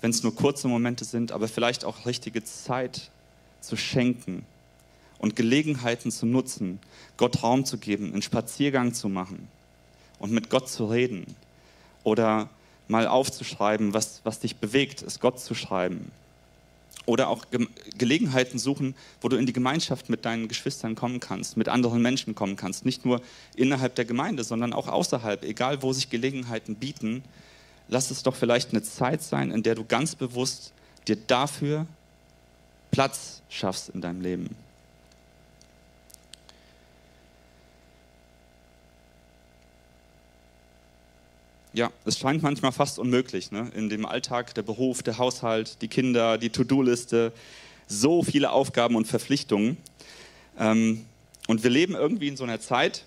wenn 0.00 0.08
es 0.08 0.22
nur 0.22 0.34
kurze 0.34 0.68
Momente 0.68 1.04
sind, 1.04 1.30
aber 1.30 1.46
vielleicht 1.46 1.84
auch 1.84 2.06
richtige 2.06 2.42
Zeit 2.44 3.10
zu 3.60 3.76
schenken 3.76 4.46
und 5.18 5.36
Gelegenheiten 5.36 6.10
zu 6.10 6.24
nutzen, 6.24 6.78
Gott 7.18 7.42
Raum 7.42 7.66
zu 7.66 7.76
geben, 7.76 8.10
einen 8.10 8.22
Spaziergang 8.22 8.94
zu 8.94 9.10
machen 9.10 9.48
und 10.18 10.32
mit 10.32 10.48
Gott 10.48 10.70
zu 10.70 10.86
reden 10.86 11.26
oder 12.04 12.48
mal 12.88 13.06
aufzuschreiben, 13.06 13.92
was, 13.92 14.22
was 14.24 14.40
dich 14.40 14.56
bewegt, 14.56 15.02
es 15.02 15.20
Gott 15.20 15.38
zu 15.40 15.54
schreiben 15.54 16.10
oder 17.06 17.28
auch 17.28 17.50
Ge 17.50 17.66
Gelegenheiten 17.98 18.58
suchen, 18.58 18.94
wo 19.20 19.28
du 19.28 19.36
in 19.36 19.46
die 19.46 19.52
Gemeinschaft 19.52 20.08
mit 20.08 20.24
deinen 20.24 20.48
Geschwistern 20.48 20.94
kommen 20.94 21.20
kannst, 21.20 21.56
mit 21.56 21.68
anderen 21.68 22.02
Menschen 22.02 22.34
kommen 22.34 22.56
kannst. 22.56 22.84
Nicht 22.84 23.04
nur 23.04 23.20
innerhalb 23.56 23.94
der 23.94 24.04
Gemeinde, 24.04 24.44
sondern 24.44 24.72
auch 24.72 24.88
außerhalb. 24.88 25.44
Egal, 25.44 25.82
wo 25.82 25.92
sich 25.92 26.10
Gelegenheiten 26.10 26.76
bieten, 26.76 27.22
lass 27.88 28.10
es 28.10 28.22
doch 28.22 28.34
vielleicht 28.34 28.70
eine 28.70 28.82
Zeit 28.82 29.22
sein, 29.22 29.50
in 29.50 29.62
der 29.62 29.74
du 29.74 29.84
ganz 29.84 30.14
bewusst 30.14 30.72
dir 31.06 31.16
dafür 31.16 31.86
Platz 32.90 33.42
schaffst 33.48 33.90
in 33.90 34.00
deinem 34.00 34.20
Leben. 34.20 34.63
Ja, 41.74 41.90
es 42.04 42.18
scheint 42.18 42.42
manchmal 42.42 42.70
fast 42.70 43.00
unmöglich, 43.00 43.50
ne? 43.50 43.70
in 43.74 43.88
dem 43.88 44.06
Alltag, 44.06 44.54
der 44.54 44.62
Beruf, 44.62 45.02
der 45.02 45.18
Haushalt, 45.18 45.82
die 45.82 45.88
Kinder, 45.88 46.38
die 46.38 46.50
To-Do-Liste, 46.50 47.32
so 47.88 48.22
viele 48.22 48.52
Aufgaben 48.52 48.94
und 48.94 49.06
Verpflichtungen. 49.06 49.76
Ähm, 50.56 51.04
und 51.48 51.64
wir 51.64 51.70
leben 51.70 51.94
irgendwie 51.94 52.28
in 52.28 52.36
so 52.36 52.44
einer 52.44 52.60
Zeit, 52.60 53.04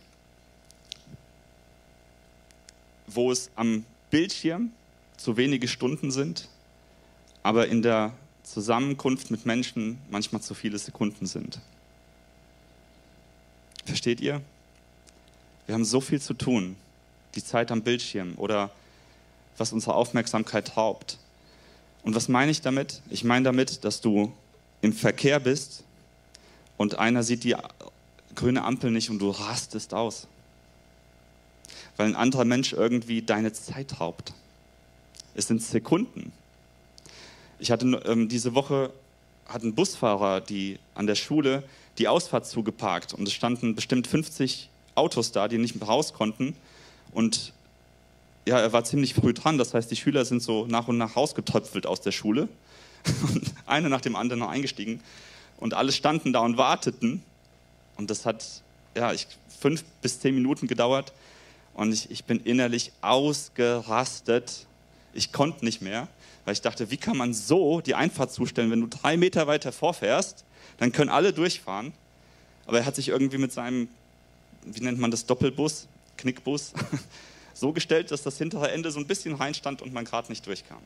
wo 3.07 3.31
es 3.31 3.49
am 3.55 3.85
Bildschirm 4.11 4.71
zu 5.15 5.37
wenige 5.37 5.69
Stunden 5.69 6.11
sind, 6.11 6.49
aber 7.43 7.67
in 7.67 7.81
der 7.81 8.13
Zusammenkunft 8.43 9.31
mit 9.31 9.45
Menschen 9.45 9.97
manchmal 10.11 10.41
zu 10.41 10.53
viele 10.53 10.77
Sekunden 10.77 11.25
sind. 11.25 11.61
Versteht 13.85 14.19
ihr? 14.19 14.41
Wir 15.65 15.73
haben 15.73 15.85
so 15.85 16.01
viel 16.01 16.21
zu 16.21 16.33
tun 16.33 16.75
die 17.37 17.43
Zeit 17.43 17.71
am 17.71 17.83
Bildschirm 17.83 18.33
oder 18.37 18.71
was 19.57 19.71
unsere 19.71 19.95
Aufmerksamkeit 19.95 20.75
raubt. 20.75 21.17
Und 22.03 22.15
was 22.15 22.27
meine 22.27 22.51
ich 22.51 22.61
damit? 22.61 23.01
Ich 23.09 23.23
meine 23.23 23.45
damit, 23.45 23.83
dass 23.85 24.01
du 24.01 24.33
im 24.81 24.93
Verkehr 24.93 25.39
bist 25.39 25.83
und 26.77 26.99
einer 26.99 27.23
sieht 27.23 27.43
die 27.43 27.55
grüne 28.35 28.63
Ampel 28.63 28.91
nicht 28.91 29.09
und 29.09 29.19
du 29.19 29.29
rastest 29.29 29.93
aus, 29.93 30.27
weil 31.95 32.07
ein 32.07 32.15
anderer 32.15 32.45
Mensch 32.45 32.73
irgendwie 32.73 33.21
deine 33.21 33.53
Zeit 33.53 33.99
raubt. 33.99 34.33
Es 35.35 35.47
sind 35.47 35.61
Sekunden. 35.61 36.31
Ich 37.59 37.71
hatte 37.71 37.85
ähm, 38.05 38.29
diese 38.29 38.53
Woche 38.53 38.91
hat 39.47 39.63
ein 39.63 39.73
Busfahrer 39.73 40.41
die 40.41 40.77
an 40.93 41.07
der 41.07 41.15
Schule 41.15 41.63
die 41.97 42.07
Ausfahrt 42.07 42.45
zugeparkt 42.45 43.13
und 43.13 43.27
es 43.27 43.33
standen 43.33 43.73
bestimmt 43.73 44.07
50 44.07 44.69
Autos 44.93 45.31
da, 45.31 45.47
die 45.47 45.57
nicht 45.57 45.75
mehr 45.75 45.87
raus 45.87 46.13
konnten 46.13 46.55
und 47.11 47.53
ja, 48.47 48.59
er 48.59 48.71
war 48.71 48.83
ziemlich 48.85 49.13
früh 49.13 49.33
dran. 49.33 49.57
Das 49.57 49.73
heißt, 49.73 49.91
die 49.91 49.95
Schüler 49.95 50.23
sind 50.23 50.41
so 50.41 50.65
nach 50.67 50.87
und 50.87 50.97
nach 50.97 51.17
rausgetröpfelt 51.17 51.85
aus 51.85 52.01
der 52.01 52.11
Schule. 52.11 52.47
Und 53.23 53.53
einer 53.65 53.89
nach 53.89 54.01
dem 54.01 54.15
anderen 54.15 54.39
noch 54.39 54.49
eingestiegen. 54.49 55.01
Und 55.57 55.73
alle 55.73 55.91
standen 55.91 56.31
da 56.31 56.39
und 56.39 56.57
warteten. 56.57 57.21
Und 57.97 58.09
das 58.09 58.25
hat 58.25 58.45
ja, 58.95 59.11
ich, 59.11 59.27
fünf 59.59 59.83
bis 60.01 60.19
zehn 60.19 60.33
Minuten 60.33 60.67
gedauert. 60.67 61.13
Und 61.73 61.93
ich, 61.93 62.09
ich 62.09 62.23
bin 62.23 62.39
innerlich 62.39 62.91
ausgerastet. 63.01 64.65
Ich 65.13 65.31
konnte 65.31 65.65
nicht 65.65 65.81
mehr, 65.81 66.07
weil 66.45 66.53
ich 66.53 66.61
dachte, 66.61 66.89
wie 66.89 66.97
kann 66.97 67.17
man 67.17 67.33
so 67.33 67.81
die 67.81 67.95
Einfahrt 67.95 68.31
zustellen, 68.31 68.71
wenn 68.71 68.81
du 68.81 68.87
drei 68.87 69.17
Meter 69.17 69.47
weiter 69.47 69.71
vorfährst, 69.71 70.45
dann 70.77 70.91
können 70.91 71.09
alle 71.09 71.33
durchfahren. 71.33 71.91
Aber 72.65 72.79
er 72.79 72.85
hat 72.85 72.95
sich 72.95 73.09
irgendwie 73.09 73.37
mit 73.37 73.51
seinem, 73.51 73.89
wie 74.63 74.81
nennt 74.81 74.99
man 74.99 75.11
das, 75.11 75.25
Doppelbus, 75.25 75.87
Knickbus 76.17 76.73
so 77.53 77.71
gestellt, 77.71 78.11
dass 78.11 78.23
das 78.23 78.37
hintere 78.37 78.71
Ende 78.71 78.91
so 78.91 78.99
ein 78.99 79.07
bisschen 79.07 79.35
reinstand 79.35 79.81
und 79.81 79.93
man 79.93 80.05
gerade 80.05 80.29
nicht 80.29 80.45
durchkam. 80.45 80.81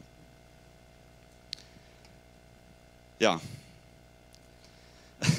Ja. 3.20 3.42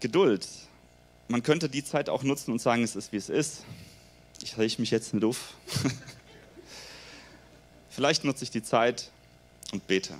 Geduld. 0.00 0.46
Man 1.28 1.42
könnte 1.42 1.68
die 1.68 1.84
Zeit 1.84 2.08
auch 2.08 2.22
nutzen 2.22 2.52
und 2.52 2.60
sagen, 2.60 2.82
es 2.82 2.96
ist 2.96 3.12
wie 3.12 3.16
es 3.16 3.28
ist. 3.28 3.64
Ich 4.42 4.58
rieche 4.58 4.80
mich 4.80 4.90
jetzt 4.90 5.12
in 5.12 5.20
Luft. 5.20 5.54
Vielleicht 7.90 8.24
nutze 8.24 8.44
ich 8.44 8.50
die 8.50 8.62
Zeit 8.62 9.10
und 9.72 9.86
bete. 9.86 10.14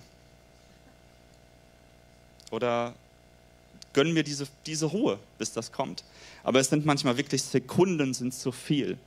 oder 2.53 2.95
gönnen 3.93 4.15
mir 4.15 4.23
diese, 4.23 4.47
diese 4.67 4.87
Ruhe, 4.87 5.19
bis 5.39 5.53
das 5.53 5.73
kommt. 5.73 6.05
Aber 6.45 6.61
es 6.61 6.69
sind 6.69 6.85
manchmal 6.85 7.17
wirklich 7.17 7.43
Sekunden, 7.43 8.15
sind 8.15 8.35
zu 8.35 8.53
viel, 8.53 8.99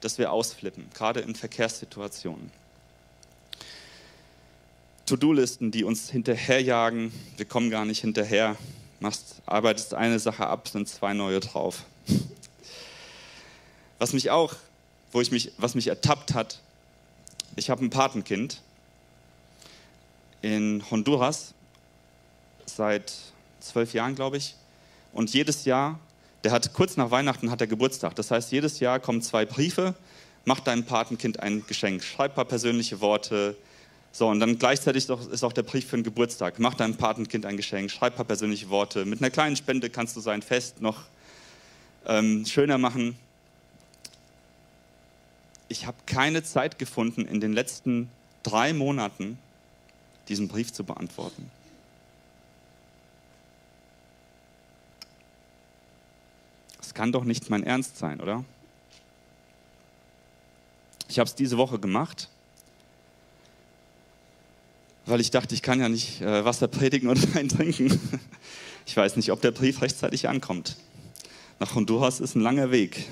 dass 0.00 0.18
wir 0.18 0.32
ausflippen, 0.32 0.86
gerade 0.94 1.20
in 1.20 1.34
Verkehrssituationen. 1.34 2.50
To-Do-Listen, 5.06 5.70
die 5.70 5.84
uns 5.84 6.10
hinterherjagen, 6.10 7.12
wir 7.36 7.46
kommen 7.46 7.70
gar 7.70 7.84
nicht 7.84 8.00
hinterher, 8.00 8.56
machst, 9.00 9.42
arbeitest 9.46 9.94
eine 9.94 10.18
Sache 10.18 10.46
ab, 10.46 10.68
sind 10.68 10.88
zwei 10.88 11.12
neue 11.12 11.40
drauf. 11.40 11.84
Was 13.98 14.12
mich 14.12 14.30
auch, 14.30 14.54
wo 15.12 15.20
ich 15.20 15.30
mich, 15.30 15.52
was 15.58 15.74
mich 15.74 15.86
ertappt 15.86 16.34
hat, 16.34 16.60
ich 17.54 17.70
habe 17.70 17.84
ein 17.84 17.90
Patenkind 17.90 18.62
in 20.40 20.82
Honduras 20.90 21.54
seit 22.64 23.12
zwölf 23.62 23.94
Jahren, 23.94 24.14
glaube 24.14 24.36
ich. 24.36 24.54
Und 25.12 25.32
jedes 25.32 25.64
Jahr, 25.64 25.98
der 26.44 26.52
hat 26.52 26.72
kurz 26.72 26.96
nach 26.96 27.10
Weihnachten 27.10 27.50
hat 27.50 27.60
er 27.60 27.66
Geburtstag. 27.66 28.14
Das 28.14 28.30
heißt, 28.30 28.52
jedes 28.52 28.80
Jahr 28.80 28.98
kommen 29.00 29.22
zwei 29.22 29.44
Briefe, 29.44 29.94
mach 30.44 30.60
deinem 30.60 30.84
Patenkind 30.84 31.40
ein 31.40 31.64
Geschenk, 31.66 32.02
schreib 32.02 32.32
ein 32.32 32.34
paar 32.34 32.44
persönliche 32.44 33.00
Worte. 33.00 33.56
So, 34.10 34.28
und 34.28 34.40
dann 34.40 34.58
gleichzeitig 34.58 35.08
ist 35.08 35.44
auch 35.44 35.52
der 35.52 35.62
Brief 35.62 35.86
für 35.86 35.96
den 35.96 36.02
Geburtstag. 36.02 36.58
Mach 36.58 36.74
deinem 36.74 36.96
Patenkind 36.96 37.46
ein 37.46 37.56
Geschenk, 37.56 37.90
schreib 37.90 38.14
ein 38.14 38.16
paar 38.16 38.24
persönliche 38.26 38.68
Worte. 38.68 39.04
Mit 39.04 39.20
einer 39.20 39.30
kleinen 39.30 39.56
Spende 39.56 39.88
kannst 39.88 40.16
du 40.16 40.20
sein 40.20 40.42
Fest 40.42 40.82
noch 40.82 41.02
ähm, 42.06 42.44
schöner 42.44 42.78
machen. 42.78 43.16
Ich 45.68 45.86
habe 45.86 45.96
keine 46.04 46.42
Zeit 46.42 46.78
gefunden, 46.78 47.24
in 47.24 47.40
den 47.40 47.54
letzten 47.54 48.10
drei 48.42 48.74
Monaten 48.74 49.38
diesen 50.28 50.48
Brief 50.48 50.72
zu 50.72 50.84
beantworten. 50.84 51.50
Das 56.92 56.98
kann 56.98 57.10
doch 57.10 57.24
nicht 57.24 57.48
mein 57.48 57.62
Ernst 57.62 57.96
sein, 57.96 58.20
oder? 58.20 58.44
Ich 61.08 61.18
habe 61.18 61.26
es 61.26 61.34
diese 61.34 61.56
Woche 61.56 61.78
gemacht, 61.78 62.28
weil 65.06 65.18
ich 65.22 65.30
dachte, 65.30 65.54
ich 65.54 65.62
kann 65.62 65.80
ja 65.80 65.88
nicht 65.88 66.20
äh, 66.20 66.44
Wasser 66.44 66.68
predigen 66.68 67.08
und 67.08 67.34
Wein 67.34 67.48
trinken. 67.48 67.98
Ich 68.84 68.94
weiß 68.94 69.16
nicht, 69.16 69.32
ob 69.32 69.40
der 69.40 69.52
Brief 69.52 69.80
rechtzeitig 69.80 70.28
ankommt. 70.28 70.76
Nach 71.60 71.74
Honduras 71.74 72.20
ist 72.20 72.34
ein 72.34 72.42
langer 72.42 72.70
Weg. 72.70 73.08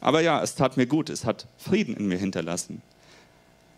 Aber 0.00 0.20
ja, 0.20 0.42
es 0.42 0.56
tat 0.56 0.76
mir 0.76 0.88
gut, 0.88 1.10
es 1.10 1.24
hat 1.24 1.46
Frieden 1.58 1.96
in 1.96 2.08
mir 2.08 2.18
hinterlassen. 2.18 2.82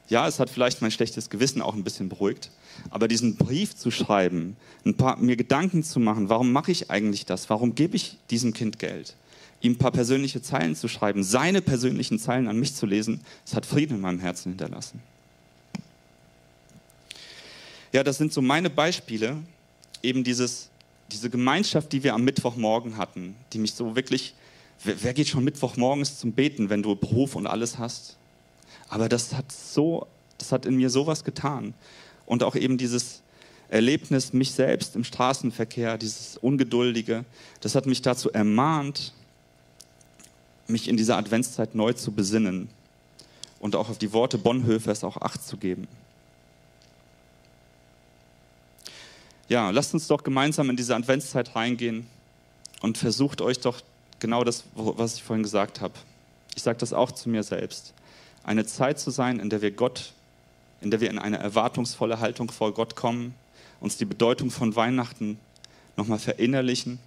Ja, 0.08 0.28
es 0.28 0.38
hat 0.38 0.50
vielleicht 0.50 0.82
mein 0.82 0.90
schlechtes 0.92 1.30
Gewissen 1.30 1.60
auch 1.60 1.74
ein 1.74 1.82
bisschen 1.82 2.08
beruhigt, 2.08 2.50
aber 2.90 3.08
diesen 3.08 3.36
Brief 3.36 3.74
zu 3.74 3.90
schreiben, 3.90 4.56
ein 4.84 4.96
paar, 4.96 5.16
mir 5.16 5.36
Gedanken 5.36 5.82
zu 5.82 5.98
machen, 5.98 6.28
warum 6.28 6.52
mache 6.52 6.70
ich 6.70 6.90
eigentlich 6.90 7.26
das? 7.26 7.50
Warum 7.50 7.74
gebe 7.74 7.96
ich 7.96 8.16
diesem 8.30 8.52
Kind 8.52 8.78
Geld? 8.78 9.16
Ihm 9.60 9.72
ein 9.72 9.78
paar 9.78 9.90
persönliche 9.90 10.40
Zeilen 10.42 10.76
zu 10.76 10.86
schreiben, 10.86 11.24
seine 11.24 11.60
persönlichen 11.60 12.20
Zeilen 12.20 12.46
an 12.46 12.60
mich 12.60 12.74
zu 12.74 12.86
lesen, 12.86 13.20
es 13.44 13.54
hat 13.54 13.66
Frieden 13.66 13.96
in 13.96 14.00
meinem 14.00 14.20
Herzen 14.20 14.50
hinterlassen. 14.50 15.02
Ja, 17.92 18.04
das 18.04 18.18
sind 18.18 18.32
so 18.32 18.42
meine 18.42 18.70
Beispiele, 18.70 19.38
eben 20.02 20.22
dieses, 20.22 20.68
diese 21.10 21.30
Gemeinschaft, 21.30 21.92
die 21.92 22.04
wir 22.04 22.14
am 22.14 22.22
Mittwochmorgen 22.22 22.96
hatten, 22.96 23.34
die 23.52 23.58
mich 23.58 23.74
so 23.74 23.96
wirklich, 23.96 24.34
wer, 24.84 25.02
wer 25.02 25.14
geht 25.14 25.28
schon 25.28 25.42
Mittwochmorgens 25.42 26.18
zum 26.18 26.32
Beten, 26.32 26.68
wenn 26.70 26.82
du 26.82 26.94
Beruf 26.94 27.34
und 27.34 27.46
alles 27.46 27.78
hast? 27.78 28.16
Aber 28.88 29.08
das 29.08 29.34
hat 29.34 29.50
so, 29.50 30.06
das 30.38 30.52
hat 30.52 30.66
in 30.66 30.76
mir 30.76 30.90
sowas 30.90 31.24
getan. 31.24 31.74
Und 32.24 32.42
auch 32.42 32.54
eben 32.54 32.78
dieses 32.78 33.22
Erlebnis, 33.68 34.32
mich 34.32 34.52
selbst 34.52 34.94
im 34.94 35.04
Straßenverkehr, 35.04 35.98
dieses 35.98 36.36
Ungeduldige, 36.36 37.24
das 37.60 37.74
hat 37.74 37.86
mich 37.86 38.02
dazu 38.02 38.30
ermahnt, 38.30 39.12
mich 40.68 40.88
in 40.88 40.96
dieser 40.96 41.16
Adventszeit 41.16 41.74
neu 41.74 41.92
zu 41.92 42.12
besinnen 42.12 42.68
und 43.60 43.76
auch 43.76 43.88
auf 43.88 43.98
die 43.98 44.12
Worte 44.12 44.38
Bonhoeffers 44.38 45.04
auch 45.04 45.16
Acht 45.16 45.42
zu 45.46 45.56
geben. 45.56 45.88
Ja, 49.48 49.70
lasst 49.70 49.94
uns 49.94 50.08
doch 50.08 50.24
gemeinsam 50.24 50.70
in 50.70 50.76
diese 50.76 50.94
Adventszeit 50.96 51.54
reingehen 51.54 52.06
und 52.80 52.98
versucht 52.98 53.40
euch 53.40 53.60
doch 53.60 53.80
genau 54.18 54.42
das, 54.42 54.64
was 54.74 55.14
ich 55.14 55.22
vorhin 55.22 55.44
gesagt 55.44 55.80
habe. 55.80 55.94
Ich 56.56 56.62
sage 56.62 56.78
das 56.78 56.92
auch 56.92 57.12
zu 57.12 57.28
mir 57.28 57.44
selbst 57.44 57.92
eine 58.46 58.64
Zeit 58.64 59.00
zu 59.00 59.10
sein, 59.10 59.40
in 59.40 59.50
der 59.50 59.60
wir 59.60 59.72
Gott, 59.72 60.12
in 60.80 60.92
der 60.92 61.00
wir 61.00 61.10
in 61.10 61.18
eine 61.18 61.38
erwartungsvolle 61.38 62.20
Haltung 62.20 62.50
vor 62.50 62.72
Gott 62.72 62.94
kommen, 62.94 63.34
uns 63.80 63.96
die 63.96 64.04
Bedeutung 64.04 64.52
von 64.52 64.76
Weihnachten 64.76 65.38
nochmal 65.96 66.20
verinnerlichen. 66.20 67.00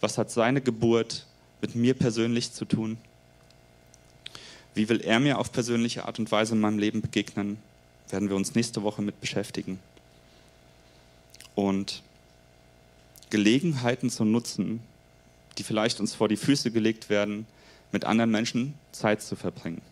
Was 0.00 0.16
hat 0.16 0.30
seine 0.30 0.62
Geburt 0.62 1.26
mit 1.60 1.74
mir 1.74 1.92
persönlich 1.92 2.52
zu 2.52 2.64
tun? 2.64 2.96
Wie 4.74 4.88
will 4.88 5.02
er 5.02 5.20
mir 5.20 5.38
auf 5.38 5.52
persönliche 5.52 6.06
Art 6.06 6.18
und 6.18 6.32
Weise 6.32 6.54
in 6.54 6.60
meinem 6.60 6.78
Leben 6.78 7.02
begegnen? 7.02 7.58
Werden 8.08 8.30
wir 8.30 8.36
uns 8.36 8.54
nächste 8.54 8.82
Woche 8.82 9.02
mit 9.02 9.20
beschäftigen. 9.20 9.78
Und 11.54 12.02
Gelegenheiten 13.28 14.08
zu 14.08 14.24
nutzen, 14.24 14.80
die 15.58 15.64
vielleicht 15.64 16.00
uns 16.00 16.14
vor 16.14 16.28
die 16.28 16.38
Füße 16.38 16.70
gelegt 16.70 17.10
werden, 17.10 17.46
mit 17.92 18.06
anderen 18.06 18.30
Menschen 18.30 18.72
Zeit 18.92 19.20
zu 19.20 19.36
verbringen 19.36 19.82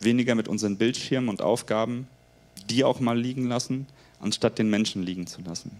weniger 0.00 0.34
mit 0.34 0.48
unseren 0.48 0.76
Bildschirmen 0.76 1.28
und 1.28 1.42
Aufgaben, 1.42 2.08
die 2.68 2.84
auch 2.84 3.00
mal 3.00 3.18
liegen 3.18 3.46
lassen, 3.46 3.86
anstatt 4.20 4.58
den 4.58 4.70
Menschen 4.70 5.02
liegen 5.02 5.26
zu 5.26 5.40
lassen. 5.42 5.70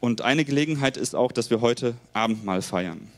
Und 0.00 0.22
eine 0.22 0.44
Gelegenheit 0.44 0.96
ist 0.96 1.14
auch, 1.14 1.30
dass 1.30 1.50
wir 1.50 1.60
heute 1.60 1.94
Abendmahl 2.12 2.60
feiern. 2.60 3.08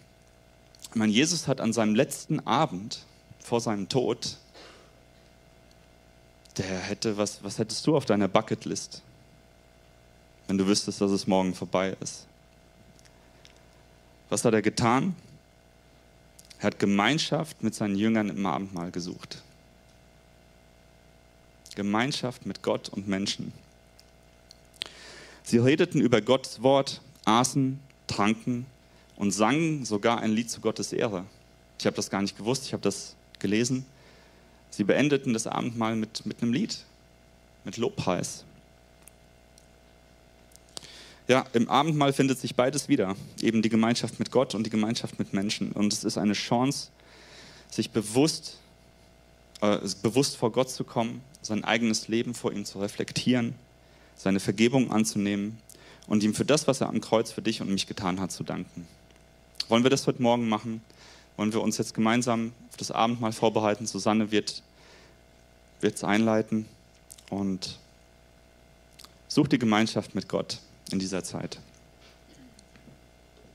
Ich 0.90 0.96
meine, 0.96 1.12
Jesus 1.12 1.48
hat 1.48 1.60
an 1.60 1.72
seinem 1.72 1.94
letzten 1.94 2.40
Abend 2.46 3.06
vor 3.40 3.60
seinem 3.60 3.88
Tod, 3.88 4.36
der 6.58 6.78
hätte, 6.80 7.16
was, 7.16 7.42
was 7.42 7.58
hättest 7.58 7.86
du 7.86 7.96
auf 7.96 8.04
deiner 8.04 8.28
Bucketlist, 8.28 9.02
wenn 10.46 10.58
du 10.58 10.66
wüsstest, 10.66 11.00
dass 11.00 11.10
es 11.10 11.26
morgen 11.26 11.54
vorbei 11.54 11.96
ist? 12.00 12.26
Was 14.28 14.44
hat 14.44 14.54
er 14.54 14.62
getan? 14.62 15.16
Er 16.64 16.68
hat 16.68 16.78
Gemeinschaft 16.78 17.62
mit 17.62 17.74
seinen 17.74 17.94
Jüngern 17.94 18.30
im 18.30 18.46
Abendmahl 18.46 18.90
gesucht. 18.90 19.42
Gemeinschaft 21.74 22.46
mit 22.46 22.62
Gott 22.62 22.88
und 22.88 23.06
Menschen. 23.06 23.52
Sie 25.42 25.58
redeten 25.58 26.00
über 26.00 26.22
Gottes 26.22 26.62
Wort, 26.62 27.02
aßen, 27.26 27.78
tranken 28.06 28.64
und 29.16 29.30
sangen 29.32 29.84
sogar 29.84 30.20
ein 30.20 30.32
Lied 30.32 30.48
zu 30.48 30.62
Gottes 30.62 30.94
Ehre. 30.94 31.26
Ich 31.78 31.84
habe 31.84 31.96
das 31.96 32.08
gar 32.08 32.22
nicht 32.22 32.38
gewusst, 32.38 32.64
ich 32.64 32.72
habe 32.72 32.82
das 32.82 33.14
gelesen. 33.40 33.84
Sie 34.70 34.84
beendeten 34.84 35.34
das 35.34 35.46
Abendmahl 35.46 35.96
mit, 35.96 36.24
mit 36.24 36.40
einem 36.40 36.54
Lied, 36.54 36.78
mit 37.64 37.76
Lobpreis. 37.76 38.46
Ja, 41.26 41.46
im 41.54 41.70
Abendmahl 41.70 42.12
findet 42.12 42.38
sich 42.38 42.54
beides 42.54 42.88
wieder. 42.88 43.16
Eben 43.40 43.62
die 43.62 43.70
Gemeinschaft 43.70 44.18
mit 44.18 44.30
Gott 44.30 44.54
und 44.54 44.64
die 44.64 44.70
Gemeinschaft 44.70 45.18
mit 45.18 45.32
Menschen. 45.32 45.72
Und 45.72 45.92
es 45.92 46.04
ist 46.04 46.18
eine 46.18 46.34
Chance, 46.34 46.88
sich 47.70 47.90
bewusst, 47.90 48.58
äh, 49.62 49.78
bewusst 50.02 50.36
vor 50.36 50.52
Gott 50.52 50.68
zu 50.68 50.84
kommen, 50.84 51.22
sein 51.40 51.64
eigenes 51.64 52.08
Leben 52.08 52.34
vor 52.34 52.52
ihm 52.52 52.66
zu 52.66 52.78
reflektieren, 52.78 53.54
seine 54.16 54.38
Vergebung 54.38 54.92
anzunehmen 54.92 55.58
und 56.06 56.22
ihm 56.22 56.34
für 56.34 56.44
das, 56.44 56.68
was 56.68 56.82
er 56.82 56.90
am 56.90 57.00
Kreuz 57.00 57.32
für 57.32 57.40
dich 57.40 57.62
und 57.62 57.70
mich 57.70 57.86
getan 57.86 58.20
hat, 58.20 58.30
zu 58.30 58.44
danken. 58.44 58.86
Wollen 59.68 59.82
wir 59.82 59.90
das 59.90 60.06
heute 60.06 60.20
Morgen 60.20 60.46
machen? 60.46 60.82
Wollen 61.38 61.54
wir 61.54 61.62
uns 61.62 61.78
jetzt 61.78 61.94
gemeinsam 61.94 62.52
auf 62.68 62.76
das 62.76 62.90
Abendmahl 62.90 63.32
vorbereiten? 63.32 63.86
Susanne 63.86 64.30
wird 64.30 64.62
es 65.80 66.04
einleiten 66.04 66.66
und 67.30 67.78
such 69.26 69.48
die 69.48 69.58
Gemeinschaft 69.58 70.14
mit 70.14 70.28
Gott 70.28 70.58
in 70.90 70.98
dieser 70.98 71.24
Zeit. 71.24 71.60